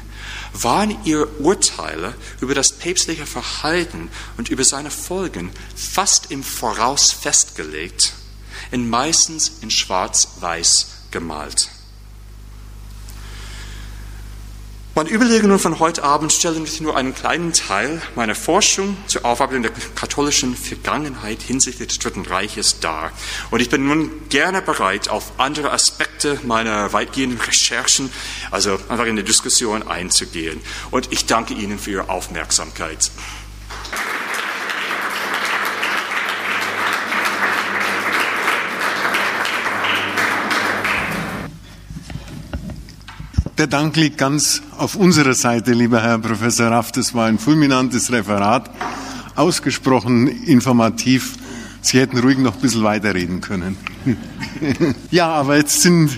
waren 0.53 0.97
ihre 1.05 1.27
Urteile 1.39 2.15
über 2.41 2.55
das 2.55 2.71
päpstliche 2.71 3.25
Verhalten 3.25 4.09
und 4.37 4.49
über 4.49 4.63
seine 4.63 4.91
Folgen 4.91 5.51
fast 5.75 6.31
im 6.31 6.43
Voraus 6.43 7.11
festgelegt, 7.11 8.13
in 8.71 8.89
meistens 8.89 9.51
in 9.61 9.71
schwarz-weiß 9.71 10.87
gemalt. 11.11 11.69
Meine 14.99 15.11
Überlegungen 15.11 15.59
von 15.59 15.79
heute 15.79 16.03
Abend 16.03 16.33
stellen 16.33 16.63
nicht 16.63 16.81
nur 16.81 16.97
einen 16.97 17.15
kleinen 17.15 17.53
Teil 17.53 18.01
meiner 18.15 18.35
Forschung 18.35 18.97
zur 19.07 19.23
Aufarbeitung 19.23 19.63
der 19.63 19.71
katholischen 19.95 20.57
Vergangenheit 20.57 21.41
hinsichtlich 21.41 21.87
des 21.87 21.99
Dritten 21.99 22.25
Reiches 22.25 22.81
dar. 22.81 23.13
Und 23.49 23.61
ich 23.61 23.69
bin 23.69 23.87
nun 23.87 24.11
gerne 24.27 24.61
bereit, 24.61 25.07
auf 25.07 25.39
andere 25.39 25.71
Aspekte 25.71 26.37
meiner 26.43 26.91
weitgehenden 26.91 27.39
Recherchen, 27.39 28.11
also 28.51 28.77
einfach 28.89 29.05
in 29.05 29.15
die 29.15 29.23
Diskussion 29.23 29.87
einzugehen. 29.87 30.59
Und 30.91 31.13
ich 31.13 31.25
danke 31.25 31.53
Ihnen 31.53 31.79
für 31.79 31.91
Ihre 31.91 32.09
Aufmerksamkeit. 32.09 33.09
Der 43.59 43.67
Dank 43.67 43.97
liegt 43.97 44.17
ganz 44.17 44.61
auf 44.77 44.95
unserer 44.95 45.33
Seite, 45.33 45.73
lieber 45.73 46.01
Herr 46.01 46.17
Professor 46.17 46.67
Raff. 46.67 46.93
Das 46.93 47.13
war 47.13 47.25
ein 47.25 47.37
fulminantes 47.37 48.09
Referat, 48.09 48.69
ausgesprochen 49.35 50.27
informativ. 50.45 51.35
Sie 51.81 51.99
hätten 51.99 52.19
ruhig 52.19 52.37
noch 52.37 52.55
ein 52.55 52.61
bisschen 52.61 52.83
weiterreden 52.83 53.41
können. 53.41 53.75
ja, 55.11 55.27
aber 55.27 55.57
jetzt 55.57 55.81
sind 55.81 56.09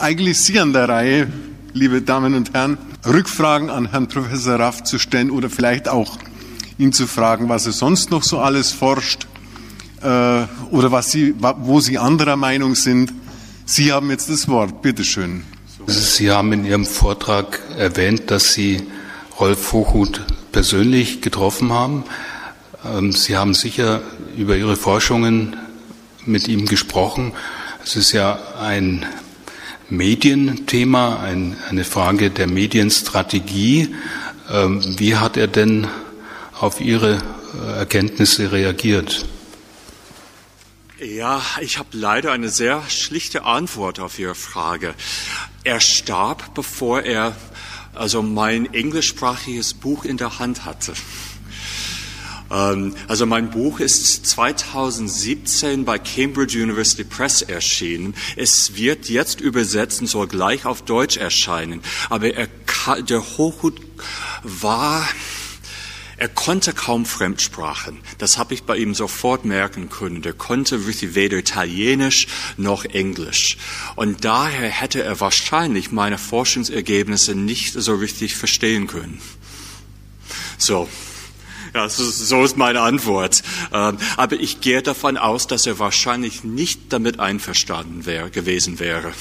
eigentlich 0.00 0.38
Sie 0.38 0.60
an 0.60 0.74
der 0.74 0.86
Reihe, 0.86 1.28
liebe 1.72 2.02
Damen 2.02 2.34
und 2.34 2.52
Herren, 2.52 2.76
Rückfragen 3.06 3.70
an 3.70 3.90
Herrn 3.90 4.08
Professor 4.08 4.60
Raff 4.60 4.84
zu 4.84 4.98
stellen 4.98 5.30
oder 5.30 5.48
vielleicht 5.48 5.88
auch 5.88 6.18
ihn 6.76 6.92
zu 6.92 7.06
fragen, 7.06 7.48
was 7.48 7.64
er 7.64 7.72
sonst 7.72 8.10
noch 8.10 8.22
so 8.22 8.38
alles 8.38 8.72
forscht 8.72 9.26
äh, 10.02 10.42
oder 10.70 10.92
was 10.92 11.10
Sie, 11.10 11.34
wo 11.40 11.80
Sie 11.80 11.96
anderer 11.96 12.36
Meinung 12.36 12.74
sind. 12.74 13.14
Sie 13.64 13.94
haben 13.94 14.10
jetzt 14.10 14.28
das 14.28 14.46
Wort. 14.46 14.82
Bitte 14.82 15.04
schön. 15.04 15.42
Sie 15.86 16.32
haben 16.32 16.52
in 16.52 16.64
Ihrem 16.64 16.84
Vortrag 16.84 17.60
erwähnt, 17.78 18.30
dass 18.32 18.52
Sie 18.52 18.82
Rolf 19.38 19.72
Hochhuth 19.72 20.20
persönlich 20.50 21.20
getroffen 21.20 21.72
haben. 21.72 22.04
Ähm, 22.84 23.12
Sie 23.12 23.36
haben 23.36 23.54
sicher 23.54 24.02
über 24.36 24.56
Ihre 24.56 24.76
Forschungen 24.76 25.56
mit 26.24 26.48
ihm 26.48 26.66
gesprochen. 26.66 27.34
Es 27.84 27.94
ist 27.94 28.10
ja 28.10 28.36
ein 28.60 29.06
Medienthema, 29.88 31.20
ein, 31.20 31.56
eine 31.68 31.84
Frage 31.84 32.30
der 32.30 32.48
Medienstrategie. 32.48 33.94
Ähm, 34.50 34.82
wie 34.98 35.14
hat 35.14 35.36
er 35.36 35.46
denn 35.46 35.86
auf 36.58 36.80
Ihre 36.80 37.22
äh, 37.64 37.78
Erkenntnisse 37.78 38.50
reagiert? 38.50 39.24
Ja, 40.98 41.42
ich 41.60 41.78
habe 41.78 41.90
leider 41.92 42.32
eine 42.32 42.48
sehr 42.48 42.82
schlichte 42.88 43.44
Antwort 43.44 44.00
auf 44.00 44.18
Ihre 44.18 44.34
Frage. 44.34 44.94
Er 45.66 45.80
starb, 45.80 46.54
bevor 46.54 47.02
er 47.02 47.34
also 47.92 48.22
mein 48.22 48.72
englischsprachiges 48.72 49.74
Buch 49.74 50.04
in 50.04 50.16
der 50.16 50.38
Hand 50.38 50.64
hatte. 50.64 50.92
Ähm, 52.52 52.94
also 53.08 53.26
mein 53.26 53.50
Buch 53.50 53.80
ist 53.80 54.26
2017 54.26 55.84
bei 55.84 55.98
Cambridge 55.98 56.62
University 56.62 57.02
Press 57.02 57.42
erschienen. 57.42 58.14
Es 58.36 58.76
wird 58.76 59.08
jetzt 59.08 59.40
übersetzt 59.40 60.00
und 60.00 60.06
soll 60.06 60.28
gleich 60.28 60.66
auf 60.66 60.82
Deutsch 60.82 61.16
erscheinen. 61.16 61.80
Aber 62.10 62.32
er, 62.32 62.46
der 63.02 63.36
Hochhut 63.36 63.80
war 64.44 65.08
er 66.18 66.28
konnte 66.28 66.72
kaum 66.72 67.04
Fremdsprachen. 67.04 67.98
Das 68.18 68.38
habe 68.38 68.54
ich 68.54 68.62
bei 68.62 68.76
ihm 68.78 68.94
sofort 68.94 69.44
merken 69.44 69.90
können. 69.90 70.24
Er 70.24 70.32
konnte 70.32 70.86
weder 70.86 71.36
Italienisch 71.36 72.26
noch 72.56 72.84
Englisch. 72.86 73.58
Und 73.96 74.24
daher 74.24 74.70
hätte 74.70 75.02
er 75.02 75.20
wahrscheinlich 75.20 75.92
meine 75.92 76.16
Forschungsergebnisse 76.16 77.34
nicht 77.34 77.74
so 77.74 77.94
richtig 77.94 78.34
verstehen 78.34 78.86
können. 78.86 79.20
So. 80.56 80.88
Ja, 81.74 81.90
so 81.90 82.42
ist 82.42 82.56
meine 82.56 82.80
Antwort. 82.80 83.42
Ähm, 83.70 83.98
aber 84.16 84.36
ich 84.36 84.62
gehe 84.62 84.80
davon 84.80 85.18
aus, 85.18 85.46
dass 85.46 85.66
er 85.66 85.78
wahrscheinlich 85.78 86.42
nicht 86.42 86.90
damit 86.90 87.20
einverstanden 87.20 88.06
wäre, 88.06 88.30
gewesen 88.30 88.78
wäre. 88.78 89.12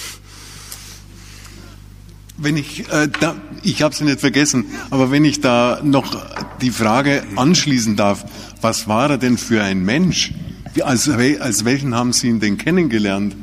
Wenn 2.38 2.58
ich, 2.58 2.90
äh, 2.90 3.08
da, 3.20 3.36
ich 3.64 3.82
habe 3.82 3.96
sie 3.96 4.04
nicht 4.04 4.20
vergessen, 4.20 4.66
aber 4.90 5.10
wenn 5.10 5.24
ich 5.24 5.40
da 5.40 5.80
noch 5.84 6.16
die 6.62 6.72
Frage 6.72 7.24
anschließen 7.36 7.96
darf, 7.96 8.26
was 8.62 8.88
war 8.88 9.10
er 9.12 9.18
denn 9.18 9.38
für 9.38 9.64
ein 9.64 9.84
Mensch? 9.84 10.34
Als, 10.82 11.08
als 11.08 11.64
welchen 11.64 11.96
haben 11.96 12.12
Sie 12.12 12.28
ihn 12.28 12.42
denn 12.42 12.58
kennengelernt? 12.58 13.36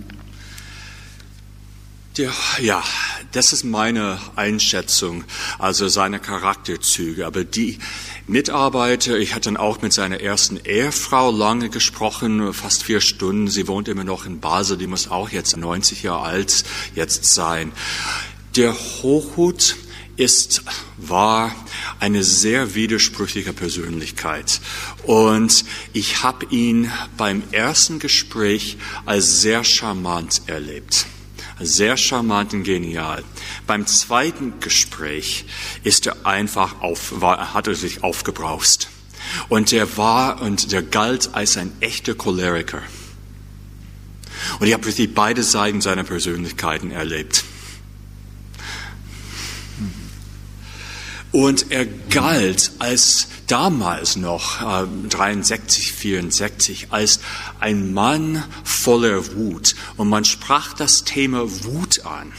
Ja, 2.14 2.30
ja, 2.60 2.84
das 3.32 3.54
ist 3.54 3.64
meine 3.64 4.18
Einschätzung, 4.36 5.24
also 5.58 5.88
seine 5.88 6.18
Charakterzüge. 6.18 7.26
Aber 7.26 7.44
die 7.44 7.78
Mitarbeiter, 8.26 9.16
ich 9.16 9.34
hatte 9.34 9.46
dann 9.46 9.56
auch 9.56 9.80
mit 9.80 9.94
seiner 9.94 10.20
ersten 10.20 10.58
Ehefrau 10.62 11.30
lange 11.30 11.70
gesprochen, 11.70 12.52
fast 12.52 12.82
vier 12.82 13.00
Stunden. 13.00 13.48
Sie 13.48 13.66
wohnt 13.66 13.88
immer 13.88 14.04
noch 14.04 14.26
in 14.26 14.40
Basel, 14.40 14.76
die 14.76 14.86
muss 14.86 15.10
auch 15.10 15.30
jetzt 15.30 15.56
90 15.56 16.02
Jahre 16.02 16.24
alt 16.24 16.64
jetzt 16.94 17.24
sein. 17.24 17.72
Der 18.56 18.74
Hochhut 18.74 19.76
ist, 20.16 20.62
war 20.98 21.54
eine 22.00 22.22
sehr 22.22 22.74
widersprüchliche 22.74 23.54
Persönlichkeit. 23.54 24.60
Und 25.04 25.64
ich 25.94 26.22
habe 26.22 26.44
ihn 26.50 26.92
beim 27.16 27.42
ersten 27.52 27.98
Gespräch 27.98 28.76
als 29.06 29.40
sehr 29.40 29.64
charmant 29.64 30.42
erlebt. 30.48 31.06
Sehr 31.60 31.96
charmant 31.96 32.52
und 32.52 32.64
genial. 32.64 33.24
Beim 33.66 33.86
zweiten 33.86 34.60
Gespräch 34.60 35.46
ist 35.82 36.06
er 36.06 36.26
einfach 36.26 36.82
auf, 36.82 37.22
war, 37.22 37.54
hat 37.54 37.68
er 37.68 37.74
sich 37.74 38.02
aufgebraust. 38.02 38.90
Und 39.48 39.72
er 39.72 39.96
war 39.96 40.42
und 40.42 40.72
der 40.72 40.82
galt 40.82 41.30
als 41.32 41.56
ein 41.56 41.72
echter 41.80 42.14
Choleriker. 42.14 42.82
Und 44.60 44.66
ich 44.66 44.74
habe 44.74 44.84
wirklich 44.84 45.14
beide 45.14 45.42
Seiten 45.42 45.80
seiner 45.80 46.04
Persönlichkeiten 46.04 46.90
erlebt. 46.90 47.44
Und 51.32 51.70
er 51.70 51.86
galt 51.86 52.72
als 52.78 53.28
damals 53.46 54.16
noch, 54.16 54.60
äh, 54.60 54.86
63, 55.08 55.92
64, 55.92 56.88
als 56.90 57.20
ein 57.58 57.94
Mann 57.94 58.44
voller 58.64 59.34
Wut. 59.34 59.74
Und 59.96 60.08
man 60.08 60.24
sprach 60.24 60.74
das 60.74 61.04
Thema 61.04 61.44
Wut 61.64 62.04
an. 62.04 62.32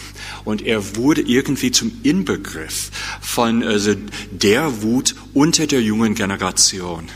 Und 0.45 0.61
er 0.61 0.95
wurde 0.95 1.21
irgendwie 1.21 1.71
zum 1.71 1.91
Inbegriff 2.03 2.91
von 3.19 3.63
also 3.63 3.95
der 4.31 4.83
Wut 4.83 5.15
unter 5.33 5.65
der 5.65 5.81
jungen 5.81 6.13
Generation. 6.13 7.09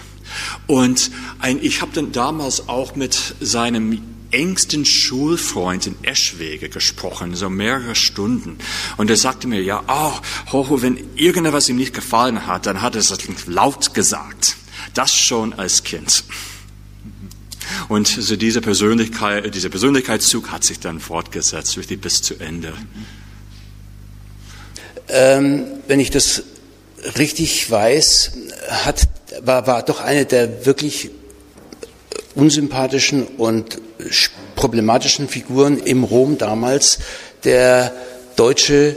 Und 0.66 1.12
ein, 1.40 1.60
ich 1.62 1.82
habe 1.82 1.92
dann 1.94 2.12
damals 2.12 2.68
auch 2.68 2.96
mit 2.96 3.36
seinem 3.40 4.17
engsten 4.32 4.86
Schulfreund 4.86 5.88
in 5.88 5.96
Eschwege 6.04 6.70
gesprochen, 6.70 7.36
so 7.36 7.50
mehrere 7.50 7.96
Stunden. 7.96 8.58
Und 8.98 9.10
er 9.10 9.18
sagte 9.18 9.48
mir, 9.48 9.62
ja, 9.62 9.84
oh, 9.88 10.52
Hoho, 10.52 10.82
wenn 10.82 10.98
irgendetwas 11.16 11.70
ihm 11.70 11.78
nicht 11.78 11.94
gefallen 11.94 12.48
hat, 12.48 12.66
dann 12.66 12.82
hat 12.82 12.96
er 12.96 13.02
es 13.02 13.14
laut 13.48 13.94
gesagt. 13.94 14.58
Das 14.94 15.16
schon 15.16 15.54
als 15.54 15.84
Kind. 15.84 16.24
Und 17.90 18.08
so 18.08 18.36
diese 18.36 18.62
Persönlichkeit, 18.62 19.54
dieser 19.54 19.70
Persönlichkeitszug 19.70 20.52
hat 20.52 20.64
sich 20.64 20.80
dann 20.80 21.00
fortgesetzt, 21.00 21.78
wirklich 21.78 22.00
bis 22.02 22.22
zu 22.22 22.36
Ende. 22.40 22.74
Ähm, 25.10 25.66
wenn 25.88 26.00
ich 26.00 26.10
das 26.10 26.44
richtig 27.18 27.70
weiß, 27.70 28.32
hat, 28.70 29.08
war, 29.42 29.68
war 29.68 29.84
doch 29.84 30.02
eine 30.02 30.26
der 30.26 30.66
wirklich 30.66 31.12
unsympathischen 32.38 33.26
und 33.38 33.82
problematischen 34.56 35.28
Figuren 35.28 35.80
im 35.80 36.04
Rom 36.04 36.38
damals 36.38 37.00
der 37.44 37.94
deutsche 38.36 38.96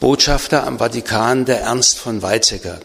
Botschafter 0.00 0.66
am 0.66 0.78
Vatikan, 0.78 1.44
der 1.44 1.60
Ernst 1.60 1.98
von 1.98 2.22
Weizsäcker. 2.22 2.80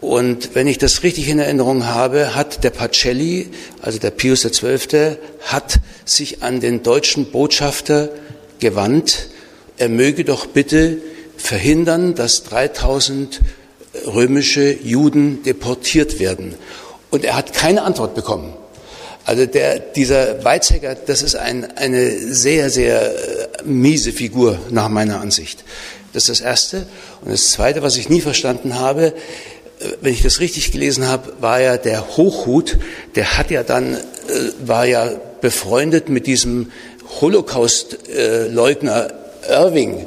Und 0.00 0.54
wenn 0.54 0.66
ich 0.66 0.78
das 0.78 1.02
richtig 1.02 1.28
in 1.28 1.38
Erinnerung 1.38 1.86
habe, 1.86 2.34
hat 2.34 2.62
der 2.62 2.70
Pacelli, 2.70 3.50
also 3.80 3.98
der 3.98 4.10
Pius 4.10 4.42
XII., 4.42 5.16
hat 5.42 5.80
sich 6.04 6.42
an 6.42 6.60
den 6.60 6.82
deutschen 6.82 7.30
Botschafter 7.30 8.10
gewandt, 8.58 9.28
er 9.76 9.88
möge 9.88 10.24
doch 10.24 10.46
bitte 10.46 10.98
verhindern, 11.36 12.14
dass 12.14 12.44
3000 12.44 13.40
römische 14.06 14.72
Juden 14.72 15.42
deportiert 15.42 16.18
werden. 16.18 16.54
Und 17.10 17.24
er 17.24 17.36
hat 17.36 17.52
keine 17.52 17.82
Antwort 17.82 18.14
bekommen. 18.14 18.54
Also 19.24 19.46
der, 19.46 19.78
dieser 19.78 20.44
Weizsäcker, 20.44 20.94
das 20.94 21.22
ist 21.22 21.34
ein, 21.34 21.76
eine 21.76 22.10
sehr, 22.10 22.68
sehr 22.68 23.10
äh, 23.10 23.62
miese 23.64 24.12
Figur 24.12 24.58
nach 24.70 24.88
meiner 24.88 25.20
Ansicht. 25.20 25.64
Das 26.12 26.28
ist 26.28 26.40
das 26.40 26.46
Erste. 26.46 26.86
Und 27.22 27.32
das 27.32 27.50
Zweite, 27.50 27.82
was 27.82 27.96
ich 27.96 28.10
nie 28.10 28.20
verstanden 28.20 28.78
habe, 28.78 29.06
äh, 29.06 29.12
wenn 30.02 30.12
ich 30.12 30.22
das 30.22 30.40
richtig 30.40 30.72
gelesen 30.72 31.08
habe, 31.08 31.32
war 31.40 31.60
ja 31.60 31.78
der 31.78 32.16
Hochhut, 32.16 32.78
der 33.14 33.38
hat 33.38 33.50
ja 33.50 33.62
dann, 33.62 33.94
äh, 33.94 34.00
war 34.66 34.84
ja 34.84 35.10
befreundet 35.40 36.10
mit 36.10 36.26
diesem 36.26 36.70
Holocaust-Leugner 37.20 39.12
Irving. 39.48 40.06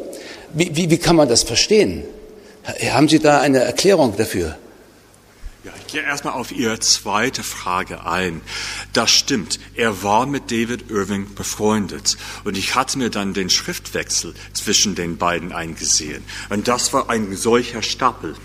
Wie, 0.53 0.75
wie, 0.75 0.91
wie 0.91 0.97
kann 0.97 1.15
man 1.15 1.27
das 1.27 1.43
verstehen? 1.43 2.03
Haben 2.91 3.07
Sie 3.07 3.19
da 3.19 3.39
eine 3.39 3.59
Erklärung 3.59 4.15
dafür? 4.17 4.57
Gehe 5.87 6.01
erstmal 6.01 6.33
auf 6.33 6.51
Ihre 6.51 6.79
zweite 6.79 7.43
Frage 7.43 8.05
ein. 8.05 8.41
Das 8.93 9.09
stimmt. 9.11 9.59
Er 9.75 10.03
war 10.03 10.25
mit 10.25 10.51
David 10.51 10.89
Irving 10.91 11.33
befreundet. 11.33 12.17
Und 12.43 12.57
ich 12.57 12.75
hatte 12.75 12.97
mir 12.97 13.09
dann 13.09 13.33
den 13.33 13.49
Schriftwechsel 13.49 14.33
zwischen 14.53 14.95
den 14.95 15.17
beiden 15.17 15.51
eingesehen. 15.51 16.23
Und 16.49 16.67
das 16.67 16.93
war 16.93 17.09
ein 17.09 17.35
solcher 17.35 17.81
Stapel. 17.81 18.35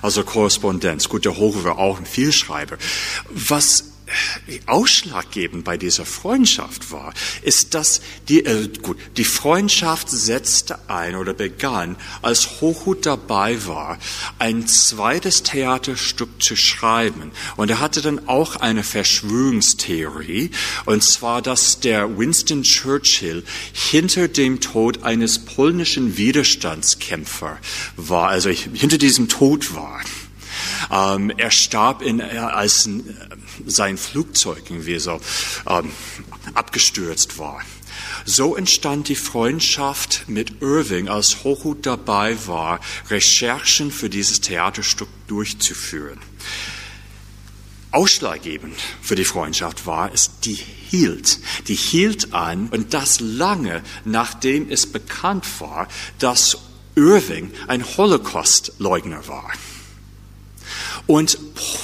Also 0.00 0.24
Korrespondenz. 0.24 1.08
Gut, 1.08 1.24
der 1.24 1.36
Hoch 1.36 1.62
war 1.64 1.78
auch 1.78 1.98
ein 1.98 2.06
Vielschreiber. 2.06 2.78
Was 3.30 3.91
ausschlaggebend 4.66 5.64
bei 5.64 5.76
dieser 5.76 6.04
Freundschaft 6.04 6.92
war, 6.92 7.14
ist, 7.42 7.74
dass 7.74 8.00
die, 8.28 8.44
äh, 8.44 8.68
gut, 8.80 8.98
die 9.16 9.24
Freundschaft 9.24 10.10
setzte 10.10 10.88
ein 10.88 11.16
oder 11.16 11.34
begann, 11.34 11.96
als 12.22 12.60
Hochhut 12.60 13.06
dabei 13.06 13.66
war, 13.66 13.98
ein 14.38 14.66
zweites 14.66 15.42
Theaterstück 15.42 16.42
zu 16.42 16.56
schreiben. 16.56 17.32
Und 17.56 17.70
er 17.70 17.80
hatte 17.80 18.00
dann 18.02 18.28
auch 18.28 18.56
eine 18.56 18.82
Verschwörungstheorie, 18.82 20.50
und 20.84 21.02
zwar, 21.02 21.42
dass 21.42 21.80
der 21.80 22.18
Winston 22.18 22.62
Churchill 22.62 23.44
hinter 23.72 24.28
dem 24.28 24.60
Tod 24.60 25.02
eines 25.02 25.38
polnischen 25.38 26.16
Widerstandskämpfer 26.16 27.58
war, 27.96 28.28
also 28.28 28.50
hinter 28.50 28.98
diesem 28.98 29.28
Tod 29.28 29.74
war. 29.74 30.00
Ähm, 30.90 31.30
er 31.36 31.50
starb 31.50 32.02
in, 32.02 32.20
äh, 32.20 32.38
als 32.38 32.86
äh, 32.86 32.90
sein 33.66 33.98
Flugzeug 33.98 34.62
irgendwie 34.68 34.98
so 34.98 35.20
ähm, 35.68 35.92
abgestürzt 36.54 37.38
war. 37.38 37.62
So 38.24 38.56
entstand 38.56 39.08
die 39.08 39.16
Freundschaft 39.16 40.24
mit 40.28 40.62
Irving, 40.62 41.08
als 41.08 41.44
Hochhut 41.44 41.86
dabei 41.86 42.36
war, 42.46 42.80
Recherchen 43.10 43.90
für 43.90 44.08
dieses 44.08 44.40
Theaterstück 44.40 45.08
durchzuführen. 45.26 46.18
Ausschlaggebend 47.90 48.74
für 49.02 49.16
die 49.16 49.24
Freundschaft 49.24 49.86
war 49.86 50.12
es, 50.14 50.40
die 50.40 50.54
hielt. 50.54 51.40
Die 51.68 51.74
hielt 51.74 52.32
an 52.32 52.68
und 52.68 52.94
das 52.94 53.20
lange, 53.20 53.82
nachdem 54.04 54.70
es 54.70 54.90
bekannt 54.90 55.44
war, 55.60 55.88
dass 56.18 56.56
Irving 56.94 57.50
ein 57.68 57.84
Holocaust-Leugner 57.84 59.28
war. 59.28 59.52
Und 61.06 61.38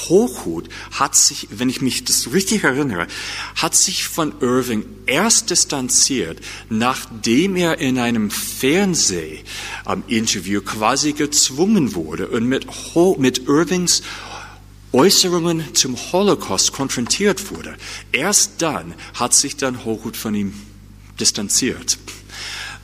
Hochhut 0.09 0.69
hat 0.93 1.15
sich, 1.17 1.49
wenn 1.51 1.69
ich 1.69 1.83
mich 1.83 2.05
das 2.05 2.33
richtig 2.33 2.65
erinnere, 2.65 3.07
hat 3.57 3.75
sich 3.75 4.05
von 4.05 4.33
Irving 4.41 4.87
erst 5.07 5.51
distanziert, 5.51 6.39
nachdem 6.71 7.57
er 7.57 7.79
in 7.79 7.99
einem 7.99 8.31
Fernsehinterview 8.31 10.61
quasi 10.63 11.15
gezwungen 11.15 11.95
wurde 11.95 12.29
und 12.29 12.45
mit, 12.45 12.67
Ho 12.95 13.17
mit 13.19 13.49
Irvings 13.49 14.03
Äußerungen 14.93 15.75
zum 15.75 15.97
Holocaust 15.97 16.73
konfrontiert 16.73 17.51
wurde. 17.51 17.77
Erst 18.11 18.63
dann 18.63 18.95
hat 19.15 19.35
sich 19.35 19.57
dann 19.57 19.85
Hochhut 19.85 20.17
von 20.17 20.35
ihm 20.35 20.55
distanziert. 21.21 21.99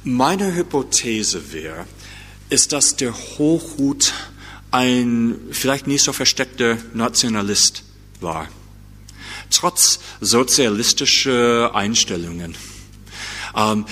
Meine 0.03 0.55
Hypothese 0.55 1.53
wäre, 1.53 1.87
ist, 2.51 2.73
dass 2.73 2.97
der 2.97 3.15
Hochhut 3.15 4.13
ein 4.75 5.39
vielleicht 5.53 5.87
nicht 5.87 6.03
so 6.03 6.13
versteckter 6.13 6.79
Nationalist 6.95 7.85
war. 8.21 8.49
Trotz 9.49 10.01
sozialistischer 10.21 11.73
Einstellungen. 11.77 12.57
Ähm, 13.57 13.87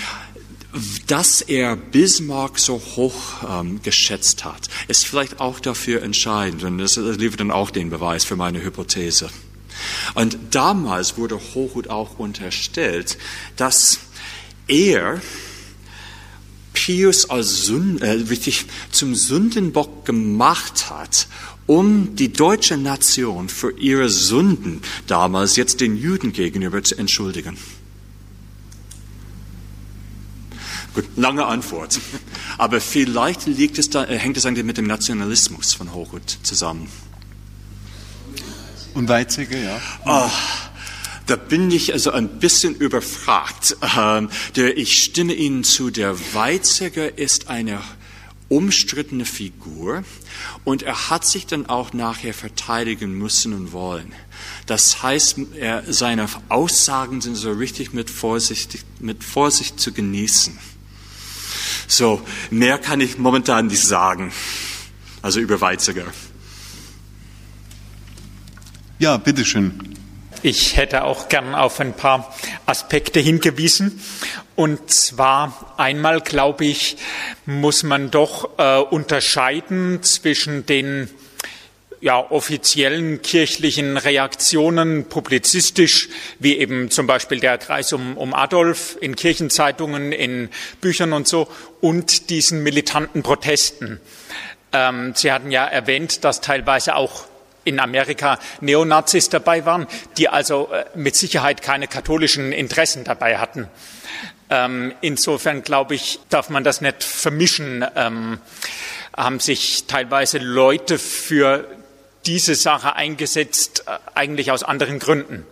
dass 1.06 1.40
er 1.40 1.76
Bismarck 1.76 2.58
so 2.58 2.82
hoch 2.96 3.14
ähm, 3.48 3.80
geschätzt 3.82 4.44
hat, 4.44 4.68
ist 4.88 5.06
vielleicht 5.06 5.38
auch 5.38 5.60
dafür 5.60 6.02
entscheidend 6.02 6.64
und 6.64 6.78
das 6.78 6.96
liefert 6.96 7.40
dann 7.40 7.52
auch 7.52 7.70
den 7.70 7.90
Beweis 7.90 8.24
für 8.24 8.36
meine 8.36 8.60
Hypothese. 8.64 9.30
Und 10.14 10.36
damals 10.50 11.16
wurde 11.16 11.38
Hochhut 11.54 11.88
auch 11.88 12.18
unterstellt, 12.18 13.18
dass 13.56 13.98
er 14.66 15.20
Pius 16.72 17.28
als 17.28 17.66
Sünd, 17.66 18.02
äh, 18.02 18.24
zum 18.90 19.14
Sündenbock 19.14 20.04
gemacht 20.04 20.90
hat, 20.90 21.28
um 21.66 22.16
die 22.16 22.32
deutsche 22.32 22.76
Nation 22.76 23.48
für 23.48 23.78
ihre 23.78 24.08
Sünden 24.08 24.82
damals 25.06 25.56
jetzt 25.56 25.80
den 25.80 25.96
Juden 25.96 26.32
gegenüber 26.32 26.82
zu 26.82 26.96
entschuldigen. 26.96 27.56
Gut, 30.94 31.04
lange 31.16 31.46
Antwort. 31.46 31.98
Aber 32.58 32.80
vielleicht 32.80 33.46
liegt 33.46 33.78
es 33.78 33.88
da, 33.88 34.04
äh, 34.04 34.18
hängt 34.18 34.36
es 34.36 34.44
eigentlich 34.44 34.66
mit 34.66 34.76
dem 34.76 34.86
Nationalismus 34.86 35.72
von 35.72 35.94
Hochhut 35.94 36.38
zusammen. 36.42 36.88
Und 38.94 39.08
Weizsäcker, 39.08 39.56
ja. 39.56 39.80
Oh, 40.04 40.30
da 41.26 41.36
bin 41.36 41.70
ich 41.70 41.92
also 41.92 42.10
ein 42.10 42.28
bisschen 42.40 42.74
überfragt. 42.74 43.76
Ähm, 43.96 44.28
ich 44.54 45.02
stimme 45.02 45.34
Ihnen 45.34 45.64
zu, 45.64 45.90
der 45.90 46.16
Weizsäcker 46.34 47.18
ist 47.18 47.48
eine 47.48 47.80
umstrittene 48.48 49.24
Figur 49.24 50.04
und 50.64 50.82
er 50.82 51.08
hat 51.08 51.24
sich 51.24 51.46
dann 51.46 51.66
auch 51.66 51.94
nachher 51.94 52.34
verteidigen 52.34 53.16
müssen 53.16 53.54
und 53.54 53.72
wollen. 53.72 54.12
Das 54.66 55.02
heißt, 55.02 55.36
er, 55.58 55.84
seine 55.90 56.28
Aussagen 56.50 57.22
sind 57.22 57.36
so 57.36 57.52
richtig 57.52 57.94
mit 57.94 58.10
Vorsicht, 58.10 58.84
mit 59.00 59.24
Vorsicht 59.24 59.80
zu 59.80 59.92
genießen. 59.92 60.58
So, 61.88 62.20
mehr 62.50 62.78
kann 62.78 63.00
ich 63.00 63.16
momentan 63.16 63.68
nicht 63.68 63.82
sagen. 63.82 64.32
Also 65.22 65.40
über 65.40 65.60
Weizsäcker. 65.60 66.06
Ja, 68.98 69.16
bitteschön. 69.16 69.96
Ich 70.44 70.76
hätte 70.76 71.04
auch 71.04 71.28
gern 71.28 71.54
auf 71.54 71.78
ein 71.78 71.92
paar 71.92 72.34
Aspekte 72.66 73.20
hingewiesen. 73.20 74.02
Und 74.56 74.90
zwar 74.90 75.74
einmal, 75.76 76.20
glaube 76.20 76.64
ich, 76.64 76.96
muss 77.46 77.84
man 77.84 78.10
doch 78.10 78.58
äh, 78.58 78.78
unterscheiden 78.78 80.02
zwischen 80.02 80.66
den 80.66 81.08
ja, 82.00 82.18
offiziellen 82.18 83.22
kirchlichen 83.22 83.96
Reaktionen 83.96 85.04
publizistisch, 85.04 86.08
wie 86.40 86.58
eben 86.58 86.90
zum 86.90 87.06
Beispiel 87.06 87.38
der 87.38 87.58
Kreis 87.58 87.92
um, 87.92 88.16
um 88.16 88.34
Adolf 88.34 88.98
in 89.00 89.14
Kirchenzeitungen, 89.14 90.10
in 90.10 90.48
Büchern 90.80 91.12
und 91.12 91.28
so, 91.28 91.46
und 91.80 92.30
diesen 92.30 92.64
militanten 92.64 93.22
Protesten. 93.22 94.00
Ähm, 94.72 95.12
Sie 95.14 95.30
hatten 95.30 95.52
ja 95.52 95.64
erwähnt, 95.64 96.24
dass 96.24 96.40
teilweise 96.40 96.96
auch 96.96 97.26
in 97.64 97.80
Amerika 97.80 98.38
Neonazis 98.60 99.28
dabei 99.28 99.64
waren, 99.64 99.86
die 100.16 100.28
also 100.28 100.68
äh, 100.72 100.84
mit 100.94 101.16
Sicherheit 101.16 101.62
keine 101.62 101.88
katholischen 101.88 102.52
Interessen 102.52 103.04
dabei 103.04 103.38
hatten. 103.38 103.68
Ähm, 104.50 104.92
insofern 105.00 105.62
glaube 105.62 105.94
ich, 105.94 106.18
darf 106.28 106.50
man 106.50 106.64
das 106.64 106.80
nicht 106.80 107.02
vermischen. 107.02 107.84
Ähm, 107.96 108.38
haben 109.16 109.40
sich 109.40 109.84
teilweise 109.86 110.38
Leute 110.38 110.98
für 110.98 111.66
diese 112.26 112.54
Sache 112.54 112.96
eingesetzt, 112.96 113.84
äh, 113.86 113.98
eigentlich 114.14 114.50
aus 114.50 114.62
anderen 114.62 114.98
Gründen. 114.98 115.46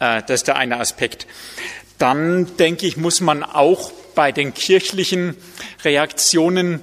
Äh, 0.00 0.22
das 0.26 0.40
ist 0.40 0.48
der 0.48 0.56
eine 0.56 0.78
Aspekt. 0.78 1.26
Dann 1.98 2.56
denke 2.56 2.86
ich, 2.86 2.96
muss 2.96 3.20
man 3.20 3.42
auch 3.42 3.92
bei 4.14 4.32
den 4.32 4.54
kirchlichen 4.54 5.36
Reaktionen 5.84 6.80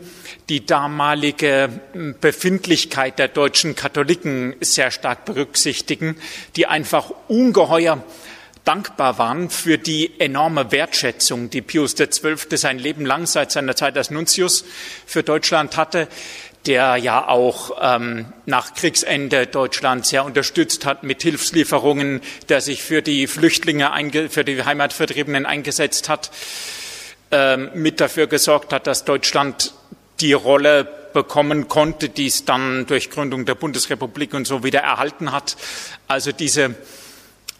die 0.51 0.65
damalige 0.65 1.69
hm, 1.93 2.15
Befindlichkeit 2.19 3.17
der 3.17 3.29
deutschen 3.29 3.73
Katholiken 3.73 4.53
sehr 4.59 4.91
stark 4.91 5.23
berücksichtigen, 5.23 6.17
die 6.57 6.67
einfach 6.67 7.13
ungeheuer 7.29 8.03
dankbar 8.65 9.17
waren 9.17 9.49
für 9.49 9.77
die 9.77 10.19
enorme 10.19 10.73
Wertschätzung, 10.73 11.49
die 11.49 11.61
Pius 11.61 11.95
XII. 11.95 12.35
sein 12.57 12.79
Leben 12.79 13.05
lang 13.05 13.27
seit 13.27 13.53
seiner 13.53 13.77
Zeit 13.77 13.95
als 13.95 14.11
Nuntius 14.11 14.65
für 15.05 15.23
Deutschland 15.23 15.77
hatte, 15.77 16.09
der 16.65 16.97
ja 16.97 17.29
auch 17.29 17.77
ähm, 17.81 18.25
nach 18.45 18.73
Kriegsende 18.73 19.47
Deutschland 19.47 20.05
sehr 20.05 20.25
unterstützt 20.25 20.85
hat 20.85 21.03
mit 21.03 21.23
Hilfslieferungen, 21.23 22.19
der 22.49 22.59
sich 22.59 22.83
für 22.83 23.01
die 23.01 23.25
Flüchtlinge, 23.27 23.89
für 24.29 24.43
die 24.43 24.61
Heimatvertriebenen 24.61 25.45
eingesetzt 25.45 26.09
hat, 26.09 26.29
ähm, 27.31 27.71
mit 27.73 28.01
dafür 28.01 28.27
gesorgt 28.27 28.73
hat, 28.73 28.85
dass 28.85 29.05
Deutschland 29.05 29.73
die 30.21 30.33
Rolle 30.33 30.85
bekommen 31.13 31.67
konnte, 31.67 32.09
die 32.09 32.27
es 32.27 32.45
dann 32.45 32.85
durch 32.85 33.09
Gründung 33.09 33.45
der 33.45 33.55
Bundesrepublik 33.55 34.33
und 34.33 34.47
so 34.47 34.63
wieder 34.63 34.79
erhalten 34.79 35.31
hat. 35.31 35.57
Also 36.07 36.31
diese 36.31 36.75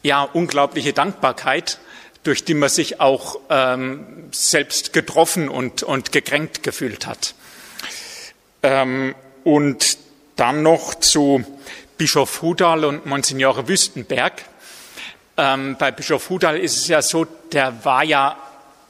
ja, 0.04 0.24
unglaubliche 0.24 0.94
Dankbarkeit, 0.94 1.80
durch 2.24 2.46
die 2.46 2.54
man 2.54 2.70
sich 2.70 3.00
auch 3.00 3.40
ähm, 3.50 4.30
selbst 4.32 4.94
getroffen 4.94 5.50
und, 5.50 5.84
und 5.84 6.12
gekränkt 6.12 6.64
gefühlt 6.64 7.08
hat. 7.08 7.34
Ähm, 8.64 9.16
und 9.44 9.98
dann 10.36 10.64
noch 10.64 10.96
zu 10.96 11.44
Bischof 11.98 12.42
Hudal 12.42 12.86
und 12.86 13.06
Monsignore 13.06 13.68
Wüstenberg. 13.68 14.44
Ähm, 15.38 15.76
bei 15.78 15.92
Bischof 15.92 16.30
Hudal 16.30 16.58
ist 16.58 16.78
es 16.78 16.88
ja 16.88 17.02
so, 17.02 17.26
der 17.52 17.84
war 17.86 18.04
ja 18.04 18.38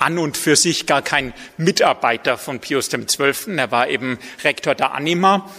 an 0.01 0.17
und 0.17 0.37
für 0.37 0.55
sich 0.55 0.85
gar 0.85 1.01
kein 1.01 1.33
Mitarbeiter 1.57 2.37
von 2.37 2.59
Pius 2.59 2.89
XII. 2.89 3.57
Er 3.57 3.71
war 3.71 3.87
eben 3.87 4.19
Rektor 4.43 4.75
der 4.75 4.93
Anima, 4.93 5.49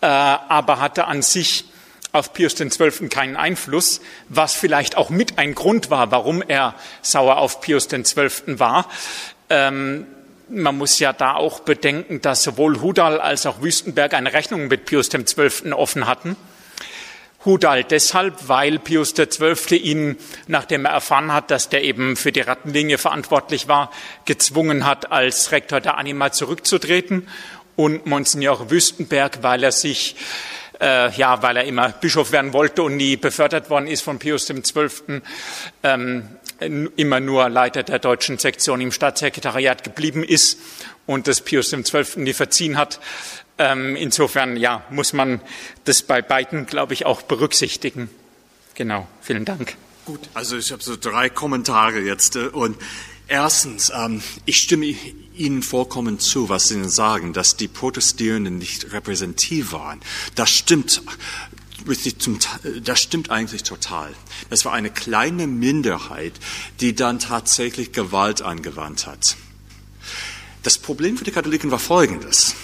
äh, 0.00 0.06
aber 0.06 0.80
hatte 0.80 1.06
an 1.06 1.22
sich 1.22 1.64
auf 2.12 2.32
Pius 2.32 2.54
XII. 2.54 3.08
keinen 3.08 3.36
Einfluss, 3.36 4.00
was 4.28 4.54
vielleicht 4.54 4.96
auch 4.96 5.10
mit 5.10 5.38
ein 5.38 5.54
Grund 5.54 5.90
war, 5.90 6.10
warum 6.10 6.42
er 6.42 6.74
sauer 7.00 7.38
auf 7.38 7.60
Pius 7.60 7.88
XII. 7.88 8.58
war. 8.58 8.88
Ähm, 9.50 10.06
man 10.48 10.76
muss 10.76 10.98
ja 10.98 11.12
da 11.12 11.34
auch 11.34 11.60
bedenken, 11.60 12.20
dass 12.20 12.42
sowohl 12.42 12.80
Hudal 12.80 13.20
als 13.20 13.46
auch 13.46 13.62
Wüstenberg 13.62 14.12
eine 14.12 14.32
Rechnung 14.32 14.68
mit 14.68 14.84
Pius 14.84 15.08
XII. 15.08 15.72
offen 15.72 16.06
hatten. 16.06 16.36
Hudal 17.44 17.84
deshalb, 17.84 18.48
weil 18.48 18.78
Pius 18.78 19.14
XII. 19.14 19.76
ihn, 19.76 20.16
nachdem 20.46 20.84
er 20.84 20.92
erfahren 20.92 21.32
hat, 21.32 21.50
dass 21.50 21.68
der 21.68 21.82
eben 21.82 22.16
für 22.16 22.32
die 22.32 22.40
Rattenlinie 22.40 22.98
verantwortlich 22.98 23.68
war, 23.68 23.90
gezwungen 24.24 24.86
hat, 24.86 25.10
als 25.10 25.50
Rektor 25.50 25.80
der 25.80 25.98
Anima 25.98 26.32
zurückzutreten. 26.32 27.28
Und 27.74 28.06
Monsignor 28.06 28.70
Wüstenberg, 28.70 29.42
weil 29.42 29.64
er 29.64 29.72
sich 29.72 30.14
äh, 30.80 31.10
ja, 31.12 31.42
weil 31.42 31.56
er 31.56 31.64
immer 31.64 31.90
Bischof 31.90 32.32
werden 32.32 32.52
wollte 32.52 32.82
und 32.82 32.96
nie 32.96 33.16
befördert 33.16 33.70
worden 33.70 33.86
ist 33.86 34.02
von 34.02 34.18
Pius 34.18 34.46
XII., 34.46 35.22
ähm, 35.82 36.28
immer 36.96 37.18
nur 37.18 37.48
Leiter 37.48 37.82
der 37.82 37.98
deutschen 37.98 38.38
Sektion 38.38 38.80
im 38.80 38.92
Staatssekretariat 38.92 39.82
geblieben 39.82 40.22
ist 40.22 40.58
und 41.06 41.26
das 41.26 41.40
Pius 41.40 41.70
XII. 41.70 42.22
nie 42.22 42.32
verziehen 42.32 42.76
hat. 42.78 43.00
Ähm, 43.58 43.96
insofern, 43.96 44.56
ja, 44.56 44.84
muss 44.90 45.12
man 45.12 45.40
das 45.84 46.02
bei 46.02 46.22
beiden, 46.22 46.66
glaube 46.66 46.94
ich, 46.94 47.04
auch 47.06 47.22
berücksichtigen. 47.22 48.08
Genau, 48.74 49.06
vielen 49.20 49.44
Dank. 49.44 49.76
Gut, 50.04 50.20
also 50.34 50.56
ich 50.56 50.72
habe 50.72 50.82
so 50.82 50.96
drei 50.96 51.28
Kommentare 51.28 52.00
jetzt 52.00 52.36
äh, 52.36 52.46
und 52.46 52.76
Erstens, 53.28 53.90
ähm, 53.96 54.22
ich 54.44 54.58
stimme 54.58 54.94
Ihnen 55.34 55.62
vollkommen 55.62 56.18
zu, 56.18 56.50
was 56.50 56.68
Sie 56.68 56.84
sagen, 56.84 57.32
dass 57.32 57.56
die 57.56 57.66
Protestierenden 57.66 58.58
nicht 58.58 58.92
repräsentativ 58.92 59.72
waren. 59.72 60.00
Das 60.34 60.50
stimmt. 60.50 61.02
Das 62.84 63.00
stimmt 63.00 63.30
eigentlich 63.30 63.62
total. 63.62 64.12
Das 64.50 64.66
war 64.66 64.74
eine 64.74 64.90
kleine 64.90 65.46
Minderheit, 65.46 66.34
die 66.80 66.94
dann 66.94 67.20
tatsächlich 67.20 67.92
Gewalt 67.92 68.42
angewandt 68.42 69.06
hat. 69.06 69.36
Das 70.62 70.76
Problem 70.76 71.16
für 71.16 71.24
die 71.24 71.32
Katholiken 71.32 71.70
war 71.70 71.78
folgendes. 71.78 72.54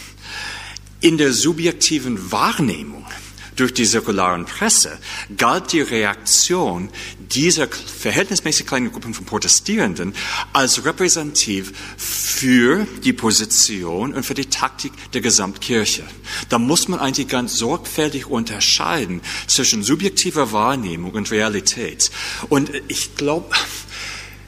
In 1.01 1.17
der 1.17 1.33
subjektiven 1.33 2.33
Wahrnehmung 2.33 3.07
durch 3.55 3.73
die 3.73 3.85
säkularen 3.85 4.47
Presse 4.47 4.99
galt 5.37 5.73
die 5.73 5.81
Reaktion 5.81 6.91
dieser 7.19 7.69
verhältnismäßig 7.69 8.67
kleinen 8.67 8.91
Gruppen 8.91 9.15
von 9.15 9.25
Protestierenden 9.25 10.13
als 10.53 10.85
repräsentativ 10.85 11.73
für 11.97 12.85
die 13.05 13.13
Position 13.13 14.13
und 14.13 14.25
für 14.25 14.35
die 14.35 14.47
Taktik 14.47 14.93
der 15.13 15.21
Gesamtkirche. 15.21 16.03
Da 16.49 16.59
muss 16.59 16.89
man 16.89 16.99
eigentlich 16.99 17.29
ganz 17.29 17.57
sorgfältig 17.57 18.27
unterscheiden 18.27 19.21
zwischen 19.47 19.85
subjektiver 19.85 20.51
Wahrnehmung 20.51 21.13
und 21.13 21.31
Realität. 21.31 22.11
Und 22.49 22.71
ich 22.89 23.15
glaube, 23.15 23.55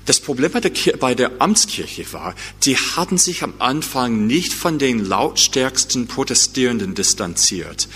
das 0.07 0.21
Problem 0.21 0.51
bei 0.53 0.61
der, 0.61 0.97
bei 0.97 1.15
der, 1.15 1.41
Amtskirche 1.41 2.13
war, 2.13 2.35
die 2.65 2.77
hatten 2.77 3.19
sich 3.19 3.43
am 3.43 3.55
Anfang 3.59 4.27
nicht 4.27 4.53
von 4.53 4.79
den 4.79 5.05
lautstärksten 5.05 6.07
Protestierenden 6.07 6.95
distanziert 6.95 7.89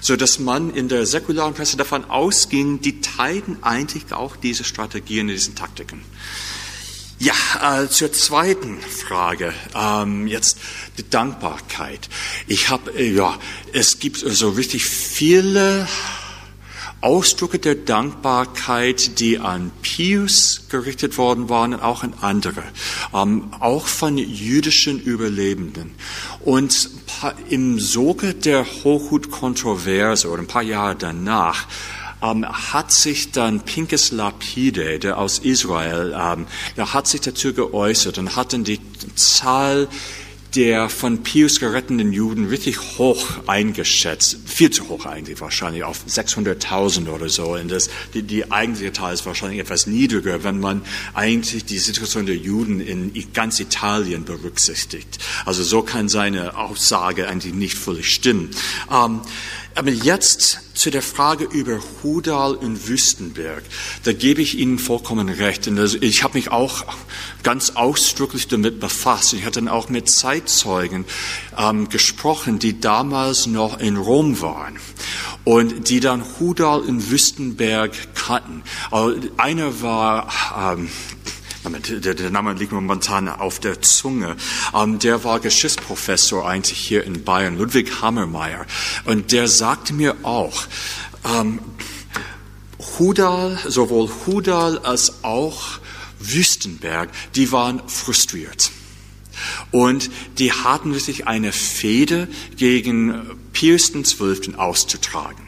so 0.00 0.14
dass 0.14 0.38
man 0.38 0.72
in 0.72 0.88
der 0.88 1.04
säkularen 1.04 1.54
Presse 1.54 1.76
davon 1.76 2.04
ausging, 2.04 2.80
die 2.80 3.00
teilten 3.00 3.62
eigentlich 3.62 4.12
auch 4.12 4.36
diese 4.36 4.62
Strategien, 4.62 5.26
diese 5.26 5.54
Taktiken. 5.54 6.04
Ja, 7.18 7.82
äh, 7.82 7.88
zur 7.88 8.12
zweiten 8.12 8.78
Frage, 8.80 9.54
ähm, 9.74 10.26
jetzt 10.26 10.58
die 10.98 11.08
Dankbarkeit. 11.08 12.10
Ich 12.46 12.68
habe, 12.68 12.90
äh, 12.92 13.10
ja, 13.10 13.38
es 13.72 13.98
gibt 13.98 14.18
so 14.18 14.50
richtig 14.50 14.84
viele 14.84 15.88
Ausdrücke 17.06 17.60
der 17.60 17.76
Dankbarkeit, 17.76 19.20
die 19.20 19.38
an 19.38 19.70
Pius 19.80 20.62
gerichtet 20.68 21.18
worden 21.18 21.48
waren 21.48 21.72
und 21.72 21.80
auch 21.80 22.02
an 22.02 22.14
andere, 22.20 22.64
ähm, 23.14 23.52
auch 23.60 23.86
von 23.86 24.18
jüdischen 24.18 24.98
Überlebenden. 24.98 25.94
Und 26.40 26.90
im 27.48 27.78
Soge 27.78 28.34
der 28.34 28.66
Hochhut-Kontroverse 28.82 30.28
oder 30.28 30.42
ein 30.42 30.48
paar 30.48 30.64
Jahre 30.64 30.96
danach 30.96 31.68
ähm, 32.20 32.44
hat 32.44 32.90
sich 32.90 33.30
dann 33.30 33.60
Pinkes 33.60 34.10
Lapide, 34.10 34.98
der 34.98 35.18
aus 35.18 35.38
Israel, 35.38 36.12
ähm, 36.18 36.46
der 36.76 36.92
hat 36.92 37.06
sich 37.06 37.20
dazu 37.20 37.52
geäußert 37.54 38.18
und 38.18 38.34
hat 38.34 38.52
dann 38.52 38.64
die 38.64 38.80
Zahl 39.14 39.86
der 40.56 40.88
von 40.88 41.22
Pius 41.22 41.60
geretteten 41.60 42.12
Juden 42.12 42.48
richtig 42.48 42.80
hoch 42.98 43.26
eingeschätzt, 43.46 44.38
viel 44.46 44.70
zu 44.70 44.88
hoch 44.88 45.04
eigentlich 45.04 45.40
wahrscheinlich, 45.40 45.84
auf 45.84 46.00
600.000 46.08 47.08
oder 47.08 47.28
so. 47.28 47.54
Und 47.54 47.70
das, 47.70 47.90
die, 48.14 48.22
die 48.22 48.50
eigentliche 48.50 48.92
Zahl 48.92 49.12
ist 49.12 49.26
wahrscheinlich 49.26 49.60
etwas 49.60 49.86
niedriger, 49.86 50.42
wenn 50.44 50.58
man 50.58 50.80
eigentlich 51.12 51.66
die 51.66 51.78
Situation 51.78 52.24
der 52.24 52.36
Juden 52.36 52.80
in 52.80 53.12
ganz 53.34 53.60
Italien 53.60 54.24
berücksichtigt. 54.24 55.18
Also 55.44 55.62
so 55.62 55.82
kann 55.82 56.08
seine 56.08 56.56
Aussage 56.56 57.28
eigentlich 57.28 57.54
nicht 57.54 57.76
völlig 57.76 58.12
stimmen. 58.12 58.50
Ähm, 58.90 59.20
aber 59.76 59.90
jetzt 59.90 60.60
zu 60.72 60.90
der 60.90 61.02
Frage 61.02 61.44
über 61.44 61.78
Hudal 62.02 62.54
und 62.54 62.88
Wüstenberg. 62.88 63.62
Da 64.04 64.12
gebe 64.12 64.40
ich 64.40 64.58
Ihnen 64.58 64.78
vollkommen 64.78 65.28
recht. 65.28 65.68
Und 65.68 66.02
ich 66.02 66.22
habe 66.22 66.38
mich 66.38 66.50
auch 66.50 66.84
ganz 67.42 67.70
ausdrücklich 67.70 68.48
damit 68.48 68.80
befasst. 68.80 69.34
Ich 69.34 69.44
hatte 69.44 69.60
dann 69.60 69.68
auch 69.68 69.90
mit 69.90 70.08
Zeitzeugen 70.08 71.04
ähm, 71.58 71.88
gesprochen, 71.90 72.58
die 72.58 72.80
damals 72.80 73.46
noch 73.46 73.78
in 73.78 73.96
Rom 73.96 74.40
waren 74.40 74.78
und 75.44 75.90
die 75.90 76.00
dann 76.00 76.24
Hudal 76.40 76.80
und 76.80 77.10
Wüstenberg 77.10 77.92
kannten. 78.14 78.62
Einer 79.36 79.82
war 79.82 80.74
ähm, 80.74 80.88
der, 81.70 82.14
der 82.14 82.30
Name 82.30 82.52
liegt 82.52 82.72
momentan 82.72 83.28
auf 83.28 83.58
der 83.60 83.82
Zunge. 83.82 84.36
Ähm, 84.74 84.98
der 84.98 85.24
war 85.24 85.40
Geschichtsprofessor 85.40 86.48
eigentlich 86.48 86.78
hier 86.78 87.04
in 87.04 87.24
Bayern, 87.24 87.58
Ludwig 87.58 88.00
Hammermeier. 88.00 88.66
Und 89.04 89.32
der 89.32 89.48
sagte 89.48 89.92
mir 89.92 90.16
auch, 90.22 90.64
ähm, 91.24 91.60
Hudal, 92.98 93.58
sowohl 93.66 94.10
Hudal 94.26 94.78
als 94.78 95.24
auch 95.24 95.80
Wüstenberg, 96.18 97.10
die 97.34 97.52
waren 97.52 97.86
frustriert. 97.88 98.70
Und 99.70 100.10
die 100.38 100.52
hatten 100.52 100.94
wirklich 100.94 101.26
eine 101.26 101.52
Fehde 101.52 102.28
gegen 102.56 103.38
Pius 103.52 103.92
XII. 103.92 104.54
auszutragen. 104.56 105.45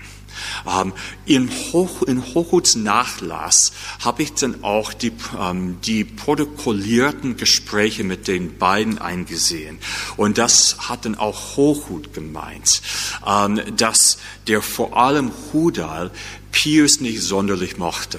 Ähm, 0.67 0.93
in, 1.27 1.51
Hoch, 1.51 2.03
in 2.03 2.23
Hochhuts 2.35 2.77
Nachlass 2.77 3.73
habe 4.01 4.23
ich 4.23 4.35
dann 4.35 4.65
auch 4.65 4.93
die, 4.93 5.13
ähm, 5.39 5.79
die 5.85 6.05
protokollierten 6.05 7.37
Gespräche 7.37 8.05
mit 8.05 8.29
den 8.29 8.59
beiden 8.59 8.99
eingesehen. 8.99 9.79
Und 10.17 10.39
das 10.39 10.89
hat 10.89 11.05
dann 11.05 11.17
auch 11.17 11.57
Hochhut 11.57 12.13
gemeint, 12.15 12.83
ähm, 13.27 13.61
dass 13.77 14.19
der 14.47 14.63
vor 14.63 14.97
allem 14.97 15.33
Hudal 15.53 16.11
Pius 16.53 17.01
nicht 17.01 17.23
sonderlich 17.23 17.77
mochte. 17.77 18.19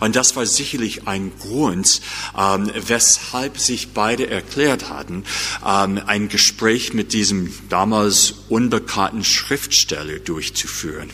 Und 0.00 0.16
das 0.16 0.36
war 0.36 0.46
sicherlich 0.46 1.06
ein 1.08 1.32
Grund, 1.38 2.00
ähm, 2.36 2.70
weshalb 2.74 3.58
sich 3.58 3.92
beide 3.92 4.28
erklärt 4.28 4.88
hatten, 4.88 5.24
ähm, 5.66 6.00
ein 6.06 6.28
Gespräch 6.28 6.92
mit 6.92 7.12
diesem 7.12 7.52
damals 7.68 8.34
unbekannten 8.48 9.24
Schriftsteller 9.24 10.18
durchzuführen. 10.18 11.10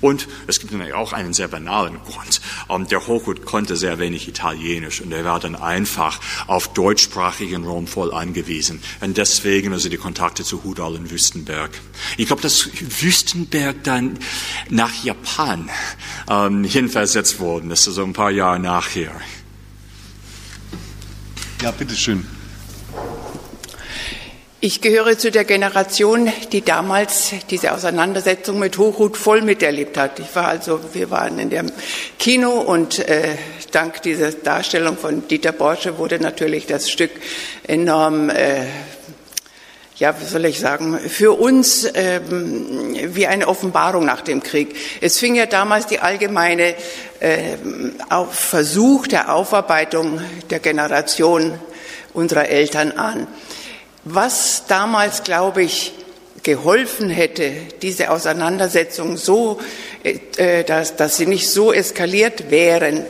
Und 0.00 0.28
es 0.46 0.60
gibt 0.60 0.72
natürlich 0.72 0.94
auch 0.94 1.12
einen 1.12 1.32
sehr 1.32 1.48
banalen 1.48 1.98
Grund. 2.04 2.40
Ähm, 2.68 2.86
der 2.88 3.06
Hochhut 3.06 3.44
konnte 3.44 3.76
sehr 3.76 3.98
wenig 3.98 4.28
Italienisch 4.28 5.00
und 5.00 5.12
er 5.12 5.24
war 5.24 5.40
dann 5.40 5.56
einfach 5.56 6.20
auf 6.46 6.72
deutschsprachigen 6.72 7.64
Rom 7.64 7.86
voll 7.86 8.12
angewiesen. 8.12 8.80
Und 9.00 9.16
deswegen 9.16 9.72
also 9.72 9.88
die 9.88 9.96
Kontakte 9.96 10.44
zu 10.44 10.62
Hudal 10.62 10.94
und 10.94 11.10
Wüstenberg. 11.10 11.70
Ich 12.16 12.26
glaube, 12.26 12.42
dass 12.42 12.68
Wüstenberg 13.02 13.82
dann 13.82 14.18
nach 14.70 15.02
Japan 15.02 15.68
ähm, 16.28 16.64
hinversetzt 16.64 17.40
worden 17.40 17.70
ist, 17.70 17.88
also 17.88 18.04
ein 18.04 18.12
paar 18.12 18.30
Jahre 18.30 18.60
nachher. 18.60 19.12
Ja, 21.60 21.72
bitteschön. 21.72 22.37
Ich 24.60 24.80
gehöre 24.80 25.16
zu 25.16 25.30
der 25.30 25.44
Generation, 25.44 26.32
die 26.50 26.62
damals 26.62 27.30
diese 27.48 27.72
Auseinandersetzung 27.72 28.58
mit 28.58 28.76
Hochhut 28.76 29.16
voll 29.16 29.42
miterlebt 29.42 29.96
hat. 29.96 30.18
Ich 30.18 30.34
war 30.34 30.48
also, 30.48 30.80
wir 30.94 31.12
waren 31.12 31.38
in 31.38 31.48
dem 31.48 31.70
Kino 32.18 32.50
und 32.50 32.98
äh, 33.08 33.36
dank 33.70 34.02
dieser 34.02 34.32
Darstellung 34.32 34.96
von 34.96 35.28
Dieter 35.28 35.52
Borsche 35.52 35.96
wurde 35.98 36.18
natürlich 36.18 36.66
das 36.66 36.90
Stück 36.90 37.12
enorm 37.68 38.30
äh, 38.30 38.64
ja, 39.94 40.20
wie 40.20 40.24
soll 40.24 40.44
ich 40.44 40.58
sagen, 40.58 40.98
für 40.98 41.38
uns 41.38 41.88
ähm, 41.94 42.96
wie 43.14 43.28
eine 43.28 43.46
Offenbarung 43.46 44.04
nach 44.04 44.22
dem 44.22 44.42
Krieg. 44.42 44.74
Es 45.00 45.18
fing 45.18 45.36
ja 45.36 45.46
damals 45.46 45.86
die 45.86 46.00
allgemeine 46.00 46.74
äh, 47.20 47.56
Versuch 48.30 49.06
der 49.06 49.32
Aufarbeitung 49.32 50.20
der 50.50 50.58
Generation 50.58 51.58
unserer 52.12 52.48
Eltern 52.48 52.92
an. 52.92 53.28
Was 54.10 54.64
damals, 54.66 55.22
glaube 55.22 55.62
ich, 55.62 55.92
geholfen 56.42 57.10
hätte, 57.10 57.52
diese 57.82 58.08
Auseinandersetzung 58.08 59.18
so, 59.18 59.60
äh, 60.02 60.64
dass, 60.64 60.96
dass 60.96 61.18
sie 61.18 61.26
nicht 61.26 61.50
so 61.50 61.74
eskaliert 61.74 62.50
wären, 62.50 63.04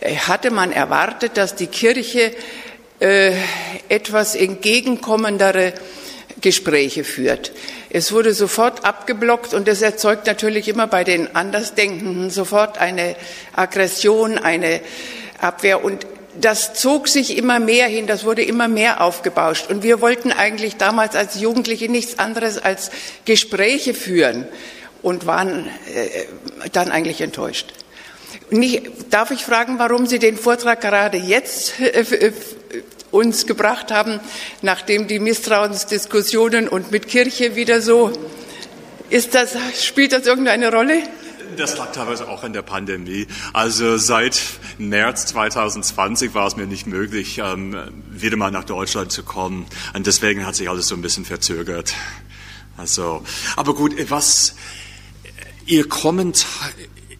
äh, 0.00 0.16
hatte 0.16 0.50
man 0.50 0.72
erwartet, 0.72 1.36
dass 1.36 1.56
die 1.56 1.66
Kirche 1.66 2.32
äh, 3.00 3.32
etwas 3.90 4.34
entgegenkommendere 4.34 5.74
Gespräche 6.40 7.04
führt. 7.04 7.52
Es 7.90 8.10
wurde 8.10 8.32
sofort 8.32 8.86
abgeblockt 8.86 9.52
und 9.52 9.68
das 9.68 9.82
erzeugt 9.82 10.26
natürlich 10.26 10.68
immer 10.68 10.86
bei 10.86 11.04
den 11.04 11.36
Andersdenkenden 11.36 12.30
sofort 12.30 12.78
eine 12.78 13.14
Aggression, 13.54 14.38
eine 14.38 14.80
Abwehr 15.38 15.84
und 15.84 16.06
das 16.40 16.74
zog 16.74 17.08
sich 17.08 17.36
immer 17.36 17.60
mehr 17.60 17.86
hin, 17.86 18.06
das 18.06 18.24
wurde 18.24 18.42
immer 18.42 18.68
mehr 18.68 19.00
aufgebauscht. 19.00 19.70
Und 19.70 19.82
wir 19.82 20.00
wollten 20.00 20.32
eigentlich 20.32 20.76
damals 20.76 21.16
als 21.16 21.40
Jugendliche 21.40 21.88
nichts 21.88 22.18
anderes 22.18 22.58
als 22.58 22.90
Gespräche 23.24 23.94
führen 23.94 24.46
und 25.02 25.26
waren 25.26 25.68
äh, 25.94 26.68
dann 26.72 26.90
eigentlich 26.90 27.20
enttäuscht. 27.20 27.72
Nicht, 28.50 28.90
darf 29.10 29.30
ich 29.30 29.44
fragen, 29.44 29.78
warum 29.78 30.06
Sie 30.06 30.18
den 30.18 30.36
Vortrag 30.36 30.80
gerade 30.80 31.16
jetzt 31.18 31.80
äh, 31.80 32.32
uns 33.10 33.46
gebracht 33.46 33.90
haben, 33.90 34.20
nachdem 34.62 35.08
die 35.08 35.18
Misstrauensdiskussionen 35.18 36.68
und 36.68 36.90
mit 36.92 37.08
Kirche 37.08 37.56
wieder 37.56 37.80
so 37.80 38.12
ist 39.10 39.34
das, 39.34 39.56
spielt 39.84 40.12
das 40.12 40.26
irgendeine 40.26 40.70
Rolle? 40.70 41.02
Das 41.56 41.76
lag 41.76 41.92
teilweise 41.92 42.28
auch 42.28 42.44
in 42.44 42.52
der 42.52 42.62
Pandemie. 42.62 43.26
Also 43.52 43.96
seit 43.96 44.40
März 44.78 45.26
2020 45.26 46.34
war 46.34 46.46
es 46.46 46.56
mir 46.56 46.66
nicht 46.66 46.86
möglich, 46.86 47.38
ähm, 47.38 47.76
wieder 48.10 48.36
mal 48.36 48.50
nach 48.50 48.64
Deutschland 48.64 49.12
zu 49.12 49.22
kommen. 49.22 49.66
Und 49.94 50.06
deswegen 50.06 50.46
hat 50.46 50.54
sich 50.54 50.68
alles 50.68 50.88
so 50.88 50.94
ein 50.94 51.02
bisschen 51.02 51.24
verzögert. 51.24 51.94
Also, 52.76 53.22
aber 53.56 53.74
gut, 53.74 53.94
was 54.10 54.54
Ihr 55.66 55.88
Kommentar, 55.88 56.70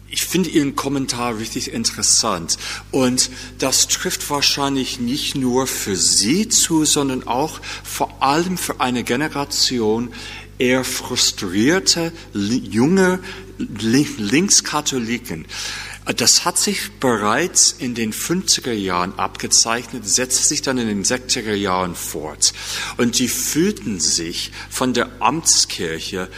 ich 0.09 0.25
finde 0.25 0.49
Ihren 0.49 0.75
Kommentar 0.75 1.37
richtig 1.37 1.71
interessant. 1.71 2.57
Und 2.91 3.29
das 3.59 3.87
trifft 3.87 4.29
wahrscheinlich 4.29 4.99
nicht 4.99 5.35
nur 5.35 5.67
für 5.67 5.95
Sie 5.95 6.49
zu, 6.49 6.85
sondern 6.85 7.27
auch 7.27 7.59
vor 7.83 8.21
allem 8.21 8.57
für 8.57 8.81
eine 8.81 9.03
Generation 9.03 10.13
eher 10.61 10.83
frustrierte, 10.83 12.13
junge 12.33 13.19
Linkskatholiken. 13.57 15.47
Das 16.17 16.45
hat 16.45 16.59
sich 16.59 16.91
bereits 16.99 17.75
in 17.77 17.95
den 17.95 18.13
50er 18.13 18.71
Jahren 18.71 19.17
abgezeichnet, 19.17 20.07
setzte 20.07 20.47
sich 20.47 20.61
dann 20.61 20.77
in 20.77 20.87
den 20.87 21.03
60er 21.03 21.53
Jahren 21.53 21.95
fort. 21.95 22.53
Und 22.97 23.17
die 23.17 23.27
fühlten 23.27 23.99
sich 23.99 24.51
von 24.69 24.93
der 24.93 25.09
Amtskirche 25.19 26.29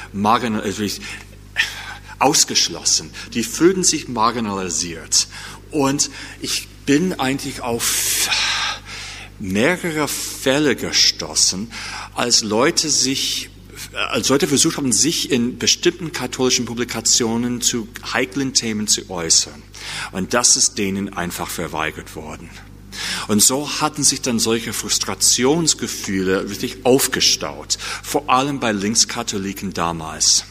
ausgeschlossen. 2.19 3.11
Die 3.33 3.43
fühlten 3.43 3.83
sich 3.83 4.07
marginalisiert. 4.07 5.27
Und 5.71 6.09
ich 6.41 6.67
bin 6.85 7.19
eigentlich 7.19 7.61
auf 7.61 8.29
mehrere 9.39 10.07
Fälle 10.07 10.75
gestoßen, 10.75 11.71
als 12.15 12.43
Leute 12.43 12.89
sich 12.89 13.49
als 13.93 14.29
Leute 14.29 14.47
versucht 14.47 14.77
haben, 14.77 14.91
sich 14.91 15.31
in 15.31 15.57
bestimmten 15.57 16.11
katholischen 16.11 16.65
Publikationen 16.65 17.61
zu 17.61 17.87
heiklen 18.13 18.53
Themen 18.53 18.87
zu 18.87 19.09
äußern. 19.09 19.61
Und 20.11 20.33
das 20.33 20.55
ist 20.55 20.77
denen 20.77 21.13
einfach 21.13 21.49
verweigert 21.49 22.15
worden. 22.15 22.49
Und 23.27 23.41
so 23.41 23.81
hatten 23.81 24.03
sich 24.03 24.21
dann 24.21 24.39
solche 24.39 24.73
Frustrationsgefühle 24.73 26.49
wirklich 26.49 26.85
aufgestaut, 26.85 27.77
vor 28.03 28.29
allem 28.29 28.59
bei 28.59 28.71
Linkskatholiken 28.71 29.73
damals. 29.73 30.45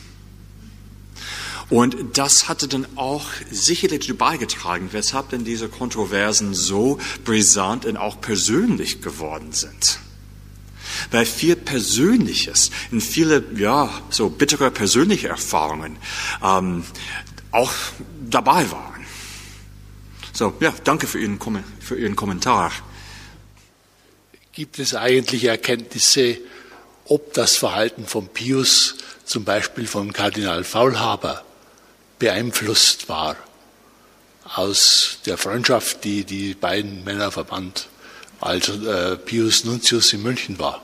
Und 1.71 2.19
das 2.19 2.49
hatte 2.49 2.69
dann 2.69 2.87
auch 2.97 3.27
sicherlich 3.51 4.01
dazu 4.01 4.15
beigetragen, 4.15 4.91
weshalb 4.93 5.31
denn 5.31 5.45
diese 5.45 5.69
Kontroversen 5.69 6.53
so 6.53 6.99
brisant 7.25 7.87
und 7.87 7.97
auch 7.97 8.21
persönlich 8.21 9.01
geworden 9.01 9.53
sind. 9.53 9.99
Weil 11.11 11.27
viel 11.27 11.57
Persönliches 11.57 12.71
und 12.91 13.01
viele, 13.01 13.45
ja, 13.57 13.91
so 14.11 14.31
bittere 14.31 14.71
persönliche 14.71 15.29
Erfahrungen 15.29 15.97
ähm, 16.43 16.85
auch 17.51 17.73
dabei 18.29 18.71
waren. 18.71 19.05
So, 20.33 20.55
ja, 20.61 20.73
danke 20.85 21.07
für 21.07 21.21
Ihren, 21.21 21.39
für 21.81 21.99
Ihren 21.99 22.17
Kommentar. 22.17 22.73
Gibt 24.53 24.79
es 24.79 24.95
eigentlich 24.95 25.45
Erkenntnisse, 25.45 26.39
ob 27.05 27.35
das 27.35 27.57
Verhalten 27.57 28.07
von 28.07 28.29
Pius 28.29 28.97
zum 29.25 29.45
Beispiel 29.45 29.87
von 29.87 30.13
Kardinal 30.13 30.65
Faulhaber 30.65 31.45
beeinflusst 32.19 33.09
war 33.09 33.37
aus 34.55 35.19
der 35.27 35.39
Freundschaft, 35.39 36.05
die 36.05 36.25
die 36.25 36.55
beiden 36.55 37.05
Männer 37.05 37.31
verband, 37.31 37.89
als 38.41 38.69
äh, 38.69 39.17
Pius 39.17 39.65
Nuntius 39.65 40.13
in 40.13 40.23
München 40.23 40.59
war. 40.59 40.83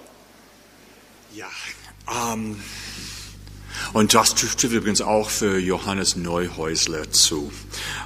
Ja, 2.11 2.33
ähm, 2.35 2.57
und 3.93 4.15
das 4.15 4.35
trifft 4.35 4.63
übrigens 4.65 5.01
auch 5.01 5.31
für 5.31 5.59
Johannes 5.59 6.17
Neuhäusler 6.17 7.11
zu. 7.11 7.53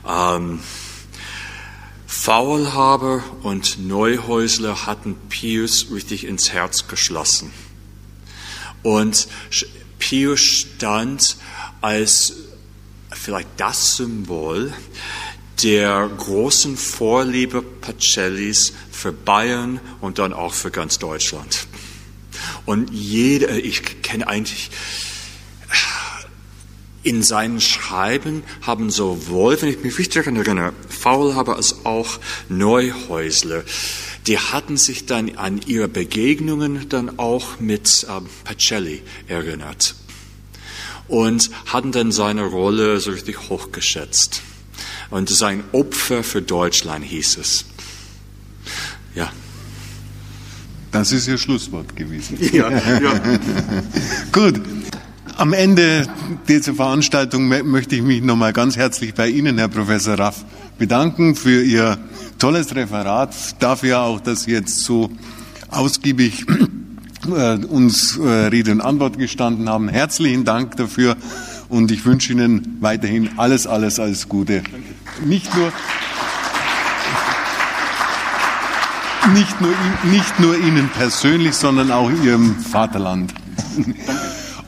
Ähm, 0.07 0.61
Faulhaber 2.07 3.25
und 3.43 3.79
Neuhäusler 3.79 4.87
hatten 4.87 5.17
Pius 5.29 5.87
richtig 5.91 6.25
ins 6.25 6.53
Herz 6.53 6.87
geschlossen. 6.87 7.51
Und 8.83 9.29
Pius 9.99 10.41
stand 10.41 11.37
als 11.81 12.35
vielleicht 13.11 13.49
das 13.57 13.97
Symbol 13.97 14.73
der 15.63 16.09
großen 16.09 16.77
Vorliebe 16.77 17.63
Pacellis 17.63 18.73
für 18.91 19.13
Bayern 19.13 19.81
und 20.01 20.19
dann 20.19 20.33
auch 20.33 20.55
für 20.55 20.71
ganz 20.71 20.99
Deutschland. 20.99 21.67
Und 22.67 22.91
jeder, 22.93 23.51
ich 23.57 24.03
kenne 24.03 24.27
eigentlich, 24.27 24.71
in 27.03 27.23
seinen 27.23 27.61
Schreiben 27.61 28.45
haben 28.63 28.91
sowohl, 28.91 29.61
wenn 29.61 29.69
ich 29.69 29.83
mich 29.83 29.99
richtig 29.99 30.27
erinnere, 30.27 30.73
Faulhaber 30.89 31.57
als 31.57 31.85
auch 31.85 32.21
Neuhäusler, 32.49 33.65
die 34.27 34.39
hatten 34.39 34.77
sich 34.77 35.07
dann 35.07 35.37
an 35.37 35.61
ihre 35.67 35.89
Begegnungen 35.89 36.89
dann 36.89 37.19
auch 37.19 37.59
mit 37.59 38.07
äh, 38.09 38.21
Pacelli 38.45 39.03
erinnert 39.27 39.97
und 41.09 41.51
hatten 41.67 41.91
dann 41.91 42.13
seine 42.13 42.45
Rolle 42.45 43.01
so 43.01 43.11
richtig 43.11 43.49
hochgeschätzt. 43.49 44.43
Und 45.11 45.29
sein 45.29 45.65
Opfer 45.73 46.23
für 46.23 46.41
Deutschland 46.41 47.05
hieß 47.05 47.37
es. 47.37 47.65
Ja. 49.15 49.31
Das 50.93 51.11
ist 51.11 51.27
Ihr 51.27 51.39
Schlusswort 51.39 51.97
gewesen. 51.97 52.39
Ja, 52.53 52.71
ja. 52.71 53.21
Gut. 54.33 54.61
Am 55.39 55.55
Ende 55.55 56.07
dieser 56.47 56.75
Veranstaltung 56.75 57.49
möchte 57.49 57.97
ich 57.97 58.03
mich 58.03 58.23
nochmal 58.23 58.53
ganz 58.53 58.77
herzlich 58.77 59.15
bei 59.15 59.29
Ihnen, 59.29 59.57
Herr 59.57 59.69
Professor 59.69 60.19
Raff, 60.19 60.45
bedanken 60.79 61.35
für 61.35 61.63
Ihr 61.63 61.97
tolles 62.39 62.75
Referat, 62.77 63.35
dafür 63.59 64.03
auch, 64.03 64.21
dass 64.21 64.43
Sie 64.43 64.53
jetzt 64.53 64.85
so 64.85 65.11
ausgiebig 65.71 66.45
äh, 67.35 67.57
uns 67.65 68.19
äh, 68.19 68.29
Rede 68.29 68.73
und 68.73 68.83
Antwort 68.83 69.19
gestanden 69.19 69.71
haben. 69.71 69.89
Herzlichen 69.89 70.45
Dank 70.45 70.77
dafür 70.77 71.17
und 71.71 71.91
ich 71.91 72.05
wünsche 72.05 72.33
Ihnen 72.33 72.77
weiterhin 72.81 73.31
alles, 73.39 73.67
alles, 73.67 73.99
alles 73.99 74.29
Gute. 74.29 74.63
Nicht 75.25 75.55
nur, 75.57 75.73
nicht 79.29 79.61
nur, 79.61 79.71
nicht 80.11 80.41
nur 80.41 80.57
Ihnen 80.57 80.89
persönlich, 80.89 81.55
sondern 81.55 81.91
auch 81.91 82.11
Ihrem 82.11 82.57
Vaterland. 82.57 83.33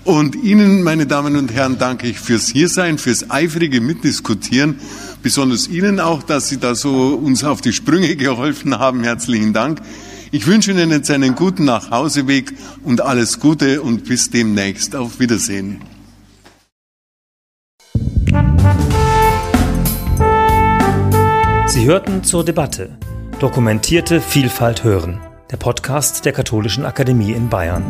Und 0.05 0.37
Ihnen, 0.37 0.83
meine 0.83 1.07
Damen 1.07 1.37
und 1.37 1.53
Herren, 1.53 1.79
danke 1.79 2.07
ich 2.07 2.21
fürs 2.21 2.49
Hiersein, 2.49 2.99
fürs 2.99 3.31
eifrige 3.31 3.81
Mitdiskutieren, 3.81 4.79
besonders 5.23 5.67
Ihnen 5.67 5.99
auch, 5.99 6.23
dass 6.23 6.49
Sie 6.49 6.59
da 6.59 6.75
so 6.75 7.15
uns 7.15 7.43
auf 7.43 7.63
die 7.63 7.73
Sprünge 7.73 8.15
geholfen 8.17 8.79
haben. 8.79 9.03
Herzlichen 9.03 9.55
Dank. 9.55 9.81
Ich 10.31 10.47
wünsche 10.47 10.73
Ihnen 10.73 10.91
jetzt 10.91 11.11
einen 11.11 11.35
guten 11.35 11.65
Nachhauseweg 11.65 12.53
und 12.83 13.01
alles 13.01 13.41
Gute 13.41 13.81
und 13.81 14.05
bis 14.05 14.31
demnächst. 14.31 14.95
Auf 14.95 15.21
Wiedersehen. 15.21 15.81
Sie 21.67 21.87
hörten 21.87 22.23
zur 22.23 22.45
Debatte 22.45 22.99
Dokumentierte 23.41 24.21
Vielfalt 24.21 24.85
hören, 24.85 25.21
der 25.51 25.57
Podcast 25.57 26.25
der 26.25 26.33
Katholischen 26.33 26.87
Akademie 26.87 27.33
in 27.33 27.49
Bayern. 27.49 27.85